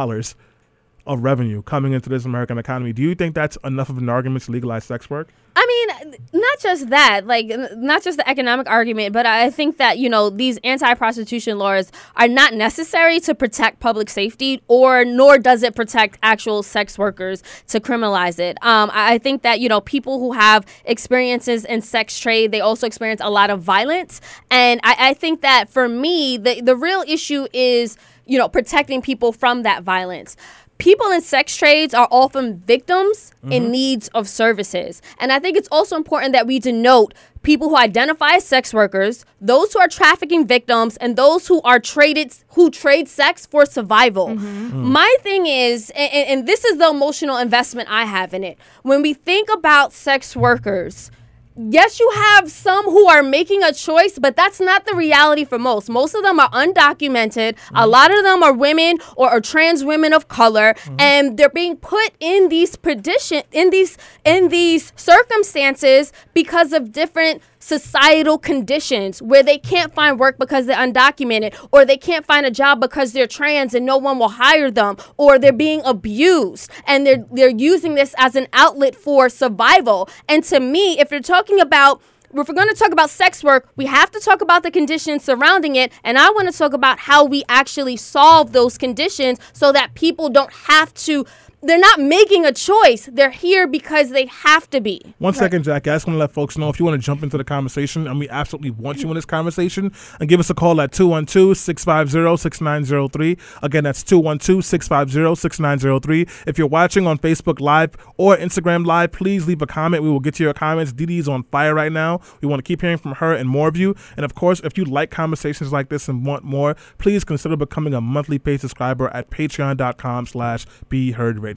of 1.06 1.22
revenue 1.22 1.62
coming 1.62 1.92
into 1.92 2.08
this 2.08 2.24
American 2.24 2.58
economy. 2.58 2.92
Do 2.92 3.02
you 3.02 3.14
think 3.14 3.34
that's 3.34 3.58
enough 3.64 3.88
of 3.88 3.98
an 3.98 4.08
argument 4.08 4.44
to 4.44 4.52
legalize 4.52 4.84
sex 4.84 5.10
work? 5.10 5.28
I 5.56 5.66
mean, 5.66 6.16
just 6.62 6.90
that, 6.90 7.26
like, 7.26 7.52
not 7.76 8.02
just 8.02 8.18
the 8.18 8.28
economic 8.28 8.68
argument, 8.68 9.12
but 9.12 9.26
I 9.26 9.50
think 9.50 9.76
that, 9.76 9.98
you 9.98 10.08
know, 10.08 10.30
these 10.30 10.58
anti 10.64 10.94
prostitution 10.94 11.58
laws 11.58 11.92
are 12.16 12.28
not 12.28 12.54
necessary 12.54 13.20
to 13.20 13.34
protect 13.34 13.80
public 13.80 14.10
safety, 14.10 14.62
or 14.68 15.04
nor 15.04 15.38
does 15.38 15.62
it 15.62 15.76
protect 15.76 16.18
actual 16.22 16.62
sex 16.62 16.98
workers 16.98 17.42
to 17.68 17.78
criminalize 17.78 18.38
it. 18.38 18.56
Um, 18.64 18.90
I 18.92 19.12
I 19.12 19.18
think 19.18 19.42
that, 19.42 19.60
you 19.60 19.68
know, 19.68 19.82
people 19.82 20.18
who 20.18 20.32
have 20.32 20.64
experiences 20.86 21.66
in 21.66 21.82
sex 21.82 22.18
trade, 22.18 22.50
they 22.50 22.60
also 22.60 22.86
experience 22.86 23.20
a 23.22 23.28
lot 23.28 23.50
of 23.50 23.60
violence. 23.60 24.22
And 24.50 24.80
I, 24.82 25.10
I 25.10 25.14
think 25.14 25.42
that 25.42 25.68
for 25.68 25.86
me, 25.86 26.38
the, 26.38 26.62
the 26.62 26.74
real 26.74 27.04
issue 27.06 27.46
is, 27.52 27.98
you 28.24 28.38
know, 28.38 28.48
protecting 28.48 29.02
people 29.02 29.32
from 29.32 29.64
that 29.64 29.82
violence 29.82 30.36
people 30.78 31.10
in 31.10 31.20
sex 31.20 31.56
trades 31.56 31.94
are 31.94 32.08
often 32.10 32.58
victims 32.66 33.32
in 33.44 33.64
mm-hmm. 33.64 33.72
needs 33.72 34.08
of 34.08 34.28
services. 34.28 35.00
And 35.18 35.32
I 35.32 35.38
think 35.38 35.56
it's 35.56 35.68
also 35.70 35.96
important 35.96 36.32
that 36.32 36.46
we 36.46 36.58
denote 36.58 37.14
people 37.42 37.68
who 37.68 37.76
identify 37.76 38.34
as 38.34 38.44
sex 38.44 38.72
workers, 38.72 39.24
those 39.40 39.72
who 39.72 39.80
are 39.80 39.88
trafficking 39.88 40.46
victims, 40.46 40.96
and 40.98 41.16
those 41.16 41.46
who 41.46 41.60
are 41.62 41.78
traded 41.78 42.34
who 42.50 42.70
trade 42.70 43.08
sex 43.08 43.46
for 43.46 43.66
survival. 43.66 44.28
Mm-hmm. 44.28 44.84
Mm. 44.84 44.84
My 44.90 45.16
thing 45.20 45.46
is, 45.46 45.90
and, 45.90 46.12
and 46.12 46.48
this 46.48 46.64
is 46.64 46.78
the 46.78 46.90
emotional 46.90 47.36
investment 47.36 47.88
I 47.90 48.04
have 48.04 48.34
in 48.34 48.44
it. 48.44 48.58
When 48.82 49.02
we 49.02 49.14
think 49.14 49.48
about 49.52 49.92
sex 49.92 50.36
workers, 50.36 51.10
yes, 51.56 52.00
you 52.00 52.10
have 52.14 52.50
some 52.50 52.84
who 52.84 53.06
are 53.08 53.22
making 53.22 53.62
a 53.62 53.72
choice, 53.72 54.18
but 54.18 54.36
that's 54.36 54.60
not 54.60 54.86
the 54.86 54.94
reality 54.94 55.44
for 55.44 55.58
most. 55.58 55.88
Most 55.88 56.14
of 56.14 56.22
them 56.22 56.40
are 56.40 56.50
undocumented. 56.50 57.50
A 57.50 57.54
mm-hmm. 57.54 57.90
lot 57.90 58.16
of 58.16 58.24
them 58.24 58.42
are 58.42 58.52
women 58.52 58.98
or 59.16 59.28
are 59.28 59.40
trans 59.40 59.84
women 59.84 60.12
of 60.12 60.28
color, 60.28 60.74
mm-hmm. 60.74 60.96
and 60.98 61.36
they're 61.36 61.48
being 61.48 61.76
put 61.76 62.12
in 62.20 62.48
these 62.48 62.76
predition 62.76 63.42
in 63.52 63.70
these 63.70 63.98
in 64.24 64.48
these 64.48 64.92
circumstances 64.96 66.12
because 66.34 66.72
of 66.72 66.92
different 66.92 67.42
societal 67.62 68.38
conditions 68.38 69.22
where 69.22 69.42
they 69.42 69.56
can't 69.56 69.94
find 69.94 70.18
work 70.18 70.36
because 70.36 70.66
they're 70.66 70.76
undocumented 70.76 71.54
or 71.70 71.84
they 71.84 71.96
can't 71.96 72.26
find 72.26 72.44
a 72.44 72.50
job 72.50 72.80
because 72.80 73.12
they're 73.12 73.26
trans 73.26 73.72
and 73.72 73.86
no 73.86 73.96
one 73.96 74.18
will 74.18 74.30
hire 74.30 74.70
them 74.70 74.96
or 75.16 75.38
they're 75.38 75.52
being 75.52 75.80
abused 75.84 76.68
and 76.86 77.06
they're 77.06 77.24
they're 77.30 77.48
using 77.48 77.94
this 77.94 78.14
as 78.18 78.34
an 78.34 78.48
outlet 78.52 78.96
for 78.96 79.28
survival 79.28 80.08
and 80.28 80.42
to 80.42 80.58
me 80.58 80.98
if 80.98 81.12
you're 81.12 81.20
talking 81.20 81.60
about 81.60 82.02
if 82.34 82.48
we're 82.48 82.54
going 82.54 82.68
to 82.68 82.74
talk 82.74 82.92
about 82.92 83.10
sex 83.10 83.44
work, 83.44 83.68
we 83.76 83.84
have 83.84 84.10
to 84.10 84.18
talk 84.18 84.40
about 84.40 84.62
the 84.62 84.70
conditions 84.70 85.22
surrounding 85.22 85.76
it. 85.76 85.92
And 86.02 86.18
I 86.18 86.30
want 86.30 86.50
to 86.50 86.56
talk 86.56 86.72
about 86.72 86.98
how 86.98 87.26
we 87.26 87.44
actually 87.46 87.98
solve 87.98 88.52
those 88.52 88.78
conditions 88.78 89.38
so 89.52 89.70
that 89.72 89.94
people 89.94 90.30
don't 90.30 90.50
have 90.50 90.94
to, 90.94 91.26
they're 91.62 91.78
not 91.78 92.00
making 92.00 92.44
a 92.44 92.52
choice. 92.52 93.08
They're 93.12 93.30
here 93.30 93.66
because 93.66 94.10
they 94.10 94.26
have 94.26 94.68
to 94.70 94.80
be. 94.80 95.00
One 95.18 95.32
second, 95.32 95.64
Jaqi. 95.64 95.76
I 95.76 95.94
just 95.94 96.06
want 96.06 96.16
to 96.16 96.18
let 96.18 96.32
folks 96.32 96.58
know 96.58 96.68
if 96.68 96.80
you 96.80 96.84
want 96.84 97.00
to 97.00 97.04
jump 97.04 97.22
into 97.22 97.38
the 97.38 97.44
conversation, 97.44 98.08
and 98.08 98.18
we 98.18 98.28
absolutely 98.28 98.70
want 98.70 98.98
you 98.98 99.08
in 99.08 99.14
this 99.14 99.24
conversation, 99.24 99.92
and 100.18 100.28
give 100.28 100.40
us 100.40 100.50
a 100.50 100.54
call 100.54 100.80
at 100.80 100.92
212 100.92 101.56
650 101.56 102.36
6903. 102.36 103.38
Again, 103.62 103.84
that's 103.84 104.02
212 104.02 104.64
650 104.64 105.40
6903. 105.40 106.26
If 106.46 106.58
you're 106.58 106.66
watching 106.66 107.06
on 107.06 107.18
Facebook 107.18 107.60
Live 107.60 107.96
or 108.16 108.36
Instagram 108.36 108.84
Live, 108.84 109.12
please 109.12 109.46
leave 109.46 109.62
a 109.62 109.66
comment. 109.66 110.02
We 110.02 110.10
will 110.10 110.20
get 110.20 110.34
to 110.34 110.42
your 110.42 110.54
comments. 110.54 110.92
Didi's 110.92 111.28
on 111.28 111.44
fire 111.44 111.74
right 111.74 111.92
now. 111.92 112.20
We 112.40 112.48
want 112.48 112.58
to 112.58 112.64
keep 112.66 112.80
hearing 112.80 112.98
from 112.98 113.12
her 113.12 113.32
and 113.32 113.48
more 113.48 113.68
of 113.68 113.76
you. 113.76 113.94
And 114.16 114.24
of 114.24 114.34
course, 114.34 114.60
if 114.64 114.76
you 114.76 114.84
like 114.84 115.10
conversations 115.10 115.72
like 115.72 115.90
this 115.90 116.08
and 116.08 116.26
want 116.26 116.42
more, 116.42 116.74
please 116.98 117.22
consider 117.22 117.56
becoming 117.56 117.94
a 117.94 118.00
monthly 118.00 118.40
paid 118.40 118.60
subscriber 118.60 119.08
at 119.08 119.30
patreon.com 119.30 120.26
slash 120.26 120.66
be 120.88 121.12
heard 121.12 121.38
radio. 121.38 121.51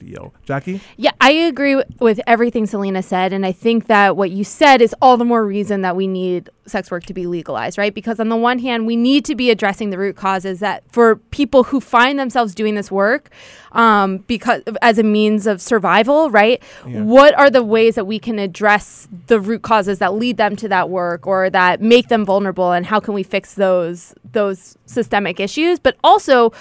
Jaqi? 0.46 0.80
Yeah, 0.96 1.12
I 1.20 1.30
agree 1.30 1.82
with 1.98 2.20
everything 2.26 2.66
Selena 2.66 3.02
said. 3.02 3.32
And 3.32 3.44
I 3.46 3.52
think 3.52 3.86
that 3.86 4.16
what 4.16 4.30
you 4.30 4.44
said 4.44 4.82
is 4.82 4.94
all 5.00 5.16
the 5.16 5.24
more 5.24 5.44
reason 5.44 5.82
that 5.82 5.96
we 5.96 6.06
need 6.06 6.50
sex 6.66 6.90
work 6.90 7.04
to 7.04 7.14
be 7.14 7.26
legalized, 7.26 7.78
right? 7.78 7.94
Because 7.94 8.20
on 8.20 8.28
the 8.28 8.36
one 8.36 8.58
hand, 8.58 8.86
we 8.86 8.96
need 8.96 9.24
to 9.26 9.34
be 9.34 9.50
addressing 9.50 9.90
the 9.90 9.98
root 9.98 10.16
causes 10.16 10.60
that 10.60 10.82
for 10.90 11.16
people 11.16 11.64
who 11.64 11.80
find 11.80 12.18
themselves 12.18 12.54
doing 12.54 12.74
this 12.74 12.90
work 12.90 13.30
um, 13.72 14.18
because 14.26 14.62
as 14.82 14.98
a 14.98 15.02
means 15.02 15.46
of 15.46 15.60
survival, 15.60 16.30
right? 16.30 16.62
Yeah. 16.86 17.02
What 17.02 17.38
are 17.38 17.50
the 17.50 17.62
ways 17.62 17.94
that 17.94 18.06
we 18.06 18.18
can 18.18 18.38
address 18.38 19.06
the 19.26 19.38
root 19.38 19.62
causes 19.62 19.98
that 19.98 20.14
lead 20.14 20.38
them 20.38 20.56
to 20.56 20.68
that 20.68 20.90
work 20.90 21.26
or 21.26 21.50
that 21.50 21.80
make 21.80 22.08
them 22.08 22.24
vulnerable 22.24 22.72
and 22.72 22.86
how 22.86 23.00
can 23.00 23.14
we 23.14 23.22
fix 23.22 23.54
those 23.54 24.14
those 24.32 24.76
systemic 24.86 25.40
issues? 25.40 25.78
But 25.78 25.96
also 26.02 26.52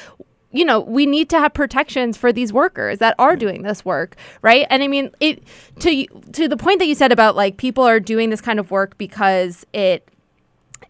you 0.55 0.65
know, 0.65 0.79
we 0.79 1.05
need 1.05 1.29
to 1.29 1.39
have 1.39 1.53
protections 1.53 2.17
for 2.17 2.31
these 2.31 2.53
workers 2.53 2.99
that 2.99 3.15
are 3.19 3.35
doing 3.35 3.63
this 3.63 3.83
work, 3.83 4.15
right? 4.41 4.65
And 4.69 4.83
I 4.83 4.87
mean, 4.87 5.11
it 5.19 5.43
to 5.79 6.05
to 6.33 6.47
the 6.47 6.57
point 6.57 6.79
that 6.79 6.87
you 6.87 6.95
said 6.95 7.11
about 7.11 7.35
like 7.35 7.57
people 7.57 7.83
are 7.83 7.99
doing 7.99 8.29
this 8.29 8.41
kind 8.41 8.59
of 8.59 8.71
work 8.71 8.97
because 8.97 9.65
it 9.73 10.07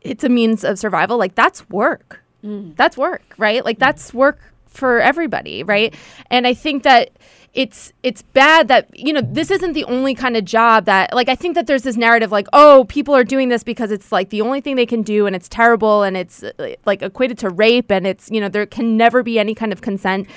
it's 0.02 0.24
a 0.24 0.30
means 0.30 0.64
of 0.64 0.78
survival. 0.78 1.18
Like 1.18 1.36
that's 1.36 1.68
work. 1.70 2.22
Mm. 2.44 2.76
That's 2.76 2.96
work, 2.96 3.34
right? 3.38 3.66
Like 3.66 3.80
that's 3.80 4.14
work 4.14 4.40
for 4.68 5.00
everybody, 5.00 5.64
right? 5.64 5.96
And 6.30 6.46
I 6.46 6.54
think 6.54 6.84
that 6.84 7.12
it's 7.56 7.94
it's 8.04 8.22
bad 8.22 8.68
that 8.68 8.88
you 8.98 9.14
know 9.14 9.22
this 9.22 9.50
isn't 9.50 9.74
the 9.74 9.86
only 9.86 10.14
kind 10.14 10.36
of 10.36 10.44
job 10.44 10.86
that 10.86 11.14
like 11.14 11.30
I 11.30 11.36
think 11.36 11.56
that 11.56 11.68
there's 11.68 11.84
this 11.84 11.96
narrative 11.96 12.32
like 12.32 12.48
oh 12.52 12.86
people 12.90 13.16
are 13.16 13.24
doing 13.24 13.48
this 13.50 13.64
because 13.64 13.92
it's 13.92 14.12
like 14.12 14.30
the 14.30 14.42
only 14.42 14.60
thing 14.60 14.76
they 14.76 14.86
can 14.86 15.02
do 15.02 15.26
and 15.26 15.36
it's 15.36 15.48
terrible 15.48 16.04
and 16.04 16.18
it's 16.18 16.44
like 16.86 17.02
equated 17.02 17.38
to 17.40 17.50
rape 17.50 17.92
and 17.92 18.06
it's 18.06 18.30
you 18.30 18.42
know 18.42 18.50
there 18.50 18.66
can 18.66 18.98
never 18.98 19.24
be 19.24 19.40
any 19.40 19.56
kind 19.56 19.72
of 19.72 19.82
consent. 19.82 20.28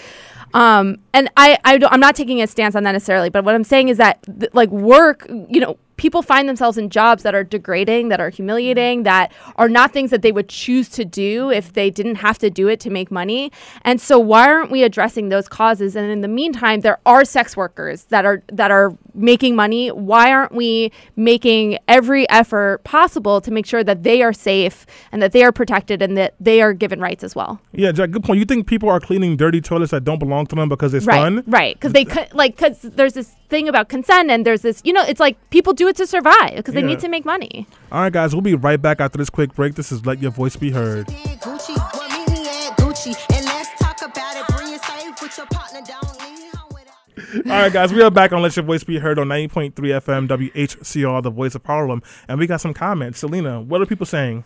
Um 0.55 0.99
and 1.13 1.29
I 1.37 1.59
I 1.65 1.79
I'm 1.91 2.01
not 2.01 2.15
taking 2.15 2.41
a 2.41 2.47
stance 2.47 2.77
on 2.77 2.85
that 2.85 2.93
necessarily 2.93 3.31
but 3.31 3.45
what 3.45 3.55
I'm 3.55 3.65
saying 3.65 3.89
is 3.89 3.99
that 3.99 4.23
th- 4.39 4.55
like 4.55 4.71
work 4.71 5.27
you 5.29 5.61
know 5.61 5.77
people 5.99 6.23
find 6.23 6.49
themselves 6.49 6.79
in 6.79 6.89
jobs 6.89 7.23
that 7.25 7.35
are 7.35 7.45
degrading, 7.45 8.09
that 8.09 8.21
are 8.21 8.31
humiliating, 8.31 9.03
that 9.03 9.33
are 9.57 9.69
not 9.69 9.93
things 9.93 10.11
that 10.11 10.23
they 10.23 10.33
would 10.33 10.49
choose 10.49 10.89
to 10.89 11.05
do 11.05 11.51
if 11.51 11.75
they 11.75 11.91
didn't 11.91 12.15
have 12.15 12.39
to 12.39 12.49
do 12.49 12.69
it 12.69 12.81
to 12.81 12.91
make 12.91 13.11
money. 13.11 13.53
And 13.83 14.01
so 14.01 14.19
why 14.19 14.49
aren't 14.49 14.71
we 14.71 14.83
addressing 14.83 15.29
those 15.29 15.49
causes? 15.49 15.95
And 15.97 16.11
in 16.11 16.23
the 16.23 16.29
meantime, 16.29 16.81
there 16.81 16.99
are 17.05 17.25
sex 17.25 17.57
workers 17.57 18.05
that 18.05 18.25
are 18.25 18.43
that 18.53 18.71
are 18.71 18.97
making 19.15 19.57
money. 19.57 19.89
Why 19.89 20.33
aren't 20.33 20.53
we 20.53 20.93
making 21.17 21.79
every 21.89 22.29
effort 22.31 22.85
possible 22.85 23.41
to 23.41 23.51
make 23.51 23.67
sure 23.67 23.85
that 23.85 24.05
they 24.05 24.23
are 24.23 24.33
safe 24.33 24.87
and 25.13 25.21
that 25.21 25.33
they 25.33 25.43
are 25.43 25.53
protected 25.53 26.01
and 26.01 26.17
that 26.17 26.35
they 26.41 26.63
are 26.63 26.73
given 26.73 27.01
rights 27.01 27.25
as 27.25 27.35
well? 27.35 27.61
Yeah, 27.73 27.93
Jack, 27.93 28.13
good 28.13 28.25
point. 28.25 28.39
You 28.39 28.45
think 28.45 28.67
people 28.67 28.89
are 28.89 29.01
cleaning 29.01 29.37
dirty 29.37 29.61
toilets 29.61 29.91
that 29.91 30.05
don't 30.05 30.21
belong 30.21 30.47
to 30.47 30.57
them 30.57 30.69
because 30.69 30.95
it's 30.95 31.07
right, 31.07 31.17
fun? 31.17 31.43
right? 31.47 31.75
Because 31.75 31.93
they 31.93 32.05
co- 32.15 32.27
like 32.33 32.57
because 32.57 32.81
there's 32.83 33.15
this 33.15 33.35
thing 33.49 33.69
about 33.69 33.89
consent 33.89 34.31
and 34.31 34.45
there's 34.47 34.63
this 34.63 34.81
you 34.85 34.93
know 34.93 35.03
it's 35.03 35.21
like 35.21 35.37
people 35.51 35.73
do 35.73 35.89
it 35.89 35.97
to 35.97 36.07
survive 36.07 36.57
because 36.57 36.75
they 36.75 36.83
need 36.83 37.01
to 37.01 37.09
make 37.09 37.25
money. 37.25 37.67
All 37.91 38.03
right, 38.03 38.13
guys, 38.13 38.35
we'll 38.35 38.43
be 38.43 38.55
right 38.55 38.81
back 38.81 39.01
after 39.01 39.19
this 39.19 39.31
quick 39.31 39.55
break. 39.55 39.75
This 39.75 39.91
is 39.91 40.05
Let 40.05 40.21
Your 40.21 40.31
Voice 40.31 40.57
Be 40.57 40.71
Heard. 40.71 41.07
Gucci, 41.07 41.75
well, 41.95 42.09
meet 42.11 42.29
me 42.31 42.47
at 42.47 42.77
Gucci, 42.77 43.15
and 43.35 43.45
let's 43.47 43.71
talk 43.79 43.97
about 44.03 44.37
it. 44.37 44.47
Bring 44.55 44.75
it 44.75 44.83
safe 44.83 45.23
with 45.23 45.37
your 45.37 45.47
partner. 45.47 45.81
Don't 45.87 46.21
leave 46.21 46.53
home 46.55 46.69
without. 46.75 47.47
All 47.51 47.63
right, 47.63 47.73
guys, 47.73 47.93
we 47.93 48.03
are 48.03 48.11
back 48.11 48.33
on 48.33 48.43
Let 48.43 48.57
Your 48.57 48.65
Voice 48.65 48.85
Be 48.85 48.99
Heard 48.99 49.19
on 49.19 49.29
90.3 49.29 49.73
FM 49.75 50.29
WHCR, 50.29 51.23
the 51.23 51.31
voice 51.31 51.55
of 51.55 51.65
Harlem. 51.65 52.03
And 52.29 52.39
we 52.39 52.47
got 52.47 52.61
some 52.61 52.75
comments. 52.75 53.21
Selena, 53.21 53.61
what 53.61 53.81
are 53.81 53.87
people 53.87 54.07
saying? 54.07 54.45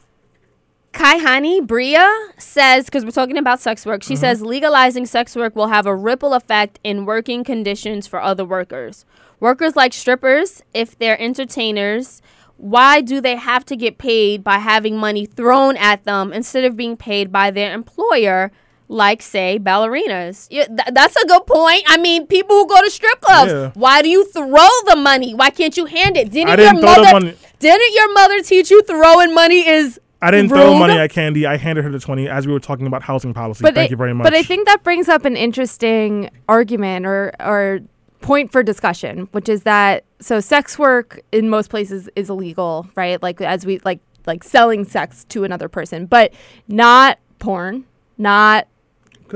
Kai 0.92 1.18
Hani 1.18 1.66
Bria 1.66 2.08
says, 2.38 2.84
because 2.84 3.04
we're 3.04 3.10
talking 3.10 3.38
about 3.38 3.60
sex 3.60 3.86
work, 3.86 4.02
she 4.02 4.14
says 4.14 4.42
legalizing 4.42 5.06
sex 5.06 5.34
work 5.34 5.56
will 5.56 5.68
have 5.68 5.86
a 5.86 5.94
ripple 5.94 6.34
effect 6.34 6.78
in 6.84 7.06
working 7.06 7.44
conditions 7.44 8.06
for 8.06 8.20
other 8.20 8.44
workers. 8.44 9.04
Workers 9.40 9.74
like 9.74 9.92
strippers, 9.92 10.62
if 10.74 10.96
they're 10.98 11.20
entertainers, 11.20 12.20
why 12.58 13.00
do 13.00 13.20
they 13.20 13.36
have 13.36 13.64
to 13.66 13.76
get 13.76 13.98
paid 13.98 14.44
by 14.44 14.58
having 14.58 14.96
money 14.96 15.26
thrown 15.26 15.76
at 15.78 16.04
them 16.04 16.32
instead 16.32 16.64
of 16.64 16.76
being 16.76 16.96
paid 16.96 17.32
by 17.32 17.50
their 17.50 17.72
employer? 17.74 18.52
Like, 18.88 19.22
say, 19.22 19.58
ballerinas. 19.58 20.48
Yeah, 20.50 20.66
th- 20.66 20.90
that's 20.92 21.16
a 21.16 21.26
good 21.26 21.46
point. 21.46 21.82
I 21.86 21.96
mean, 21.96 22.26
people 22.26 22.54
who 22.56 22.66
go 22.68 22.82
to 22.82 22.90
strip 22.90 23.22
clubs, 23.22 23.50
Yeah. 23.50 23.70
why 23.74 24.02
do 24.02 24.10
you 24.10 24.26
throw 24.26 24.68
the 24.86 24.96
money? 24.96 25.34
Why 25.34 25.48
can't 25.48 25.74
you 25.78 25.86
hand 25.86 26.18
it? 26.18 26.30
Didn't, 26.30 26.58
didn't 26.58 26.76
your 26.76 26.82
mother? 26.82 27.34
Didn't 27.58 27.94
your 27.94 28.12
mother 28.12 28.42
teach 28.42 28.70
you 28.70 28.82
throwing 28.82 29.34
money 29.34 29.66
is 29.66 29.98
I 30.22 30.30
didn't 30.30 30.50
throw 30.50 30.78
money 30.78 30.96
at 30.96 31.10
Candy. 31.10 31.46
I 31.46 31.56
handed 31.56 31.84
her 31.84 31.90
the 31.90 31.98
20 31.98 32.28
as 32.28 32.46
we 32.46 32.52
were 32.52 32.60
talking 32.60 32.86
about 32.86 33.02
housing 33.02 33.34
policy. 33.34 33.62
But 33.62 33.74
Thank 33.74 33.88
I- 33.88 33.90
you 33.90 33.96
very 33.96 34.14
much. 34.14 34.24
But 34.24 34.34
I 34.34 34.42
think 34.42 34.66
that 34.66 34.82
brings 34.84 35.08
up 35.08 35.24
an 35.24 35.36
interesting 35.36 36.30
argument 36.48 37.06
or 37.06 37.32
or 37.40 37.80
point 38.20 38.52
for 38.52 38.62
discussion, 38.62 39.28
which 39.32 39.48
is 39.48 39.64
that 39.64 40.04
so 40.20 40.38
sex 40.38 40.78
work 40.78 41.20
in 41.32 41.48
most 41.48 41.70
places 41.70 42.08
is 42.14 42.30
illegal, 42.30 42.86
right? 42.94 43.20
Like 43.20 43.40
as 43.40 43.66
we 43.66 43.80
like 43.84 43.98
like 44.26 44.44
selling 44.44 44.84
sex 44.84 45.24
to 45.30 45.42
another 45.42 45.68
person, 45.68 46.06
but 46.06 46.32
not 46.68 47.18
porn, 47.40 47.84
not 48.16 48.68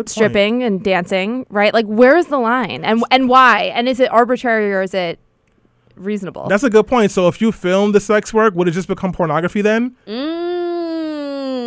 stripping 0.07 0.63
and 0.63 0.85
dancing, 0.85 1.47
right? 1.51 1.75
Like 1.75 1.87
where 1.87 2.17
is 2.17 2.27
the 2.29 2.39
line 2.39 2.85
and 2.85 3.03
and 3.11 3.29
why? 3.29 3.73
And 3.75 3.89
is 3.89 3.99
it 3.99 4.11
arbitrary 4.13 4.73
or 4.73 4.83
is 4.83 4.95
it 4.95 5.19
reasonable? 5.97 6.47
That's 6.49 6.63
a 6.63 6.71
good 6.71 6.87
point. 6.87 7.11
So 7.11 7.27
if 7.27 7.41
you 7.41 7.51
film 7.51 7.91
the 7.91 8.01
sex 8.01 8.33
work, 8.33 8.55
would 8.55 8.69
it 8.69 8.73
just 8.73 8.89
become 8.89 9.13
pornography 9.13 9.63
then? 9.63 9.97
Mm. 10.07 10.46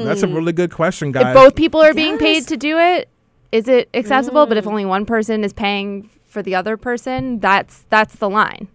That's 0.06 0.24
a 0.24 0.28
really 0.28 0.54
good 0.54 0.72
question, 0.72 1.12
guys. 1.12 1.28
if 1.28 1.34
both 1.34 1.56
people 1.56 1.82
are 1.82 1.94
being 1.94 2.18
paid 2.18 2.48
to 2.48 2.58
do 2.58 2.78
it, 2.78 3.10
is 3.52 3.68
it 3.68 3.90
acceptable? 3.94 4.46
But 4.46 4.58
if 4.58 4.66
Mm. 4.66 4.70
only 4.70 4.86
one 4.86 5.06
person 5.06 5.44
is 5.44 5.54
paying 5.54 6.10
for 6.26 6.42
the 6.44 6.56
other 6.56 6.78
person, 6.78 7.40
that's 7.40 7.86
that's 7.90 8.16
the 8.16 8.30
line. 8.30 8.68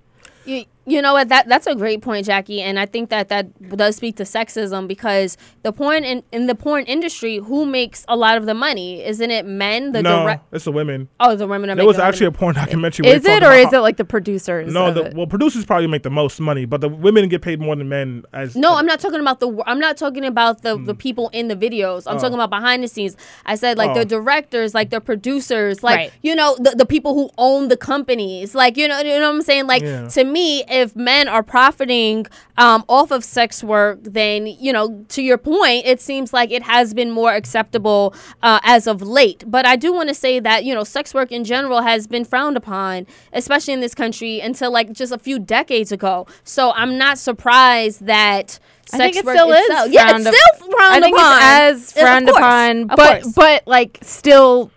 You, 0.87 0.97
you 0.97 1.03
know 1.03 1.13
what? 1.13 1.29
That 1.29 1.49
that's 1.49 1.67
a 1.67 1.75
great 1.75 2.03
point, 2.03 2.27
Jaqi, 2.27 2.61
and 2.61 2.79
I 2.79 2.87
think 2.87 3.11
that 3.11 3.29
that 3.29 3.77
does 3.77 3.97
speak 3.97 4.17
to 4.17 4.23
sexism 4.23 4.87
because 4.89 5.37
the 5.63 5.73
porn 5.73 6.05
in, 6.05 6.23
in 6.33 6.47
the 6.47 6.55
porn 6.55 6.85
industry, 6.85 7.39
who 7.39 7.67
makes 7.67 8.05
a 8.09 8.17
lot 8.17 8.37
of 8.37 8.47
the 8.47 8.55
money? 8.55 9.03
Isn't 9.05 9.31
it 9.31 9.47
men? 9.47 9.93
The 9.93 10.03
no, 10.03 10.23
direct 10.23 10.45
it's 10.53 10.65
the 10.65 10.73
women. 10.73 11.09
oh, 11.21 11.37
the 11.37 11.47
women 11.47 11.71
are. 11.71 11.77
There 11.77 11.85
was 11.87 11.97
making 11.97 12.01
a 12.01 12.05
lot 12.05 12.09
of 12.09 12.15
actually 12.15 12.27
a 12.27 12.33
porn 12.33 12.55
documentary. 12.55 13.07
where 13.07 13.17
Is 13.17 13.23
they 13.23 13.35
it 13.37 13.43
or 13.43 13.47
about 13.47 13.59
is 13.59 13.65
how- 13.67 13.79
it 13.79 13.81
like 13.81 13.97
the 13.97 14.05
producers? 14.05 14.73
No, 14.73 14.93
the, 14.93 15.13
well, 15.15 15.27
producers 15.27 15.65
probably 15.65 15.87
make 15.87 16.03
the 16.03 16.11
most 16.11 16.41
money, 16.41 16.65
but 16.65 16.81
the 16.81 16.89
women 16.89 17.29
get 17.29 17.43
paid 17.43 17.61
more 17.61 17.77
than 17.77 17.89
men. 17.89 18.25
As 18.33 18.57
No, 18.57 18.75
I'm 18.77 18.87
not 18.87 19.01
talking 19.01 19.21
about 19.21 19.41
the. 19.41 19.63
I'm 19.67 19.81
not 19.81 19.97
talking 19.97 20.25
about 20.25 20.63
the, 20.63 20.77
the 20.77 20.93
hmm. 20.93 20.99
people 20.99 21.29
in 21.33 21.49
the 21.49 21.57
videos. 21.57 22.05
I'm 22.07 22.17
Oh. 22.17 22.21
talking 22.21 22.35
about 22.35 22.51
behind 22.51 22.83
the 22.83 22.89
scenes. 22.89 23.17
I 23.47 23.57
said 23.57 23.79
like 23.79 23.91
Oh. 23.91 23.95
the 23.95 24.05
directors, 24.05 24.75
like 24.75 24.91
the 24.91 25.01
producers, 25.01 25.83
like 25.83 25.97
Right. 25.97 26.13
you 26.23 26.35
know 26.35 26.57
the, 26.59 26.71
the 26.77 26.87
people 26.87 27.15
who 27.15 27.31
own 27.39 27.69
the 27.69 27.77
companies. 27.77 28.55
Like 28.55 28.77
you 28.77 28.87
know 28.89 28.99
you 28.99 29.19
know 29.19 29.29
what 29.31 29.37
I'm 29.37 29.43
saying. 29.43 29.67
Like 29.67 29.83
Yeah. 29.83 30.09
to 30.09 30.25
me, 30.25 30.65
if 30.75 30.97
men 30.97 31.29
are 31.29 31.43
profiting 31.43 32.27
um, 32.59 32.85
off 32.89 33.11
of 33.13 33.23
sex 33.25 33.63
work, 33.63 33.99
then 34.03 34.47
you 34.47 34.73
know, 34.73 35.05
to 35.11 35.23
your 35.23 35.39
point, 35.39 35.87
it 35.87 36.01
seems 36.01 36.33
like 36.33 36.51
it 36.51 36.63
has 36.65 36.93
been 36.95 37.11
more 37.11 37.33
acceptable 37.33 38.13
uh, 38.43 38.59
as 38.65 38.87
of 38.87 39.01
late. 39.03 39.45
But 39.47 39.65
I 39.67 39.77
do 39.77 39.93
want 39.93 40.09
to 40.09 40.15
say 40.15 40.41
that 40.41 40.65
you 40.65 40.75
know, 40.75 40.85
sex 40.85 41.15
work 41.15 41.31
in 41.33 41.45
general 41.45 41.83
has 41.83 42.07
been 42.07 42.25
frowned 42.25 42.57
upon, 42.57 43.07
especially 43.33 43.73
in 43.75 43.81
this 43.81 43.95
country, 43.95 44.41
until 44.41 44.71
like 44.73 44.93
just 44.93 45.13
a 45.13 45.19
few 45.19 45.39
decades 45.39 45.93
ago. 45.93 46.27
So 46.43 46.73
I'm 46.73 46.99
not 46.99 47.19
surprised 47.19 48.05
that. 48.07 48.59
I 48.93 48.99
Sex 48.99 49.15
think 49.15 49.17
it 49.17 49.25
work 49.25 49.37
still 49.37 49.51
is. 49.51 49.61
itself, 49.61 49.91
yeah, 49.91 50.09
frowned 50.11 50.27
it's 50.27 50.29
up- 50.29 50.57
still 50.59 50.71
frowned 50.73 50.95
I 50.95 51.01
think 51.01 51.17
upon. 51.17 51.37
it's 51.37 51.45
as 51.45 51.89
Of 51.97 52.03
frowned 52.03 52.27
course, 52.27 52.39
upon, 52.39 52.87
but 52.89 53.23
course. 53.23 53.33
but 53.35 53.63
like 53.67 53.99
still 54.03 54.71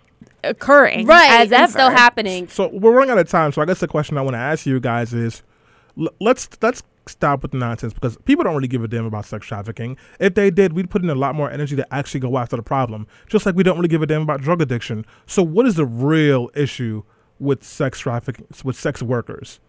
occurring, 0.44 1.06
right, 1.06 1.30
As 1.30 1.52
and 1.52 1.62
ever. 1.64 1.72
still 1.72 1.90
happening. 1.90 2.48
So 2.48 2.68
we're 2.72 2.92
running 2.92 3.10
out 3.10 3.18
of 3.18 3.28
time. 3.28 3.52
So 3.52 3.60
I 3.60 3.66
guess 3.66 3.80
the 3.80 3.88
question 3.88 4.16
I 4.16 4.22
want 4.22 4.34
to 4.34 4.38
ask 4.38 4.66
you 4.66 4.80
guys 4.80 5.12
is, 5.12 5.42
let's 6.20 6.48
let's 6.62 6.82
stop 7.06 7.42
with 7.42 7.52
the 7.52 7.58
nonsense 7.58 7.92
because 7.92 8.16
people 8.18 8.44
don't 8.44 8.54
really 8.54 8.68
give 8.68 8.84
a 8.84 8.88
damn 8.88 9.06
about 9.06 9.24
sex 9.24 9.46
trafficking. 9.46 9.96
If 10.20 10.34
they 10.34 10.50
did, 10.50 10.72
we'd 10.72 10.90
put 10.90 11.02
in 11.02 11.10
a 11.10 11.14
lot 11.14 11.34
more 11.34 11.50
energy 11.50 11.74
to 11.76 11.94
actually 11.94 12.20
go 12.20 12.38
after 12.38 12.56
the 12.56 12.62
problem. 12.62 13.06
Just 13.28 13.46
like 13.46 13.54
we 13.54 13.62
don't 13.62 13.76
really 13.76 13.88
give 13.88 14.02
a 14.02 14.06
damn 14.06 14.22
about 14.22 14.40
drug 14.40 14.60
addiction. 14.60 15.04
So 15.26 15.42
what 15.42 15.66
is 15.66 15.76
the 15.76 15.86
real 15.86 16.50
issue 16.54 17.02
with 17.38 17.64
sex 17.64 17.98
trafficking 17.98 18.46
with 18.64 18.76
sex 18.76 19.02
workers? 19.02 19.60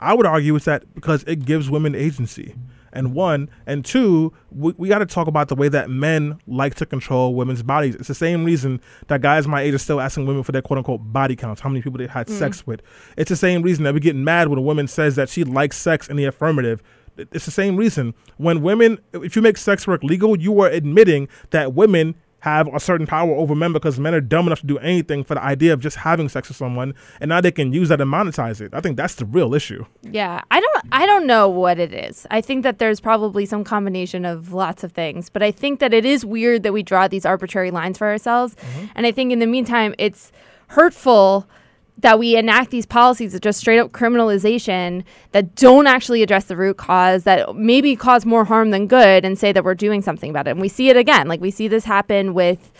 I 0.00 0.14
would 0.14 0.26
argue 0.26 0.54
it's 0.56 0.66
that 0.66 0.94
because 0.94 1.24
it 1.24 1.44
gives 1.44 1.70
women 1.70 1.94
agency. 1.94 2.54
And 2.92 3.14
one, 3.14 3.50
and 3.66 3.84
two, 3.84 4.32
we, 4.50 4.72
we 4.76 4.88
got 4.88 4.98
to 4.98 5.06
talk 5.06 5.28
about 5.28 5.48
the 5.48 5.54
way 5.54 5.68
that 5.68 5.90
men 5.90 6.38
like 6.46 6.74
to 6.76 6.86
control 6.86 7.34
women's 7.34 7.62
bodies. 7.62 7.94
It's 7.94 8.08
the 8.08 8.14
same 8.14 8.44
reason 8.44 8.80
that 9.08 9.20
guys 9.20 9.46
my 9.46 9.62
age 9.62 9.74
are 9.74 9.78
still 9.78 10.00
asking 10.00 10.26
women 10.26 10.42
for 10.42 10.52
their 10.52 10.62
quote 10.62 10.78
unquote 10.78 11.00
body 11.12 11.36
counts, 11.36 11.60
how 11.60 11.68
many 11.68 11.82
people 11.82 11.98
they 11.98 12.06
had 12.06 12.26
mm. 12.26 12.38
sex 12.38 12.66
with. 12.66 12.82
It's 13.16 13.28
the 13.28 13.36
same 13.36 13.62
reason 13.62 13.84
that 13.84 13.94
we 13.94 14.00
get 14.00 14.16
mad 14.16 14.48
when 14.48 14.58
a 14.58 14.62
woman 14.62 14.88
says 14.88 15.16
that 15.16 15.28
she 15.28 15.44
likes 15.44 15.76
sex 15.76 16.08
in 16.08 16.16
the 16.16 16.24
affirmative. 16.24 16.82
It's 17.16 17.44
the 17.44 17.50
same 17.50 17.76
reason. 17.76 18.14
When 18.36 18.62
women, 18.62 19.00
if 19.12 19.34
you 19.34 19.42
make 19.42 19.58
sex 19.58 19.86
work 19.86 20.04
legal, 20.04 20.38
you 20.38 20.60
are 20.60 20.68
admitting 20.68 21.28
that 21.50 21.74
women 21.74 22.14
have 22.40 22.72
a 22.72 22.78
certain 22.78 23.06
power 23.06 23.32
over 23.32 23.54
men 23.54 23.72
because 23.72 23.98
men 23.98 24.14
are 24.14 24.20
dumb 24.20 24.46
enough 24.46 24.60
to 24.60 24.66
do 24.66 24.78
anything 24.78 25.24
for 25.24 25.34
the 25.34 25.42
idea 25.42 25.72
of 25.72 25.80
just 25.80 25.96
having 25.96 26.28
sex 26.28 26.48
with 26.48 26.56
someone, 26.56 26.94
and 27.20 27.28
now 27.28 27.40
they 27.40 27.50
can 27.50 27.72
use 27.72 27.88
that 27.88 28.00
and 28.00 28.10
monetize 28.10 28.60
it. 28.60 28.72
I 28.72 28.80
think 28.80 28.96
that's 28.96 29.16
the 29.16 29.24
real 29.24 29.54
issue. 29.54 29.84
Yeah, 30.02 30.42
I 30.50 30.60
don't 30.60 30.84
I 30.92 31.06
don't 31.06 31.26
know 31.26 31.48
what 31.48 31.78
it 31.78 31.92
is. 31.92 32.26
I 32.30 32.40
think 32.40 32.62
that 32.62 32.78
there's 32.78 33.00
probably 33.00 33.46
some 33.46 33.64
combination 33.64 34.24
of 34.24 34.52
lots 34.52 34.84
of 34.84 34.92
things, 34.92 35.28
but 35.28 35.42
I 35.42 35.50
think 35.50 35.80
that 35.80 35.92
it 35.92 36.04
is 36.04 36.24
weird 36.24 36.62
that 36.62 36.72
we 36.72 36.82
draw 36.82 37.08
these 37.08 37.26
arbitrary 37.26 37.70
lines 37.70 37.98
for 37.98 38.08
ourselves. 38.08 38.54
Mm-hmm. 38.54 38.86
And 38.94 39.06
I 39.06 39.12
think 39.12 39.32
in 39.32 39.38
the 39.38 39.46
meantime 39.46 39.94
it's 39.98 40.30
hurtful 40.68 41.48
that 41.98 42.18
we 42.18 42.36
enact 42.36 42.70
these 42.70 42.86
policies 42.86 43.34
of 43.34 43.40
just 43.40 43.58
straight 43.58 43.78
up 43.78 43.90
criminalization 43.90 45.04
that 45.32 45.54
don't 45.56 45.86
actually 45.86 46.22
address 46.22 46.44
the 46.44 46.56
root 46.56 46.76
cause 46.76 47.24
that 47.24 47.56
maybe 47.56 47.96
cause 47.96 48.24
more 48.24 48.44
harm 48.44 48.70
than 48.70 48.86
good 48.86 49.24
and 49.24 49.38
say 49.38 49.52
that 49.52 49.64
we're 49.64 49.74
doing 49.74 50.00
something 50.00 50.30
about 50.30 50.46
it. 50.46 50.52
And 50.52 50.60
we 50.60 50.68
see 50.68 50.88
it 50.90 50.96
again. 50.96 51.26
Like 51.26 51.40
we 51.40 51.50
see 51.50 51.68
this 51.68 51.84
happen 51.84 52.34
with 52.34 52.72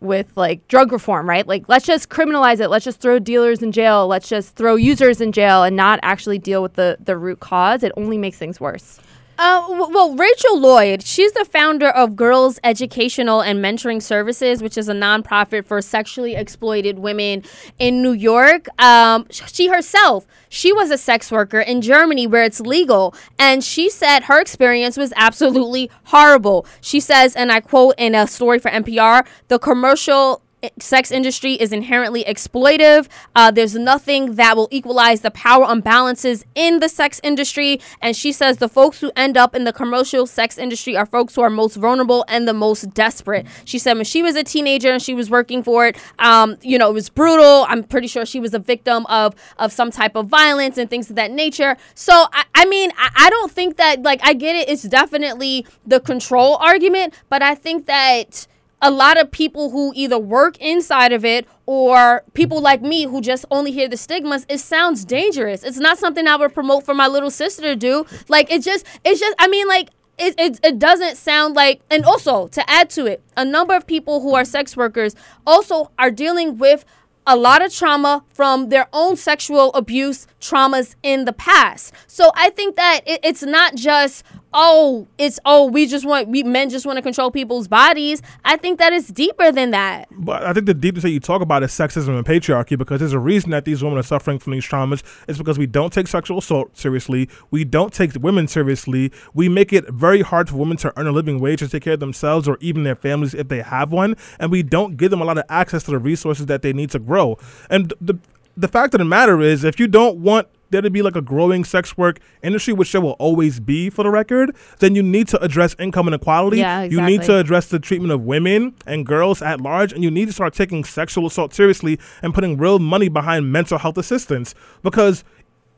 with 0.00 0.36
like 0.36 0.66
drug 0.68 0.92
reform, 0.92 1.28
right? 1.28 1.46
Like 1.46 1.68
let's 1.68 1.86
just 1.86 2.08
criminalize 2.08 2.60
it. 2.60 2.68
Let's 2.68 2.84
just 2.84 3.00
throw 3.00 3.18
dealers 3.18 3.62
in 3.62 3.70
jail. 3.70 4.06
Let's 4.06 4.28
just 4.28 4.56
throw 4.56 4.76
users 4.76 5.20
in 5.20 5.32
jail 5.32 5.62
and 5.62 5.76
not 5.76 6.00
actually 6.02 6.38
deal 6.38 6.62
with 6.62 6.74
the 6.74 6.96
the 7.00 7.16
root 7.16 7.40
cause. 7.40 7.82
It 7.82 7.92
only 7.96 8.18
makes 8.18 8.38
things 8.38 8.60
worse. 8.60 8.98
Uh, 9.36 9.66
well, 9.68 10.14
Rachel 10.14 10.60
Lloyd, 10.60 11.02
she's 11.02 11.32
the 11.32 11.44
founder 11.44 11.88
of 11.88 12.14
Girls 12.14 12.60
Educational 12.62 13.40
and 13.40 13.58
Mentoring 13.58 14.00
Services, 14.00 14.62
which 14.62 14.78
is 14.78 14.88
a 14.88 14.92
nonprofit 14.92 15.66
for 15.66 15.82
sexually 15.82 16.36
exploited 16.36 17.00
women 17.00 17.42
in 17.80 18.00
New 18.00 18.12
York. 18.12 18.68
Um, 18.80 19.26
she 19.30 19.66
herself, 19.66 20.24
she 20.48 20.72
was 20.72 20.92
a 20.92 20.98
sex 20.98 21.32
worker 21.32 21.58
in 21.58 21.80
Germany 21.80 22.28
where 22.28 22.44
it's 22.44 22.60
legal, 22.60 23.12
and 23.36 23.64
she 23.64 23.90
said 23.90 24.24
her 24.24 24.40
experience 24.40 24.96
was 24.96 25.12
absolutely 25.16 25.90
horrible. 26.04 26.64
She 26.80 27.00
says, 27.00 27.34
and 27.34 27.50
I 27.50 27.58
quote 27.58 27.96
in 27.98 28.14
a 28.14 28.28
story 28.28 28.60
for 28.60 28.70
NPR, 28.70 29.26
the 29.48 29.58
commercial 29.58 30.43
sex 30.78 31.10
industry 31.10 31.54
is 31.54 31.72
inherently 31.72 32.24
exploitive. 32.24 33.08
Uh, 33.34 33.50
there's 33.50 33.74
nothing 33.74 34.34
that 34.36 34.56
will 34.56 34.68
equalize 34.70 35.20
the 35.20 35.30
power 35.30 35.66
imbalances 35.66 36.44
in 36.54 36.80
the 36.80 36.88
sex 36.88 37.20
industry. 37.22 37.80
And 38.00 38.16
she 38.16 38.32
says 38.32 38.58
the 38.58 38.68
folks 38.68 39.00
who 39.00 39.10
end 39.16 39.36
up 39.36 39.54
in 39.54 39.64
the 39.64 39.72
commercial 39.72 40.26
sex 40.26 40.58
industry 40.58 40.96
are 40.96 41.06
folks 41.06 41.34
who 41.34 41.42
are 41.42 41.50
most 41.50 41.76
vulnerable 41.76 42.24
and 42.28 42.46
the 42.46 42.54
most 42.54 42.92
desperate. 42.94 43.46
She 43.64 43.78
said 43.78 43.94
when 43.94 44.04
she 44.04 44.22
was 44.22 44.36
a 44.36 44.44
teenager 44.44 44.90
and 44.90 45.02
she 45.02 45.14
was 45.14 45.30
working 45.30 45.62
for 45.62 45.86
it, 45.86 45.96
um, 46.18 46.56
you 46.62 46.78
know, 46.78 46.90
it 46.90 46.94
was 46.94 47.08
brutal. 47.08 47.66
I'm 47.68 47.82
pretty 47.82 48.06
sure 48.08 48.26
she 48.26 48.40
was 48.40 48.54
a 48.54 48.58
victim 48.58 49.06
of 49.06 49.34
of 49.58 49.72
some 49.72 49.90
type 49.90 50.16
of 50.16 50.26
violence 50.26 50.78
and 50.78 50.88
things 50.88 51.10
of 51.10 51.16
that 51.16 51.30
nature. 51.30 51.76
So 51.94 52.12
I, 52.32 52.44
I 52.54 52.64
mean, 52.66 52.90
I, 52.96 53.10
I 53.16 53.30
don't 53.30 53.50
think 53.50 53.76
that 53.76 54.02
like 54.02 54.20
I 54.22 54.34
get 54.34 54.56
it. 54.56 54.68
It's 54.68 54.82
definitely 54.82 55.66
the 55.86 56.00
control 56.00 56.56
argument, 56.56 57.14
but 57.28 57.42
I 57.42 57.54
think 57.54 57.86
that 57.86 58.46
a 58.84 58.90
lot 58.90 59.18
of 59.18 59.30
people 59.30 59.70
who 59.70 59.92
either 59.96 60.18
work 60.18 60.58
inside 60.58 61.10
of 61.10 61.24
it 61.24 61.48
or 61.64 62.22
people 62.34 62.60
like 62.60 62.82
me 62.82 63.04
who 63.04 63.22
just 63.22 63.46
only 63.50 63.72
hear 63.72 63.88
the 63.88 63.96
stigmas 63.96 64.44
it 64.48 64.58
sounds 64.58 65.06
dangerous 65.06 65.64
it's 65.64 65.78
not 65.78 65.96
something 65.96 66.28
i 66.28 66.36
would 66.36 66.52
promote 66.52 66.84
for 66.84 66.92
my 66.92 67.08
little 67.08 67.30
sister 67.30 67.62
to 67.62 67.74
do 67.74 68.04
like 68.28 68.52
it 68.52 68.62
just 68.62 68.84
it's 69.02 69.18
just 69.18 69.34
i 69.38 69.48
mean 69.48 69.66
like 69.66 69.88
it, 70.16 70.34
it, 70.38 70.60
it 70.62 70.78
doesn't 70.78 71.16
sound 71.16 71.56
like 71.56 71.80
and 71.90 72.04
also 72.04 72.46
to 72.48 72.70
add 72.70 72.90
to 72.90 73.06
it 73.06 73.22
a 73.38 73.44
number 73.44 73.74
of 73.74 73.86
people 73.86 74.20
who 74.20 74.34
are 74.34 74.44
sex 74.44 74.76
workers 74.76 75.16
also 75.46 75.90
are 75.98 76.10
dealing 76.10 76.58
with 76.58 76.84
a 77.26 77.36
lot 77.36 77.64
of 77.64 77.72
trauma 77.72 78.22
from 78.28 78.68
their 78.68 78.86
own 78.92 79.16
sexual 79.16 79.72
abuse 79.72 80.26
traumas 80.40 80.94
in 81.02 81.24
the 81.24 81.32
past. 81.32 81.94
So 82.06 82.30
I 82.34 82.50
think 82.50 82.76
that 82.76 83.00
it, 83.06 83.20
it's 83.22 83.42
not 83.42 83.74
just 83.76 84.24
oh, 84.54 85.06
it's 85.18 85.38
oh 85.44 85.66
we 85.66 85.86
just 85.86 86.06
want 86.06 86.28
we 86.28 86.42
men 86.42 86.70
just 86.70 86.86
want 86.86 86.96
to 86.96 87.02
control 87.02 87.30
people's 87.30 87.68
bodies. 87.68 88.22
I 88.44 88.56
think 88.56 88.78
that 88.78 88.92
it's 88.92 89.08
deeper 89.08 89.52
than 89.52 89.72
that. 89.72 90.08
But 90.12 90.44
I 90.44 90.52
think 90.52 90.66
the 90.66 90.74
deepest 90.74 91.02
that 91.02 91.10
you 91.10 91.20
talk 91.20 91.42
about 91.42 91.62
is 91.62 91.72
sexism 91.72 92.16
and 92.16 92.24
patriarchy 92.24 92.78
because 92.78 93.00
there's 93.00 93.12
a 93.12 93.18
reason 93.18 93.50
that 93.50 93.64
these 93.64 93.82
women 93.82 93.98
are 93.98 94.04
suffering 94.04 94.38
from 94.38 94.52
these 94.52 94.64
traumas. 94.64 95.02
It's 95.28 95.38
because 95.38 95.58
we 95.58 95.66
don't 95.66 95.92
take 95.92 96.06
sexual 96.06 96.38
assault 96.38 96.76
seriously. 96.76 97.28
We 97.50 97.64
don't 97.64 97.92
take 97.92 98.14
women 98.14 98.48
seriously. 98.48 99.12
We 99.34 99.48
make 99.48 99.72
it 99.72 99.88
very 99.90 100.22
hard 100.22 100.48
for 100.48 100.56
women 100.56 100.76
to 100.78 100.92
earn 100.96 101.06
a 101.06 101.12
living 101.12 101.40
wage 101.40 101.58
to 101.58 101.68
take 101.68 101.82
care 101.82 101.94
of 101.94 102.00
themselves 102.00 102.48
or 102.48 102.56
even 102.60 102.84
their 102.84 102.96
families 102.96 103.34
if 103.34 103.48
they 103.48 103.60
have 103.60 103.92
one. 103.92 104.16
And 104.38 104.50
we 104.50 104.62
don't 104.62 104.96
give 104.96 105.10
them 105.10 105.20
a 105.20 105.24
lot 105.24 105.36
of 105.36 105.44
access 105.48 105.82
to 105.84 105.90
the 105.90 105.98
resources 105.98 106.46
that 106.46 106.62
they 106.62 106.72
need 106.72 106.90
to 106.92 106.98
grow. 106.98 107.36
And 107.68 107.92
the 108.00 108.18
the 108.56 108.68
fact 108.68 108.94
of 108.94 108.98
the 108.98 109.04
matter 109.04 109.40
is, 109.40 109.64
if 109.64 109.80
you 109.80 109.88
don't 109.88 110.18
want 110.18 110.46
there 110.74 110.82
to 110.82 110.90
be 110.90 111.02
like 111.02 111.16
a 111.16 111.22
growing 111.22 111.64
sex 111.64 111.96
work 111.96 112.18
industry, 112.42 112.74
which 112.74 112.92
there 112.92 113.00
will 113.00 113.12
always 113.12 113.60
be 113.60 113.88
for 113.88 114.02
the 114.02 114.10
record, 114.10 114.54
then 114.80 114.94
you 114.94 115.02
need 115.02 115.28
to 115.28 115.40
address 115.42 115.74
income 115.78 116.08
inequality. 116.08 116.58
Yeah, 116.58 116.82
exactly. 116.82 117.12
You 117.12 117.18
need 117.18 117.24
to 117.26 117.38
address 117.38 117.68
the 117.68 117.78
treatment 117.78 118.12
of 118.12 118.22
women 118.22 118.74
and 118.86 119.06
girls 119.06 119.40
at 119.40 119.60
large, 119.60 119.92
and 119.92 120.02
you 120.02 120.10
need 120.10 120.26
to 120.26 120.32
start 120.32 120.52
taking 120.52 120.84
sexual 120.84 121.26
assault 121.26 121.54
seriously 121.54 121.98
and 122.22 122.34
putting 122.34 122.58
real 122.58 122.78
money 122.78 123.08
behind 123.08 123.52
mental 123.52 123.78
health 123.78 123.96
assistance. 123.96 124.54
Because 124.82 125.24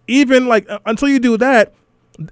even 0.09 0.47
like 0.49 0.68
uh, 0.68 0.78
until 0.86 1.09
you 1.09 1.18
do 1.18 1.36
that, 1.36 1.74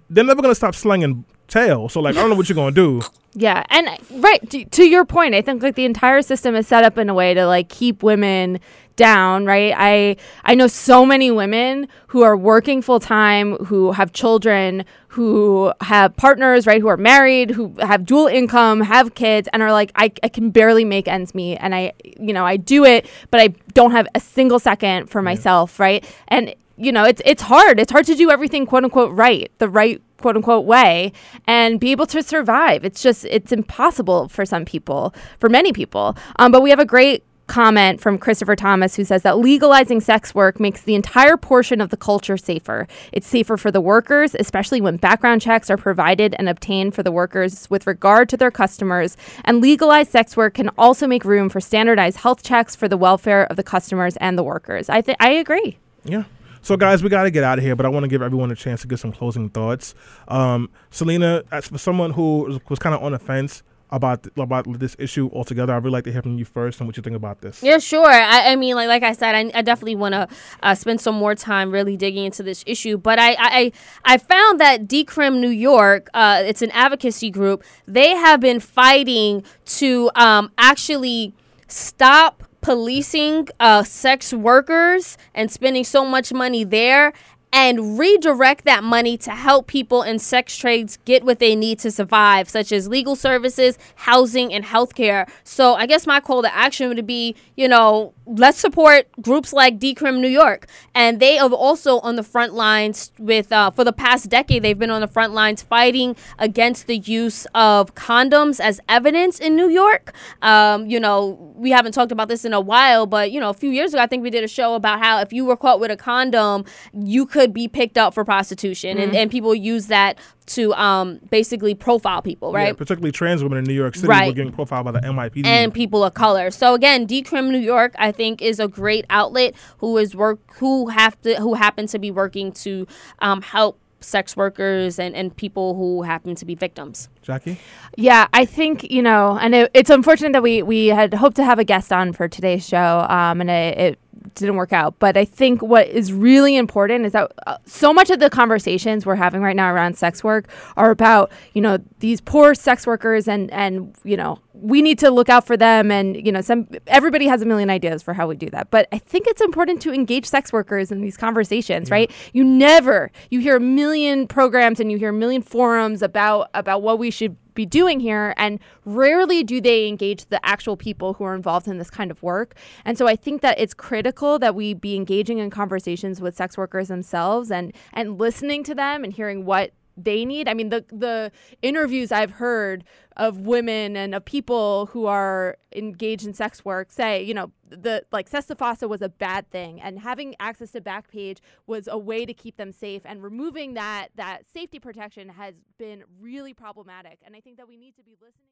they're 0.08 0.24
never 0.24 0.40
gonna 0.40 0.54
stop 0.54 0.74
slinging 0.74 1.24
tail. 1.48 1.88
So 1.88 2.00
like 2.00 2.16
I 2.16 2.20
don't 2.20 2.30
know 2.30 2.36
what 2.36 2.48
you're 2.48 2.56
gonna 2.56 2.72
do. 2.72 3.02
Yeah, 3.34 3.64
and 3.68 3.88
right 4.22 4.48
to, 4.50 4.64
to 4.64 4.84
your 4.84 5.04
point, 5.04 5.34
I 5.34 5.42
think 5.42 5.62
like 5.62 5.74
the 5.74 5.84
entire 5.84 6.22
system 6.22 6.54
is 6.54 6.66
set 6.66 6.84
up 6.84 6.96
in 6.98 7.08
a 7.08 7.14
way 7.14 7.34
to 7.34 7.46
like 7.46 7.68
keep 7.68 8.02
women 8.02 8.60
down, 8.96 9.44
right? 9.44 9.74
I 9.76 10.16
I 10.44 10.54
know 10.54 10.66
so 10.66 11.04
many 11.04 11.30
women 11.30 11.88
who 12.08 12.22
are 12.22 12.36
working 12.36 12.82
full 12.82 13.00
time, 13.00 13.56
who 13.56 13.92
have 13.92 14.12
children, 14.12 14.84
who 15.08 15.72
have 15.80 16.16
partners, 16.16 16.66
right, 16.66 16.80
who 16.80 16.88
are 16.88 16.96
married, 16.96 17.50
who 17.50 17.74
have 17.80 18.04
dual 18.04 18.26
income, 18.26 18.80
have 18.80 19.14
kids, 19.14 19.48
and 19.52 19.62
are 19.62 19.72
like, 19.72 19.92
I, 19.94 20.12
I 20.22 20.28
can 20.28 20.50
barely 20.50 20.84
make 20.84 21.06
ends 21.08 21.34
meet, 21.34 21.58
and 21.58 21.74
I, 21.74 21.92
you 22.18 22.32
know, 22.32 22.44
I 22.44 22.56
do 22.56 22.84
it, 22.84 23.06
but 23.30 23.40
I 23.40 23.48
don't 23.74 23.92
have 23.92 24.06
a 24.14 24.20
single 24.20 24.58
second 24.58 25.08
for 25.10 25.22
myself, 25.22 25.78
right? 25.78 26.04
And 26.28 26.54
you 26.76 26.90
know, 26.90 27.04
it's 27.04 27.22
it's 27.24 27.42
hard. 27.42 27.78
It's 27.78 27.92
hard 27.92 28.06
to 28.06 28.14
do 28.14 28.30
everything 28.30 28.66
quote 28.66 28.84
unquote 28.84 29.12
right, 29.12 29.50
the 29.58 29.68
right 29.68 30.02
quote 30.18 30.36
unquote 30.36 30.64
way 30.64 31.12
and 31.46 31.78
be 31.78 31.90
able 31.92 32.06
to 32.06 32.22
survive. 32.22 32.84
It's 32.84 33.02
just 33.02 33.24
it's 33.26 33.52
impossible 33.52 34.28
for 34.28 34.44
some 34.44 34.64
people, 34.64 35.14
for 35.38 35.48
many 35.48 35.72
people. 35.72 36.16
Um, 36.38 36.50
but 36.50 36.62
we 36.62 36.70
have 36.70 36.80
a 36.80 36.84
great 36.84 37.22
comment 37.46 38.00
from 38.00 38.18
Christopher 38.18 38.56
Thomas 38.56 38.96
who 38.96 39.04
says 39.04 39.22
that 39.22 39.38
legalizing 39.38 40.00
sex 40.00 40.34
work 40.34 40.58
makes 40.58 40.82
the 40.82 40.94
entire 40.94 41.36
portion 41.36 41.80
of 41.80 41.90
the 41.90 41.96
culture 41.96 42.36
safer. 42.36 42.86
It's 43.12 43.26
safer 43.26 43.56
for 43.56 43.70
the 43.70 43.80
workers, 43.80 44.34
especially 44.38 44.80
when 44.80 44.96
background 44.96 45.42
checks 45.42 45.70
are 45.70 45.76
provided 45.76 46.34
and 46.38 46.48
obtained 46.48 46.94
for 46.94 47.02
the 47.02 47.12
workers 47.12 47.68
with 47.70 47.86
regard 47.86 48.28
to 48.30 48.36
their 48.36 48.50
customers. 48.50 49.16
And 49.44 49.60
legalized 49.60 50.10
sex 50.10 50.36
work 50.36 50.54
can 50.54 50.70
also 50.78 51.06
make 51.06 51.24
room 51.24 51.48
for 51.48 51.60
standardized 51.60 52.18
health 52.18 52.42
checks 52.42 52.74
for 52.74 52.88
the 52.88 52.96
welfare 52.96 53.44
of 53.44 53.56
the 53.56 53.62
customers 53.62 54.16
and 54.18 54.38
the 54.38 54.44
workers. 54.44 54.88
I 54.88 55.02
I 55.20 55.30
agree. 55.30 55.78
Yeah. 56.04 56.24
So, 56.62 56.78
guys, 56.78 57.02
we 57.02 57.10
got 57.10 57.24
to 57.24 57.30
get 57.30 57.44
out 57.44 57.58
of 57.58 57.64
here, 57.64 57.76
but 57.76 57.84
I 57.84 57.90
want 57.90 58.04
to 58.04 58.08
give 58.08 58.22
everyone 58.22 58.50
a 58.50 58.54
chance 58.54 58.80
to 58.80 58.88
get 58.88 58.98
some 58.98 59.12
closing 59.12 59.50
thoughts. 59.50 59.94
Um, 60.28 60.70
Selena, 60.90 61.42
as 61.52 61.68
for 61.68 61.76
someone 61.76 62.12
who 62.12 62.58
was 62.70 62.78
kind 62.78 62.94
of 62.94 63.02
on 63.02 63.12
the 63.12 63.18
fence 63.18 63.62
about 63.94 64.26
about 64.36 64.78
this 64.78 64.96
issue 64.98 65.30
altogether. 65.32 65.72
I'd 65.72 65.84
really 65.84 65.92
like 65.92 66.04
to 66.04 66.12
hear 66.12 66.22
from 66.22 66.38
you 66.38 66.44
first 66.44 66.80
and 66.80 66.88
what 66.88 66.96
you 66.96 67.02
think 67.02 67.16
about 67.16 67.40
this. 67.40 67.62
Yeah, 67.62 67.78
sure. 67.78 68.10
I, 68.10 68.52
I 68.52 68.56
mean, 68.56 68.74
like 68.74 68.88
like 68.88 69.02
I 69.02 69.12
said, 69.12 69.34
I, 69.34 69.58
I 69.58 69.62
definitely 69.62 69.94
want 69.94 70.14
to 70.14 70.28
uh, 70.62 70.74
spend 70.74 71.00
some 71.00 71.14
more 71.14 71.34
time 71.34 71.70
really 71.70 71.96
digging 71.96 72.24
into 72.24 72.42
this 72.42 72.64
issue. 72.66 72.98
But 72.98 73.18
I 73.18 73.36
I, 73.38 73.72
I 74.04 74.18
found 74.18 74.60
that 74.60 74.86
Decrim 74.86 75.38
New 75.38 75.48
York, 75.48 76.08
uh, 76.14 76.42
it's 76.44 76.62
an 76.62 76.70
advocacy 76.72 77.30
group. 77.30 77.62
They 77.86 78.10
have 78.10 78.40
been 78.40 78.60
fighting 78.60 79.44
to 79.66 80.10
um, 80.16 80.50
actually 80.58 81.32
stop 81.68 82.42
policing 82.64 83.46
uh, 83.60 83.82
sex 83.82 84.32
workers 84.32 85.18
and 85.34 85.52
spending 85.52 85.84
so 85.84 86.02
much 86.02 86.32
money 86.32 86.64
there 86.64 87.12
and 87.54 87.96
redirect 87.96 88.64
that 88.64 88.82
money 88.82 89.16
to 89.16 89.30
help 89.30 89.68
people 89.68 90.02
in 90.02 90.18
sex 90.18 90.56
trades 90.56 90.98
get 91.04 91.22
what 91.22 91.38
they 91.38 91.54
need 91.54 91.78
to 91.78 91.88
survive, 91.88 92.48
such 92.48 92.72
as 92.72 92.88
legal 92.88 93.14
services, 93.14 93.78
housing, 93.94 94.52
and 94.52 94.64
healthcare. 94.64 95.30
So 95.44 95.74
I 95.74 95.86
guess 95.86 96.04
my 96.04 96.18
call 96.18 96.42
to 96.42 96.52
action 96.52 96.88
would 96.88 97.06
be, 97.06 97.36
you 97.56 97.68
know, 97.68 98.12
let's 98.26 98.58
support 98.58 99.06
groups 99.20 99.52
like 99.52 99.78
Decrim 99.78 100.20
New 100.20 100.28
York, 100.28 100.66
and 100.94 101.20
they 101.20 101.38
are 101.38 101.50
also 101.50 102.00
on 102.00 102.16
the 102.16 102.22
front 102.22 102.54
lines 102.54 103.12
with 103.18 103.52
uh, 103.52 103.70
for 103.70 103.84
the 103.84 103.92
past 103.92 104.28
decade. 104.28 104.62
They've 104.62 104.78
been 104.78 104.90
on 104.90 105.00
the 105.00 105.08
front 105.08 105.32
lines 105.34 105.62
fighting 105.62 106.16
against 106.38 106.86
the 106.86 106.98
use 106.98 107.46
of 107.54 107.94
condoms 107.94 108.60
as 108.60 108.80
evidence 108.88 109.38
in 109.38 109.56
New 109.56 109.68
York. 109.68 110.12
Um, 110.42 110.86
you 110.86 110.98
know, 111.00 111.52
we 111.54 111.70
haven't 111.70 111.92
talked 111.92 112.12
about 112.12 112.28
this 112.28 112.44
in 112.44 112.52
a 112.52 112.60
while, 112.60 113.06
but 113.06 113.30
you 113.30 113.40
know, 113.40 113.50
a 113.50 113.54
few 113.54 113.70
years 113.70 113.92
ago, 113.94 114.02
I 114.02 114.06
think 114.06 114.22
we 114.22 114.30
did 114.30 114.44
a 114.44 114.48
show 114.48 114.74
about 114.74 115.00
how 115.00 115.20
if 115.20 115.32
you 115.32 115.44
were 115.44 115.56
caught 115.56 115.80
with 115.80 115.90
a 115.90 115.96
condom, 115.96 116.64
you 116.92 117.26
could 117.26 117.52
be 117.52 117.68
picked 117.68 117.98
up 117.98 118.14
for 118.14 118.24
prostitution, 118.24 118.98
and, 118.98 119.14
and 119.14 119.30
people 119.30 119.54
use 119.54 119.86
that 119.88 120.18
to 120.46 120.74
um, 120.74 121.20
basically 121.30 121.74
profile 121.74 122.20
people, 122.20 122.52
Yeah, 122.52 122.58
right? 122.64 122.76
particularly 122.76 123.12
trans 123.12 123.42
women 123.42 123.58
in 123.58 123.64
New 123.64 123.72
York 123.72 123.94
City 123.94 124.08
were 124.08 124.32
getting 124.32 124.52
profiled 124.52 124.84
by 124.84 124.90
the 124.92 125.00
NYPD. 125.00 125.46
and 125.46 125.72
people 125.72 126.04
of 126.04 126.12
color. 126.12 126.50
So 126.50 126.74
again, 126.74 127.06
Decrim 127.06 127.50
New 127.50 127.58
York, 127.58 127.94
I 127.98 128.12
think, 128.16 128.42
is 128.42 128.60
a 128.60 128.68
great 128.68 129.04
outlet 129.10 129.54
who 129.78 129.96
is 129.98 130.14
work 130.14 130.38
who 130.54 130.88
have 130.88 131.20
to 131.22 131.36
who 131.36 131.54
happen 131.54 131.86
to 131.88 131.98
be 131.98 132.10
working 132.10 132.52
to 132.52 132.86
um, 133.20 133.42
help 133.42 133.78
sex 134.04 134.36
workers 134.36 134.98
and, 134.98 135.14
and 135.14 135.34
people 135.36 135.74
who 135.74 136.02
happen 136.02 136.34
to 136.34 136.44
be 136.44 136.54
victims. 136.54 137.08
Jaqi, 137.24 137.56
Yeah, 137.96 138.28
I 138.32 138.44
think 138.44 138.90
you 138.90 139.02
know, 139.02 139.38
and 139.40 139.54
it, 139.54 139.70
it's 139.74 139.90
unfortunate 139.90 140.32
that 140.32 140.42
we 140.42 140.62
we 140.62 140.88
had 140.88 141.14
hoped 141.14 141.36
to 141.36 141.44
have 141.44 141.58
a 141.58 141.64
guest 141.64 141.92
on 141.92 142.12
for 142.12 142.28
today's 142.28 142.66
show, 142.66 143.06
um, 143.08 143.40
and 143.40 143.50
it, 143.50 143.78
it 143.78 143.98
didn't 144.34 144.56
work 144.56 144.72
out. 144.72 144.98
But 144.98 145.16
I 145.16 145.24
think 145.24 145.62
what 145.62 145.88
is 145.88 146.12
really 146.12 146.56
important 146.56 147.06
is 147.06 147.12
that 147.12 147.32
uh, 147.46 147.58
so 147.64 147.92
much 147.92 148.10
of 148.10 148.18
the 148.18 148.30
conversations 148.30 149.06
we're 149.06 149.14
having 149.14 149.42
right 149.42 149.56
now 149.56 149.72
around 149.72 149.96
sex 149.96 150.22
work 150.22 150.48
are 150.76 150.90
about 150.90 151.30
you 151.52 151.60
know 151.60 151.78
these 152.00 152.20
poor 152.20 152.54
sex 152.54 152.86
workers, 152.86 153.28
and 153.28 153.50
and 153.52 153.94
you 154.04 154.16
know 154.16 154.38
we 154.52 154.82
need 154.82 154.98
to 155.00 155.10
look 155.10 155.28
out 155.28 155.46
for 155.46 155.56
them, 155.56 155.90
and 155.90 156.24
you 156.24 156.32
know 156.32 156.40
some 156.40 156.68
everybody 156.86 157.26
has 157.26 157.42
a 157.42 157.46
million 157.46 157.70
ideas 157.70 158.02
for 158.02 158.14
how 158.14 158.26
we 158.26 158.36
do 158.36 158.50
that. 158.50 158.70
But 158.70 158.88
I 158.92 158.98
think 158.98 159.26
it's 159.26 159.40
important 159.40 159.80
to 159.82 159.92
engage 159.92 160.26
sex 160.26 160.52
workers 160.52 160.90
in 160.90 161.00
these 161.00 161.16
conversations, 161.16 161.90
right? 161.90 162.10
You 162.32 162.44
never 162.44 163.10
you 163.30 163.40
hear 163.40 163.56
a 163.56 163.60
million 163.60 164.26
programs 164.26 164.80
and 164.80 164.90
you 164.90 164.98
hear 164.98 165.10
a 165.10 165.12
million 165.12 165.42
forums 165.42 166.02
about 166.02 166.50
about 166.54 166.82
what 166.82 166.98
we 166.98 167.10
should 167.10 167.36
be 167.54 167.66
doing 167.66 168.00
here 168.00 168.34
and 168.36 168.60
rarely 168.84 169.42
do 169.42 169.60
they 169.60 169.88
engage 169.88 170.26
the 170.26 170.44
actual 170.44 170.76
people 170.76 171.14
who 171.14 171.24
are 171.24 171.34
involved 171.34 171.68
in 171.68 171.78
this 171.78 171.90
kind 171.90 172.10
of 172.10 172.22
work. 172.22 172.54
And 172.84 172.98
so 172.98 173.06
i 173.06 173.16
think 173.16 173.42
that 173.42 173.58
it's 173.58 173.74
critical 173.74 174.38
that 174.38 174.54
we 174.54 174.74
be 174.74 174.96
engaging 174.96 175.38
in 175.38 175.50
conversations 175.50 176.20
with 176.20 176.36
sex 176.36 176.56
workers 176.56 176.88
themselves 176.88 177.50
and 177.50 177.72
and 177.92 178.18
listening 178.18 178.64
to 178.64 178.74
them 178.74 179.04
and 179.04 179.12
hearing 179.12 179.44
what 179.44 179.72
they 179.96 180.24
need. 180.24 180.48
I 180.48 180.54
mean, 180.54 180.70
the 180.70 180.84
the 180.88 181.30
interviews 181.62 182.12
I've 182.12 182.32
heard 182.32 182.84
of 183.16 183.40
women 183.40 183.96
and 183.96 184.14
of 184.14 184.24
people 184.24 184.86
who 184.86 185.06
are 185.06 185.56
engaged 185.74 186.26
in 186.26 186.34
sex 186.34 186.64
work 186.64 186.90
say, 186.90 187.22
you 187.22 187.32
know, 187.32 187.52
the 187.68 188.04
like 188.10 188.28
SESTA-FOSTA 188.28 188.88
was 188.88 189.02
a 189.02 189.08
bad 189.08 189.50
thing, 189.50 189.80
and 189.80 190.00
having 190.00 190.34
access 190.40 190.72
to 190.72 190.80
Backpage 190.80 191.38
was 191.66 191.88
a 191.88 191.98
way 191.98 192.26
to 192.26 192.34
keep 192.34 192.56
them 192.56 192.72
safe, 192.72 193.02
and 193.04 193.22
removing 193.22 193.74
that 193.74 194.08
that 194.16 194.42
safety 194.52 194.78
protection 194.78 195.28
has 195.28 195.54
been 195.78 196.04
really 196.20 196.54
problematic. 196.54 197.18
And 197.24 197.36
I 197.36 197.40
think 197.40 197.56
that 197.56 197.68
we 197.68 197.76
need 197.76 197.96
to 197.96 198.02
be 198.02 198.16
listening. 198.20 198.50